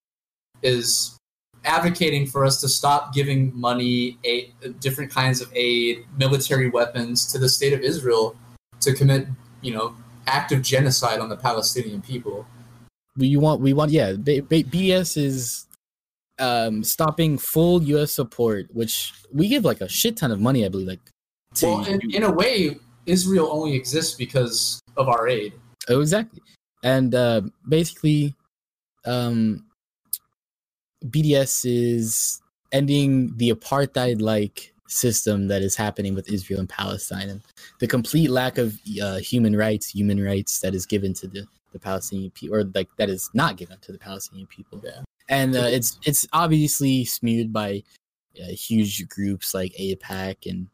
[0.63, 1.17] is
[1.65, 7.39] advocating for us to stop giving money, aid, different kinds of aid, military weapons to
[7.39, 8.37] the state of Israel
[8.81, 9.27] to commit,
[9.63, 9.97] you know,
[10.27, 12.47] active genocide on the Palestinian people.
[13.17, 15.67] we want we want yeah B- B- bs is
[16.39, 20.69] um stopping full us support which we give like a shit ton of money i
[20.69, 21.01] believe like
[21.55, 22.77] to Well, in, in a way,
[23.07, 25.53] Israel only exists because of our aid.
[25.89, 26.43] oh exactly
[26.83, 28.35] and uh basically
[29.07, 29.65] um
[31.07, 32.43] bds is
[32.73, 37.41] ending the apartheid like system that is happening with israel and palestine and
[37.81, 41.79] the complete lack of uh, human rights human rights that is given to the the
[41.79, 45.03] palestinian people or like that is not given to the palestinian people Yeah.
[45.29, 47.83] And uh, it's it's obviously smeared by
[48.41, 50.69] uh, huge groups like AIPAC and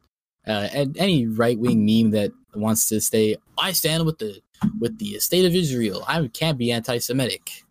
[0.45, 4.41] uh, and any right wing meme that wants to say I stand with the
[4.79, 6.03] with the state of Israel.
[6.07, 7.63] I can't be anti-Semitic.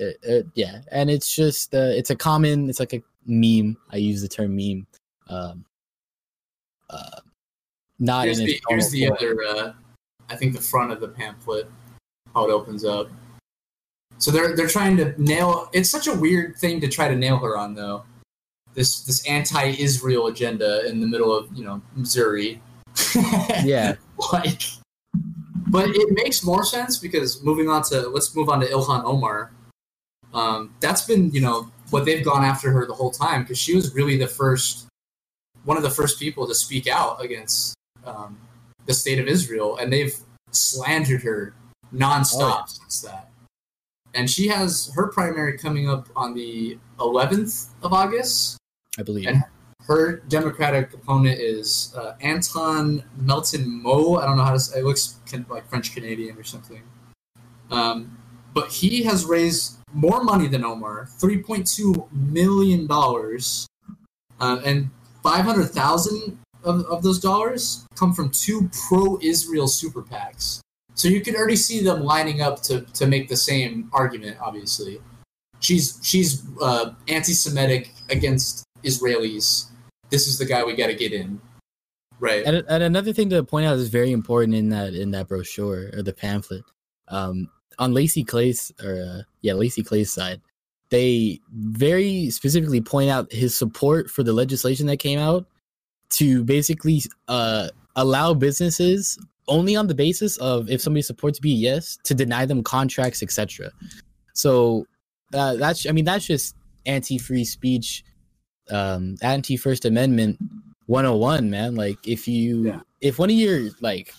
[0.00, 2.68] Uh, uh, yeah, and it's just uh, it's a common.
[2.68, 3.76] It's like a meme.
[3.90, 4.86] I use the term meme.
[5.28, 5.64] Um,
[6.88, 7.20] uh,
[7.98, 9.72] not here's in the, here's the other, uh,
[10.28, 11.70] I think the front of the pamphlet,
[12.34, 13.08] how it opens up.
[14.18, 15.68] So they're they're trying to nail.
[15.72, 18.04] It's such a weird thing to try to nail her on, though.
[18.74, 22.62] This this anti-Israel agenda in the middle of you know Missouri.
[23.64, 23.94] yeah.
[24.32, 24.62] like,
[25.68, 29.52] but it makes more sense because moving on to let's move on to Ilhan Omar.
[30.34, 33.74] Um, that's been you know what they've gone after her the whole time because she
[33.74, 34.86] was really the first,
[35.64, 37.74] one of the first people to speak out against
[38.06, 38.38] um,
[38.86, 40.16] the state of Israel, and they've
[40.50, 41.54] slandered her
[41.94, 43.28] nonstop since that.
[44.14, 48.58] And she has her primary coming up on the 11th of August.
[48.98, 49.26] I believe.
[49.26, 49.42] And
[49.86, 54.16] her Democratic opponent is uh, Anton Melton Mo.
[54.16, 54.84] I don't know how to say it.
[54.84, 55.16] looks
[55.48, 56.82] like French Canadian or something.
[57.70, 58.18] Um,
[58.54, 62.86] but he has raised more money than Omar, $3.2 million.
[64.40, 64.90] Uh, and
[65.22, 70.60] 500,000 of, of those dollars come from two pro Israel super PACs.
[71.02, 75.00] So you can already see them lining up to, to make the same argument, obviously.
[75.58, 79.66] She's she's uh, anti-Semitic against Israelis.
[80.10, 81.40] This is the guy we got to get in,
[82.20, 82.44] right?
[82.46, 85.90] And, and another thing to point out is very important in that in that brochure
[85.92, 86.62] or the pamphlet.
[87.08, 87.50] Um,
[87.80, 90.40] on Lacy Clay's or uh, yeah, Lacy Clay's side,
[90.90, 95.46] they very specifically point out his support for the legislation that came out
[96.10, 102.14] to basically uh, allow businesses only on the basis of if somebody supports BDS to
[102.14, 103.70] deny them contracts, etc.
[104.34, 104.86] So
[105.34, 106.54] uh, that's I mean that's just
[106.86, 108.04] anti-free speech,
[108.70, 110.38] um, anti-First Amendment
[110.86, 111.74] 101, man.
[111.74, 114.14] Like if you if one of your like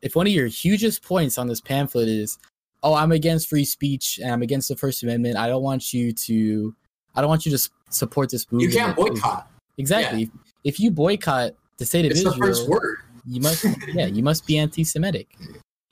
[0.00, 2.38] if one of your hugest points on this pamphlet is
[2.82, 6.12] oh i'm against free speech and i'm against the first amendment i don't want you
[6.12, 6.74] to
[7.14, 8.72] i don't want you to support this movement.
[8.72, 9.48] You can't boycott.
[9.78, 10.30] exactly
[10.64, 12.98] if you boycott the state of It's the first word.
[13.26, 15.36] You must yeah you must be anti-semitic.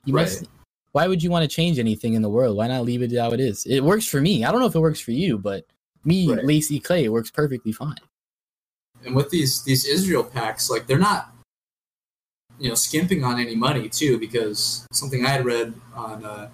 [0.04, 0.44] You must
[0.92, 2.56] why would you want to change anything in the world?
[2.56, 3.64] Why not leave it how it is?
[3.66, 4.44] It works for me.
[4.44, 5.64] I don't know if it works for you but
[6.04, 6.44] me Right.
[6.44, 7.96] lacy clay it works perfectly fine.
[9.04, 11.32] And with these these Israel packs, like they're not,
[12.58, 16.50] you know, skimping on any money too, because something I had read on uh,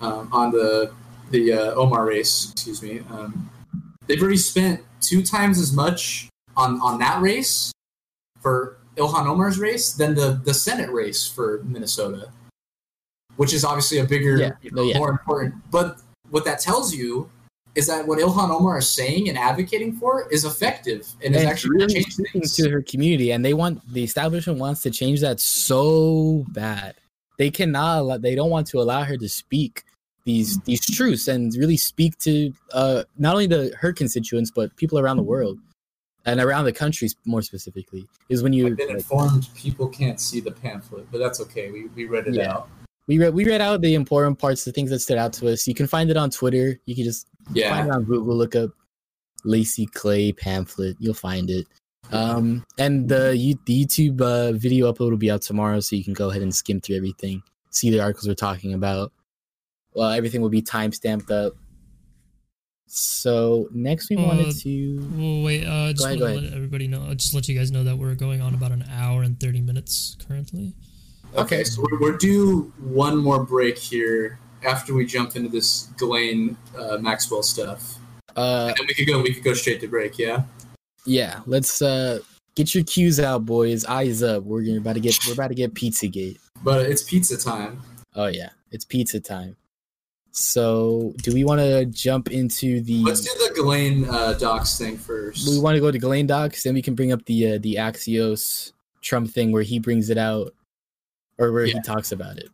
[0.00, 0.92] um, on the
[1.30, 3.50] the uh, Omar race, excuse me, um,
[4.06, 7.72] they've already spent two times as much on on that race
[8.40, 12.30] for Ilhan Omar's race than the the Senate race for Minnesota,
[13.36, 14.98] which is obviously a bigger, Yeah, you know, yeah.
[14.98, 15.54] more important.
[15.70, 16.00] But
[16.30, 17.30] what that tells you
[17.74, 21.76] is that what Ilhan Omar is saying and advocating for is effective and, is actually
[21.76, 22.56] really speaking things.
[22.56, 26.96] to her community, and they want the establishment wants to change that so bad.
[27.38, 28.22] They cannot.
[28.22, 29.84] They don't want to allow her to speak
[30.24, 34.98] these these truths and really speak to uh, not only the her constituents but people
[34.98, 35.58] around the world
[36.26, 38.06] and around the country more specifically.
[38.28, 41.70] Is when you I've been informed people can't see the pamphlet, but that's okay.
[41.70, 42.52] We, we read it Yeah.
[42.52, 42.68] out.
[43.06, 45.66] we read we read out the important parts, the things that stood out to us.
[45.66, 46.78] You can find it on Twitter.
[46.86, 47.70] You can just Yeah.
[47.74, 48.36] find it on Google.
[48.36, 48.70] Look up
[49.44, 50.96] Lacy Clay pamphlet.
[51.00, 51.66] You'll find it.
[52.12, 56.02] Um, and the, you, the YouTube uh, video upload will be out tomorrow, so you
[56.02, 57.40] can go ahead and skim through everything,
[57.70, 59.12] see the articles we're talking about.
[59.94, 61.54] Well, everything will be time stamped up.
[62.92, 66.26] So next we Uh, wanted to Well, wait, uh, I just Go ahead, want go
[66.26, 66.44] to ahead.
[66.50, 67.06] let everybody know.
[67.08, 69.60] I just let you guys know that we're going on about an hour and thirty
[69.60, 70.74] minutes currently.
[71.36, 76.56] Okay, so we're, we're due one more break here after we jump into this Ghislaine
[76.76, 77.94] uh, Maxwell stuff.
[78.36, 79.20] uh and we could go.
[79.22, 80.18] We could go straight to break.
[80.18, 80.42] Yeah.
[81.06, 82.18] yeah, let's uh
[82.56, 83.84] get your cues out, boys.
[83.84, 84.42] Eyes up.
[84.42, 86.38] We're about to get we're about to get Pizzagate.
[86.64, 87.80] But it's pizza time.
[88.16, 89.54] Oh yeah, it's pizza time.
[90.32, 93.02] So, do we want to jump into the?
[93.02, 95.48] Let's do the Ghislaine uh, docs thing first.
[95.48, 97.76] we want to go to Ghislaine Docs, then we can bring up the uh, the
[97.76, 100.54] Axios Trump thing where he brings it out,
[101.38, 102.48] or where he talks about it.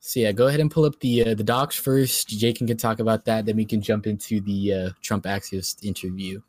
[0.00, 2.28] So yeah, go ahead and pull up the uh, the docs first.
[2.28, 6.40] Jake can talk about that, then we can jump into the uh, Trump Axios interview,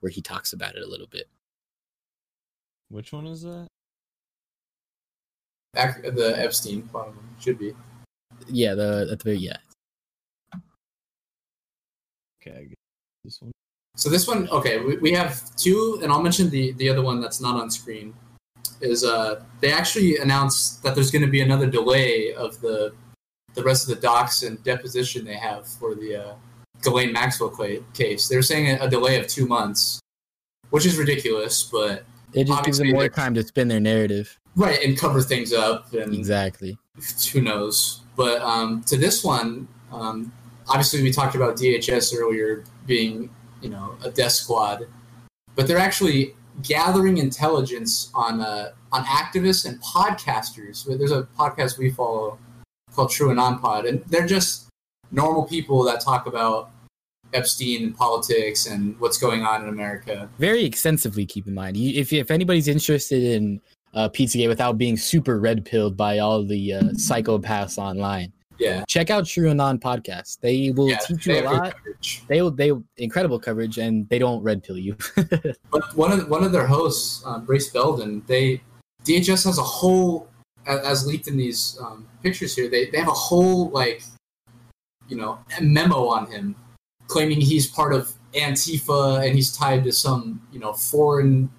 [0.00, 1.28] where he talks about it a little bit.
[2.88, 3.68] Which one is that?
[5.76, 7.74] Ac- the Epstein one, should be.
[8.48, 9.56] Yeah, the at the yeah.
[12.44, 12.74] Okay, I get
[13.24, 13.52] this one.
[13.96, 17.20] So this one, okay, we, we have two, and I'll mention the the other one
[17.20, 18.14] that's not on screen.
[18.80, 22.92] Is uh they actually announced that there's going to be another delay of the
[23.54, 26.34] the rest of the docs and deposition they have for the uh,
[26.82, 27.54] Ghislaine Maxwell
[27.92, 28.26] case.
[28.28, 30.00] They're saying a, a delay of two months,
[30.70, 34.38] which is ridiculous, but It just gives them more time to spin their narrative.
[34.56, 36.78] right and cover things up and Exactly.
[37.32, 38.00] who knows.
[38.16, 40.32] But um, to this one, um,
[40.68, 43.30] obviously we talked about DHS earlier being,
[43.60, 44.86] you know, a death squad,
[45.54, 50.84] but they're actually gathering intelligence on uh, on activists and podcasters.
[50.86, 52.38] There's a podcast we follow
[52.94, 54.68] called TrueAnon Pod, and they're just
[55.10, 56.70] normal people that talk about
[57.32, 60.28] Epstein and politics and what's going on in America.
[60.38, 61.24] very extensively.
[61.24, 63.60] Keep in mind, if if anybody's interested in
[63.94, 68.32] uh, Pizzagate without being super red pilled by all the uh, psychopaths online,
[68.62, 68.84] Yeah.
[68.88, 70.40] check out TrueAnon podcast.
[70.40, 71.74] They will Yeah, teach you a lot.
[71.74, 72.22] coverage.
[72.28, 74.96] They will they incredible coverage, and they don't red pill you.
[75.70, 78.62] But one of one of their hosts, um, Brace Belden, they
[79.04, 80.28] DHS has a whole,
[80.66, 84.02] as leaked in these um, pictures here, they, they have a whole like,
[85.08, 86.54] you know, memo on him,
[87.08, 91.50] claiming he's part of Antifa and he's tied to some you know foreign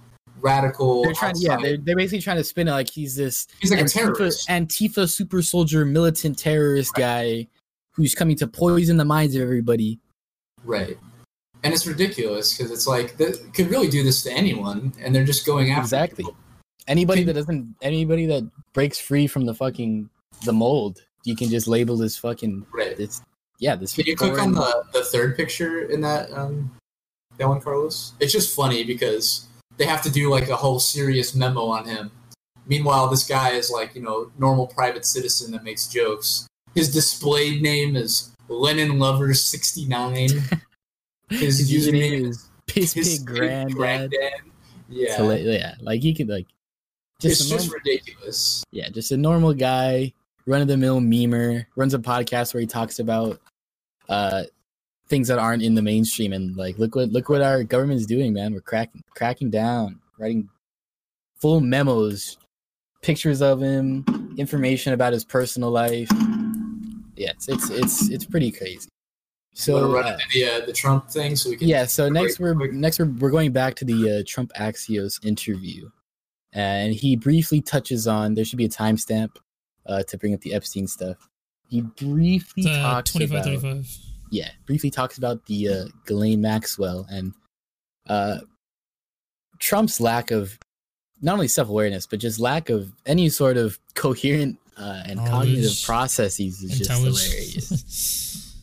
[0.44, 1.04] radical.
[1.04, 3.80] they're trying, yeah, they're, they're basically trying to spin it like he's this He's like
[3.80, 4.50] a Antifa, terrorist.
[4.50, 7.48] Antifa super soldier, militant terrorist guy
[7.92, 10.00] who's coming to poison the minds of everybody.
[10.64, 10.98] right.
[11.66, 15.24] And it's ridiculous because it's like they could really do this to anyone, and they're
[15.24, 16.24] just going after Exactly.
[16.26, 16.36] people.
[16.90, 18.44] Anybody that doesn't, anybody that
[18.74, 20.10] breaks free from the fucking
[20.44, 22.98] the mold, you can just label this fucking Right.
[22.98, 23.22] this.
[23.60, 23.94] Yeah, this.
[23.96, 26.70] Can you click on the, the third picture in that um,
[27.38, 28.12] that one, Carlos?
[28.20, 29.48] It's just funny because
[29.78, 32.12] they have to do like a whole serious memo on him.
[32.68, 36.48] Meanwhile, this guy is like you know normal private citizen that makes jokes.
[36.76, 40.30] His displayed name is Lennon Lover sixty nine.
[41.30, 43.76] His, His username is Piss Piss Pig Granddad.
[43.76, 44.34] Granddad.
[44.90, 46.46] Yeah, So, yeah, like he could like
[47.24, 48.64] it's just just normal, ridiculous.
[48.72, 50.14] yeah, just a normal guy,
[50.46, 53.40] run of the mill memer, runs a podcast where he talks about
[54.10, 54.44] uh
[55.08, 58.34] things that aren't in the mainstream and like look what look what our government's doing,
[58.34, 58.54] man.
[58.54, 60.50] We're cracking cracking down, writing
[61.40, 62.38] full memos,
[63.02, 66.10] pictures of him, information about his personal life.
[67.16, 68.90] Yeah, it's it's it's, it's pretty crazy.
[69.54, 72.40] So So run uh, the uh, the Trump thing so we can yeah so next
[72.40, 75.92] we're next we're, we're going back to the uh, trump axios interview
[76.54, 79.30] and he briefly touches on there should be a timestamp
[79.86, 81.30] uh, to bring up the epstein stuff
[81.68, 83.88] he briefly Uh, talks 25, about 35.
[84.34, 87.34] Yeah briefly talks about the uh, Ghislaine maxwell and
[88.08, 88.40] uh,
[89.60, 90.58] trump's lack of
[91.22, 95.86] not only self-awareness but just lack of any sort of coherent uh, and cognitive Knowledge,
[95.86, 98.50] processes is just hilarious.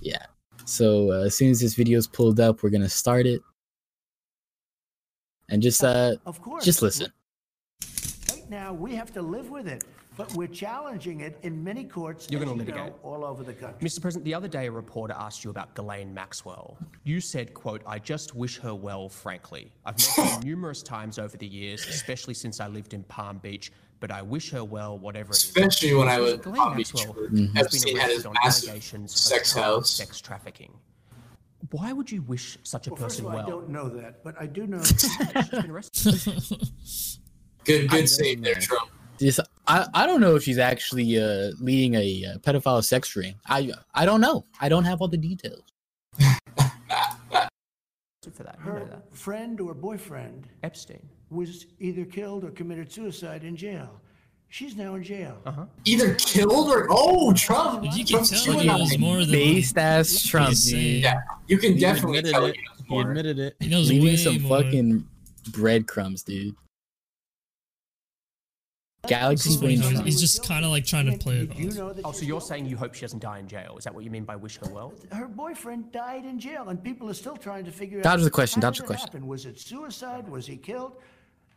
[0.00, 0.24] Yeah.
[0.66, 3.42] So uh, as soon as this video is pulled up, we're gonna start it,
[5.48, 6.64] and just uh, Of course.
[6.64, 7.12] just listen.
[8.30, 9.82] Right now, we have to live with it,
[10.16, 12.26] but we're challenging it in many courts.
[12.30, 12.92] You're gonna you know, litigate.
[13.02, 13.86] all over the country.
[13.86, 14.00] Mr.
[14.00, 16.78] President, the other day a reporter asked you about Ghislaine Maxwell.
[17.04, 19.72] You said, quote, I just wish her well, frankly.
[19.84, 23.70] I've met her numerous times over the years, especially since I lived in Palm Beach,
[24.00, 25.44] but I wish her well, whatever it is.
[25.44, 29.12] Especially when I was in Palm Beach, Maxwell where has been had arrested on allegations
[29.12, 29.90] of sex child house.
[29.90, 30.72] sex trafficking.
[31.72, 34.22] Why would you wish such a Well, first person of all, I don't know that,
[34.22, 34.82] but I do know.
[37.64, 38.54] Good, I good know, save there.
[38.54, 38.90] Trump.
[39.18, 43.34] This I, I don't know if she's actually uh, leading a, uh pedophile sex ring.
[43.46, 44.44] I I don't know.
[44.60, 45.62] I don't have all the details.
[48.34, 48.58] for that.
[48.64, 49.16] You know Her that.
[49.16, 51.08] friend or boyfriend Epstein.
[51.30, 54.00] was either killed or committed suicide in jail.
[54.48, 55.36] She's now in jail.
[55.46, 55.64] Uh-huh.
[55.84, 57.84] Either killed or oh, Trump.
[57.84, 60.82] You can Trump tell he knows more than Based ass Trump, he's saying.
[60.94, 61.02] dude.
[61.02, 62.56] Yeah, you can He definitely admitted tell it.
[62.88, 63.56] he He admitted it.
[63.60, 64.62] He knows Leaving way some more.
[64.62, 65.06] fucking
[65.50, 66.54] breadcrumbs, dude.
[69.06, 71.74] Galaxy He's, brain he's just kind of like trying to play it You off.
[71.76, 73.76] know Oh, so you're saying you hope she doesn't die in jail?
[73.78, 74.92] Is that what you mean by wish her well?
[75.12, 78.24] her boyfriend died in jail, and people are still trying to figure Dodge out.
[78.24, 79.06] the question, how dodge the question.
[79.06, 79.26] happen?
[79.26, 80.28] Was it suicide?
[80.28, 80.96] Was he killed?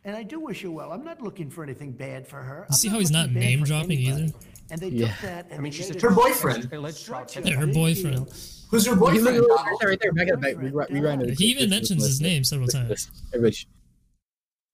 [0.04, 0.92] And I do wish her well.
[0.92, 2.64] I'm not looking for anything bad for her.
[2.68, 4.22] I'm See how he's not name dropping anybody.
[4.24, 4.34] either?
[4.70, 5.08] And they Yeah.
[5.08, 6.72] took that and I mean, she's a Her boyfriend.
[6.72, 8.30] alleged child structure, sex Yeah, her boyfriend.
[8.70, 9.36] Who's her boyfriend?
[9.36, 10.12] look, look, right there, right there.
[10.12, 10.56] Back it up, back.
[10.90, 11.38] Rewind it.
[11.38, 12.88] He even mentions his name several times.
[12.88, 13.56] Listen, Everybody,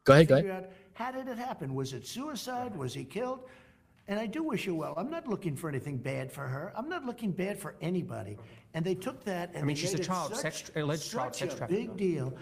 [0.05, 0.69] go ahead, go ahead.
[1.01, 1.75] Out how did it happen?
[1.75, 2.77] Was it suicide?
[2.77, 3.41] Was he killed?
[4.09, 4.95] And I do wish her well.
[4.97, 6.73] I'm not looking for anything bad for her.
[6.77, 8.39] I'm not looking bad for anybody.
[8.75, 11.35] And they took that and I mean, they she's a child such, sex- alleged child
[11.35, 11.81] sex a trafficker.
[11.81, 12.35] big deal.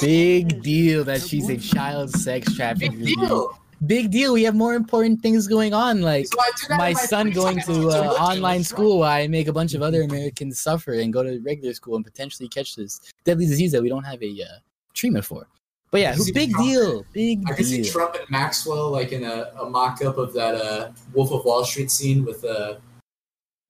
[0.00, 2.96] Big deal that she's a child sex trafficker.
[2.96, 3.58] Big deal.
[3.86, 4.32] Big deal.
[4.32, 6.92] We have more important things going on, like So I do that in my my
[6.94, 10.94] son going to uh, online school while I make a bunch of other Americans suffer
[10.94, 14.22] and go to regular school and potentially catch this deadly disease that we don't have
[14.22, 14.58] a uh,
[14.94, 15.46] treatment for.
[15.94, 17.52] But yeah, who big Trump- deal, big deal.
[17.52, 17.84] I could see.
[17.84, 21.88] Trump and Maxwell like in a, a mock-up of that uh, Wolf of Wall Street
[21.88, 22.78] scene with uh,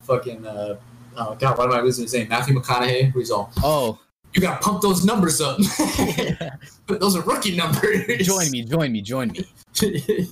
[0.00, 0.78] fucking uh,
[1.18, 2.28] oh god, why am I losing his name?
[2.30, 3.12] Matthew McConaughey.
[3.12, 3.98] He's all, Oh,
[4.32, 5.58] you gotta pump those numbers up.
[6.86, 8.26] but those are rookie numbers.
[8.26, 9.44] join me, join me, join me.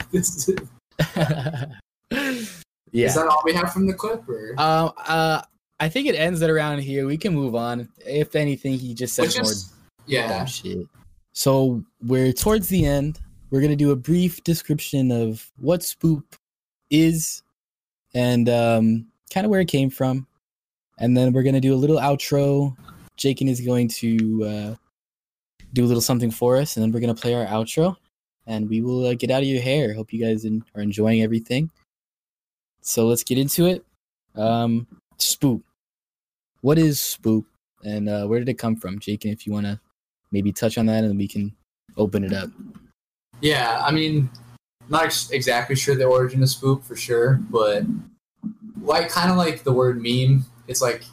[2.94, 3.06] Yeah.
[3.06, 4.26] Is that all we have from the clip?
[4.26, 4.54] Or?
[4.56, 4.92] Um.
[4.96, 5.42] Uh.
[5.78, 7.06] I think it ends it around here.
[7.06, 7.86] We can move on.
[8.06, 9.52] If anything, he just says more
[10.06, 10.28] yeah.
[10.28, 10.86] dumb shit.
[11.32, 13.20] So we're towards the end.
[13.50, 16.24] We're gonna do a brief description of what Spoop
[16.90, 17.42] is,
[18.14, 20.26] and um, kind of where it came from,
[20.98, 22.76] and then we're gonna do a little outro.
[23.16, 24.74] Jakin is going to uh,
[25.72, 27.96] do a little something for us, and then we're gonna play our outro,
[28.46, 29.94] and we will uh, get out of your hair.
[29.94, 31.70] Hope you guys en- are enjoying everything.
[32.80, 33.84] So let's get into it.
[34.34, 34.86] Um,
[35.18, 35.62] Spoop.
[36.62, 37.44] What is Spoop,
[37.84, 39.30] and uh, where did it come from, Jakin?
[39.30, 39.80] If you wanna
[40.32, 41.54] maybe touch on that and we can
[41.96, 42.50] open it up.
[43.40, 44.30] Yeah, I mean,
[44.88, 47.84] not ex- exactly sure the origin of spoop for sure, but
[48.82, 51.04] like kind of like the word meme, it's like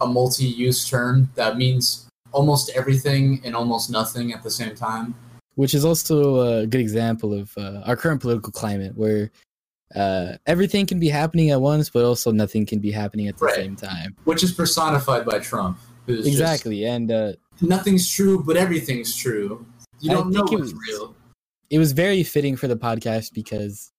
[0.00, 5.14] a multi-use term that means almost everything and almost nothing at the same time.
[5.54, 9.30] Which is also a good example of uh, our current political climate where
[9.94, 13.44] uh, everything can be happening at once, but also nothing can be happening at the
[13.44, 13.54] Right.
[13.54, 14.16] same time.
[14.24, 15.78] Which is personified by Trump.
[16.06, 16.84] who's just, Exactly.
[16.86, 19.64] And uh, nothing's true, but everything's true.
[20.00, 21.14] You don't know what's was- real.
[21.70, 23.92] it was very fitting for the podcast because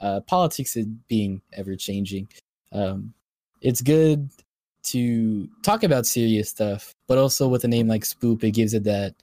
[0.00, 2.28] uh, politics is being ever changing.
[2.72, 3.14] Um,
[3.60, 4.30] it's good
[4.84, 8.84] to talk about serious stuff, but also with a name like Spoop, it gives it
[8.84, 9.14] that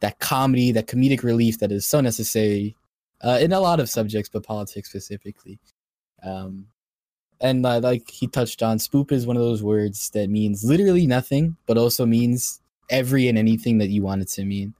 [0.00, 2.76] that comedy, that comedic relief that is so necessary
[3.22, 5.58] uh, in a lot of subjects, but politics specifically.
[6.22, 6.66] Um,
[7.40, 11.06] and uh, like he touched on, Spoop is one of those words that means literally
[11.06, 12.60] nothing, but also means
[12.90, 14.74] every and anything that you want it to mean.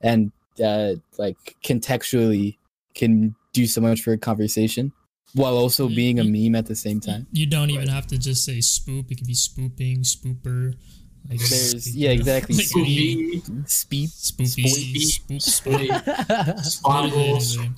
[0.00, 0.32] And
[0.64, 2.56] uh, like contextually
[2.94, 4.92] can do so much for a conversation
[5.34, 7.26] while also being a meme at the same time.
[7.32, 9.10] You don't even have to just say spoop.
[9.10, 10.74] It could be spooping, spooper.
[11.28, 12.56] Like There's you yeah, exactly.
[12.56, 14.64] like any- Spoopy, speep, spoopy,
[14.96, 16.60] spoop, spoop.
[16.64, 17.56] Spongles.
[17.56, 17.70] Literally,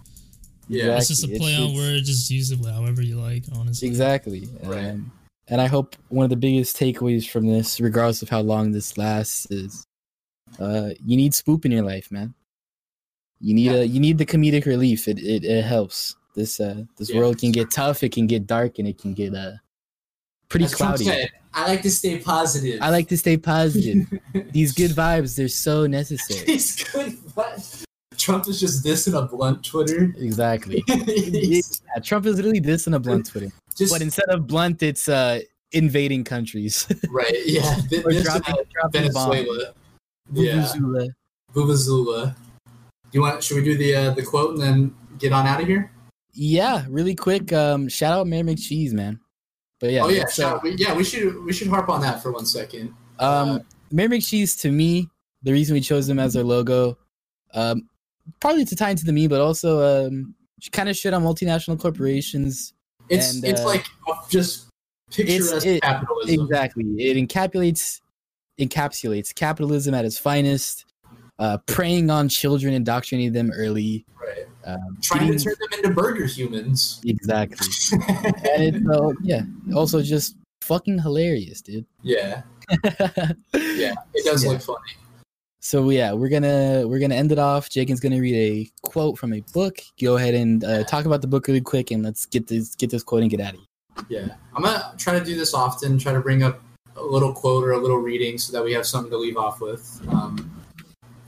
[0.68, 0.96] Yeah.
[0.96, 2.04] It's just a play on word.
[2.04, 3.44] Just use it however you like.
[3.54, 4.48] Honestly, Exactly.
[4.62, 5.12] Um,
[5.52, 8.96] and I hope one of the biggest takeaways from this, regardless of how long this
[8.96, 9.86] lasts, is
[10.58, 12.32] uh, you need spoop in your life, man.
[13.38, 15.08] You need a you need the comedic relief.
[15.08, 16.16] It it, it helps.
[16.34, 17.18] This uh this Yeah.
[17.18, 19.52] world can get tough, it can get dark, and it can get uh
[20.48, 21.28] pretty Trump cloudy.
[21.52, 22.80] I like to stay positive.
[22.80, 24.06] I like to stay positive.
[24.52, 26.46] These good vibes, they're so necessary.
[26.46, 27.84] He's good, but
[28.16, 30.14] Trump is just this in a blunt Twitter.
[30.16, 30.82] Exactly.
[30.88, 31.60] yeah,
[32.02, 32.56] Trump is really
[32.86, 33.52] in a blunt Twitter.
[33.76, 35.40] Just- but instead of blunt, it's uh
[35.72, 36.86] invading countries.
[37.10, 37.34] Right.
[37.46, 37.78] Yeah.
[38.04, 39.72] Or dropping- dropping Venezuela.
[40.32, 40.54] Yeah.
[40.74, 41.08] Vuvuzela.
[41.54, 42.36] Vuvuzela.
[43.12, 43.42] You want?
[43.44, 45.90] Should we do the uh, the quote and then get on out of here?
[46.32, 47.52] Yeah, really quick.
[47.52, 49.20] Um, shout out Mayor McCheese, man.
[49.80, 50.26] But yeah, oh yeah.
[50.28, 50.94] shout- uh, we, yeah.
[50.94, 52.94] We should we should harp on that for one second.
[53.18, 55.08] Um, Mayor McCheese, to me,
[55.42, 56.96] the reason we chose them as our logo,
[57.52, 57.88] um,
[58.40, 60.34] probably to tie into the meme, but also um,
[60.72, 62.72] kind of shit on multinational corporations.
[63.12, 63.86] It's and, it's uh, like
[64.30, 64.68] just
[65.10, 66.40] picturesque it- capitalism.
[66.44, 66.84] Exactly.
[66.98, 68.00] It encapsulates
[68.60, 70.84] encapsulates capitalism at its finest,
[71.38, 74.04] uh, preying on children, indoctrinating them early.
[74.20, 74.46] Right.
[74.64, 77.00] Um, Trying to turn them into burger humans.
[77.04, 77.66] Exactly.
[78.54, 79.42] and it's uh, yeah,
[79.74, 81.86] also just fucking hilarious, dude.
[82.02, 82.42] Yeah.
[83.52, 83.94] yeah.
[84.14, 84.50] It does Yeah.
[84.50, 84.78] look funny.
[85.64, 87.70] So yeah, we're gonna we're gonna end it off.
[87.70, 89.80] Jaken's gonna read a quote from a book.
[90.00, 92.90] Go ahead and uh, talk about the book really quick, and let's get this get
[92.90, 93.66] this quote and get out of here.
[94.08, 94.34] Yeah.
[94.56, 95.98] I'm gonna try to do this often.
[95.98, 96.60] Try to bring up
[96.96, 99.60] a little quote or a little reading so that we have something to leave off
[99.60, 100.00] with.
[100.08, 100.50] Um,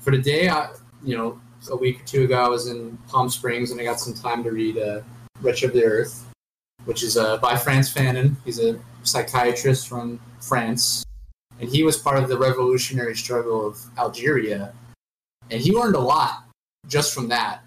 [0.00, 0.70] for today, I
[1.04, 1.40] you know
[1.70, 4.42] a week or two ago I was in Palm Springs and I got some time
[4.42, 5.02] to read uh,
[5.42, 6.26] "Wretch of the Earth,"
[6.86, 8.34] which is uh, by Frantz Fanon.
[8.44, 11.04] He's a psychiatrist from France,
[11.60, 14.72] and he was part of the revolutionary struggle of Algeria,
[15.50, 16.44] and he learned a lot
[16.88, 17.62] just from that,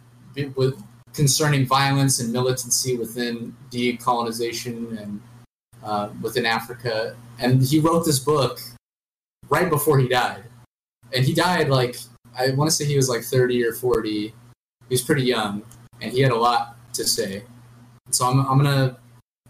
[0.56, 0.82] with
[1.14, 5.22] concerning violence and militancy within decolonization and
[5.84, 7.16] uh, within Africa.
[7.40, 8.60] And he wrote this book
[9.50, 10.44] right before he died,
[11.14, 11.98] and he died like
[12.38, 14.34] I want to say he was like thirty or forty.
[14.90, 15.64] He was pretty young,
[16.02, 17.44] and he had a lot to say.
[18.12, 18.98] So I'm I'm gonna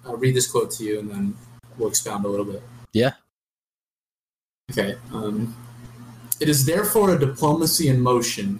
[0.07, 1.35] uh, read this quote to you, and then
[1.77, 2.63] we'll expound a little bit.
[2.93, 3.13] Yeah.
[4.71, 4.95] Okay.
[5.13, 5.55] Um,
[6.39, 8.59] it is therefore a diplomacy in motion,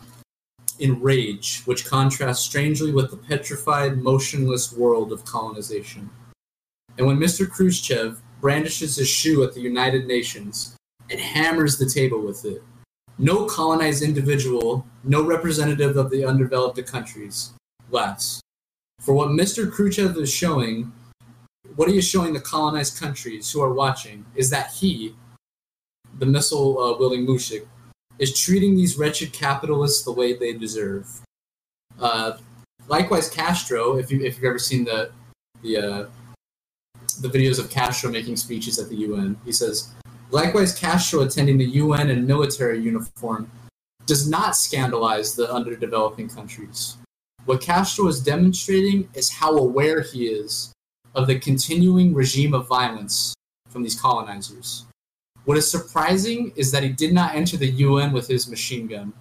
[0.80, 6.10] in rage, which contrasts strangely with the petrified, motionless world of colonization.
[6.98, 7.50] And when Mr.
[7.50, 10.76] Khrushchev brandishes his shoe at the United Nations
[11.12, 12.64] and hammers the table with it,
[13.20, 17.52] no colonized individual, no representative of the undeveloped countries
[17.90, 18.40] laughs.
[19.02, 19.72] For what Mr.
[19.72, 20.92] Khrushchev is showing,
[21.76, 25.16] what he is showing the colonized countries who are watching is that he,
[26.20, 27.66] the missile uh, wielding Mushik,
[28.20, 31.08] is treating these wretched capitalists the way they deserve.
[32.00, 32.38] Uh,
[32.88, 35.12] likewise, Castro, if you if you've ever seen the
[35.62, 36.06] the uh,
[37.22, 39.92] the videos of Castro making speeches at the UN, he says,
[40.30, 43.50] likewise, Castro attending the UN in military uniform
[44.06, 46.98] does not scandalize the underdeveloping countries.
[47.46, 50.74] What Castro is demonstrating is how aware he is
[51.16, 53.34] of the continuing regime of violence
[53.70, 54.87] from these colonizers.
[55.48, 59.14] What is surprising is that he did not enter the UN with his machine gun,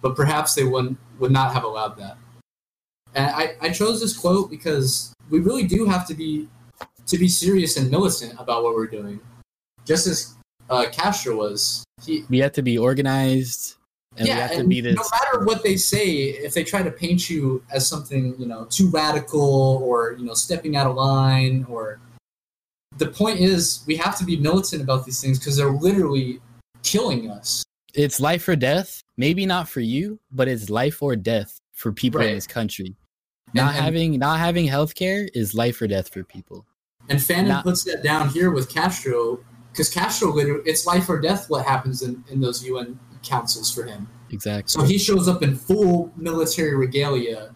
[0.00, 2.18] but perhaps they would, would not have allowed that.
[3.14, 6.48] And I, I chose this quote because we really do have to be
[7.06, 9.20] to be serious and militant about what we're doing,
[9.84, 10.34] just as
[10.68, 11.84] uh, Castro was.
[12.04, 13.76] He, We have to be organized,
[14.16, 14.96] and we yeah, have to and be this.
[14.96, 16.10] no matter what they say,
[16.42, 20.34] if they try to paint you as something you know too radical or you know
[20.34, 22.00] stepping out of line, or
[22.98, 26.40] the point is we have to be militant about these things because they're literally
[26.82, 27.64] killing us.
[27.94, 29.02] It's life or death.
[29.16, 32.96] Maybe not for you, but it's life or death for people in this country.
[33.54, 36.66] Not and- having not having healthcare is life or death for people.
[37.08, 39.40] And Fanon Not- puts that down here with Castro
[39.72, 43.84] because Castro literally it's life or death what happens in, in those UN councils for
[43.84, 44.08] him.
[44.30, 44.68] Exactly.
[44.68, 47.54] So he shows up in full military regalia,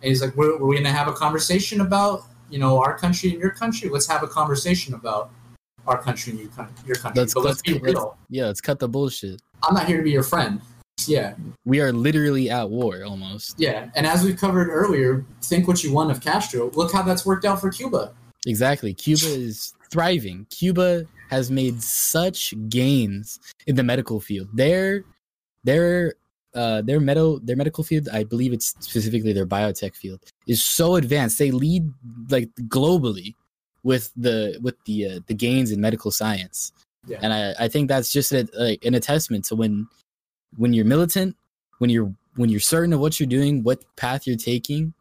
[0.00, 2.24] and he's like, "We're, we're going to have a conversation about
[2.54, 3.88] you know our country and your country.
[3.88, 5.30] Let's have a conversation about
[5.88, 6.84] our country and your, country.
[6.86, 8.16] let's, but let's, let's, be real.
[8.30, 9.42] yeah, let's cut the bullshit.
[9.64, 10.60] I'm not here to be your friend.
[11.06, 13.56] Yeah, We are literally at war almost.
[13.58, 13.90] yeah.
[13.96, 16.70] And as we covered earlier, think what you want of Castro.
[16.74, 18.12] Look how that's worked out for Cuba.
[18.46, 18.94] Exactly.
[18.94, 20.46] Cuba is thriving.
[20.50, 24.48] Cuba has made such gains in the medical field.
[24.54, 25.04] Their
[25.64, 26.14] their
[26.54, 30.96] uh their medical their medical field, I believe it's specifically their biotech field, is so
[30.96, 31.38] advanced.
[31.38, 31.92] They lead
[32.30, 33.34] like globally
[33.82, 36.72] with the with the uh, the gains in medical science.
[37.06, 37.18] Yeah.
[37.20, 39.86] And I, I think that's just a, like an attestment to when
[40.56, 41.36] when you're militant,
[41.78, 44.94] when you're when you're certain of what you're doing, what path you're taking,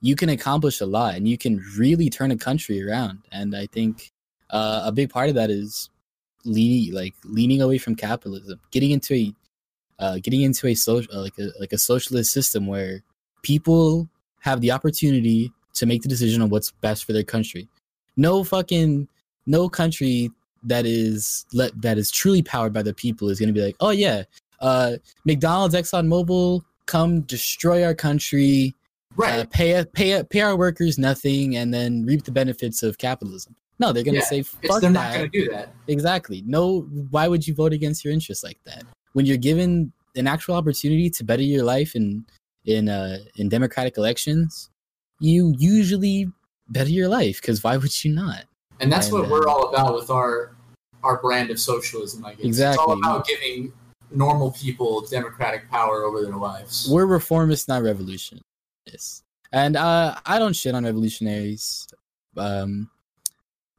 [0.00, 3.20] you can accomplish a lot and you can really turn a country around.
[3.32, 4.10] And I think
[4.50, 5.90] uh, a big part of that is
[6.44, 9.32] leaning like leaning away from capitalism, getting into a
[9.98, 13.02] uh, getting into a social uh, like a like a socialist system where
[13.42, 14.08] people
[14.40, 17.68] have the opportunity to make the decision on what's best for their country.
[18.16, 19.08] No fucking
[19.46, 20.30] no country
[20.64, 23.76] that is let that is truly powered by the people is going to be like,
[23.80, 24.24] oh yeah,
[24.60, 28.74] uh, McDonald's, ExxonMobil, come destroy our country,
[29.16, 29.40] right?
[29.40, 33.54] Uh, pay pay pay our workers nothing, and then reap the benefits of capitalism.
[33.80, 35.10] No, they're gonna Yeah, say it's- fuck they're that.
[35.10, 35.72] not going to do that.
[35.86, 36.42] Exactly.
[36.44, 36.80] No,
[37.10, 38.82] why would you vote against your interests like that?
[39.18, 42.24] When you're given an actual opportunity to better your life in
[42.66, 44.70] in uh in democratic elections,
[45.18, 46.30] you usually
[46.68, 48.44] better your life because why would you not?
[48.78, 50.54] And that's And, what uh, we're all about with our
[51.02, 52.24] our brand of socialism.
[52.24, 53.72] I guess it's all about giving
[54.12, 56.88] normal people democratic power over their lives.
[56.88, 59.24] We're reformists, not revolutionists.
[59.50, 61.88] And uh I don't shit on revolutionaries.
[62.36, 62.88] Um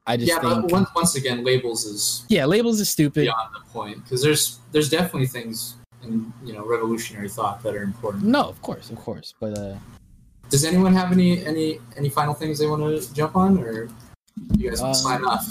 [0.06, 3.22] I just yeah, think but once, once again, labels is Yeah, labels is stupid.
[3.22, 7.82] beyond the point because there's there's definitely things in you know revolutionary thought that are
[7.82, 8.24] important.
[8.24, 9.34] No, of course, of course.
[9.38, 9.76] But uh
[10.48, 13.88] Does anyone have any any any final things they want to jump on, or
[14.56, 15.46] you guys want to sign Um, off?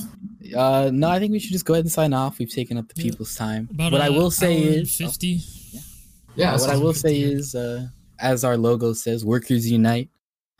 [0.56, 2.40] uh no, I think we should just go ahead and sign off.
[2.40, 3.70] We've taken up the people's time.
[3.72, 5.28] About what I a will say is 50.
[5.28, 5.82] Yeah,
[6.36, 7.88] yeah what I will say is, uh,
[8.20, 10.10] as our logo says, "Workers Unite."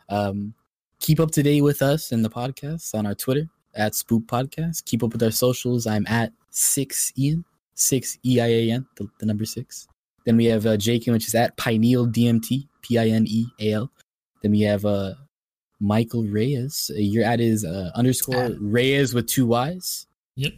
[0.08, 0.54] Um,
[1.00, 4.84] keep up to date with us and the podcast on our Twitter at Spook Podcast.
[4.84, 5.86] Keep up with our socials.
[5.86, 7.44] I'm at six Ian,
[7.74, 9.86] six E I A N, the, the number six.
[10.26, 13.72] Then we have uh, Jake, which is at Pineal DMT, P I N E A
[13.72, 13.90] L.
[14.42, 15.14] Then we have uh,
[15.80, 16.90] Michael Reyes.
[16.94, 20.06] Uh, You're at his uh, underscore Reyes with two Y's.
[20.36, 20.52] Yep.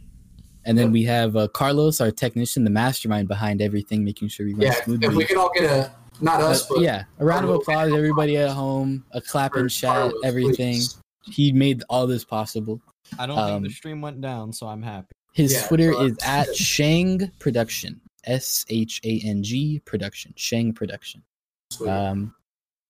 [0.64, 4.52] And then we have uh, Carlos, our technician, the mastermind behind everything, making sure we
[4.54, 5.08] run Yeah, smoothly.
[5.08, 7.92] if we could all get a not us, Uh, but yeah, a round of applause,
[7.92, 10.80] everybody at home, a clap in chat, everything.
[11.24, 12.80] He made all this possible.
[13.18, 15.08] I don't Um, think the stream went down, so I'm happy.
[15.32, 20.72] His Yeah, Twitter so is at Shang Production, S H A N G Production, Shang
[20.72, 21.22] Production.
[21.70, 21.88] Sweet.
[21.88, 22.34] Um,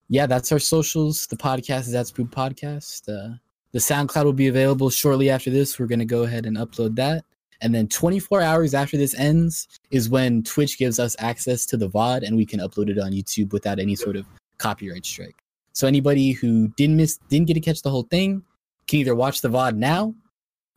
[0.09, 1.27] yeah, that's our socials.
[1.27, 3.09] The podcast is at Spook Podcast.
[3.09, 3.37] Uh,
[3.73, 5.79] the SoundCloud will be available shortly after this.
[5.79, 7.25] We're gonna go ahead and upload that,
[7.61, 11.89] and then 24 hours after this ends is when Twitch gives us access to the
[11.89, 14.27] VOD, and we can upload it on YouTube without any sort of
[14.59, 15.37] copyright strike.
[15.73, 18.43] So anybody who didn't miss, didn't get to catch the whole thing,
[18.93, 20.15] can either watch the VOD now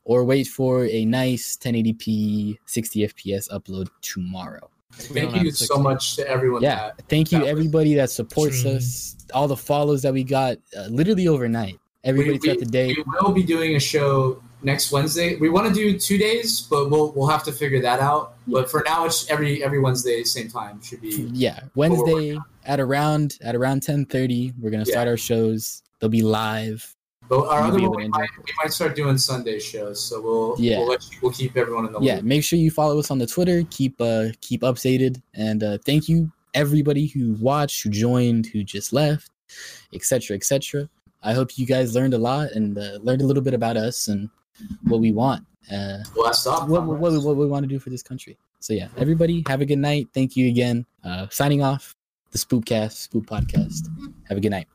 [0.06, 4.70] or wait for a nice 1080p 60 FPS upload tomorrow.
[4.94, 6.62] Thank you so much to everyone.
[6.62, 8.78] Yeah, that, thank you that was- everybody that supports Truly.
[8.78, 9.18] us.
[9.34, 11.78] All the follows that we got uh, literally overnight.
[12.06, 12.96] Everybody we, throughout the day.
[12.96, 15.36] we will be doing a show next Wednesday.
[15.38, 18.36] We want to do two days, but we'll we'll have to figure that out.
[18.48, 21.28] But for now, it's every every Wednesday, same time should be.
[21.34, 25.82] Yeah, Wednesday at around at around 10:30, we're gonna start our shows.
[26.00, 26.95] They'll be live.
[27.28, 30.04] But our other one, we might, we might start doing Sunday shows.
[30.04, 30.80] So we'll Yeah.
[30.80, 32.08] we'll, you, we'll keep everyone in the loop.
[32.08, 32.26] yeah loop.
[32.26, 36.08] make sure you follow us on the twitter keep uh keep updated and uh thank
[36.08, 39.30] you everybody who watched who joined who just left
[39.94, 40.88] etc etc
[41.24, 44.08] i hope you guys learned a lot and uh, learned a little bit about us
[44.08, 44.30] and
[44.84, 46.46] what we want uh off.
[46.70, 49.44] what, what, what, we- what we want to do for this country so yeah everybody
[49.48, 51.96] have a good night thank you again uh signing off
[52.32, 53.88] the spookcast spook podcast
[54.30, 54.68] have a good night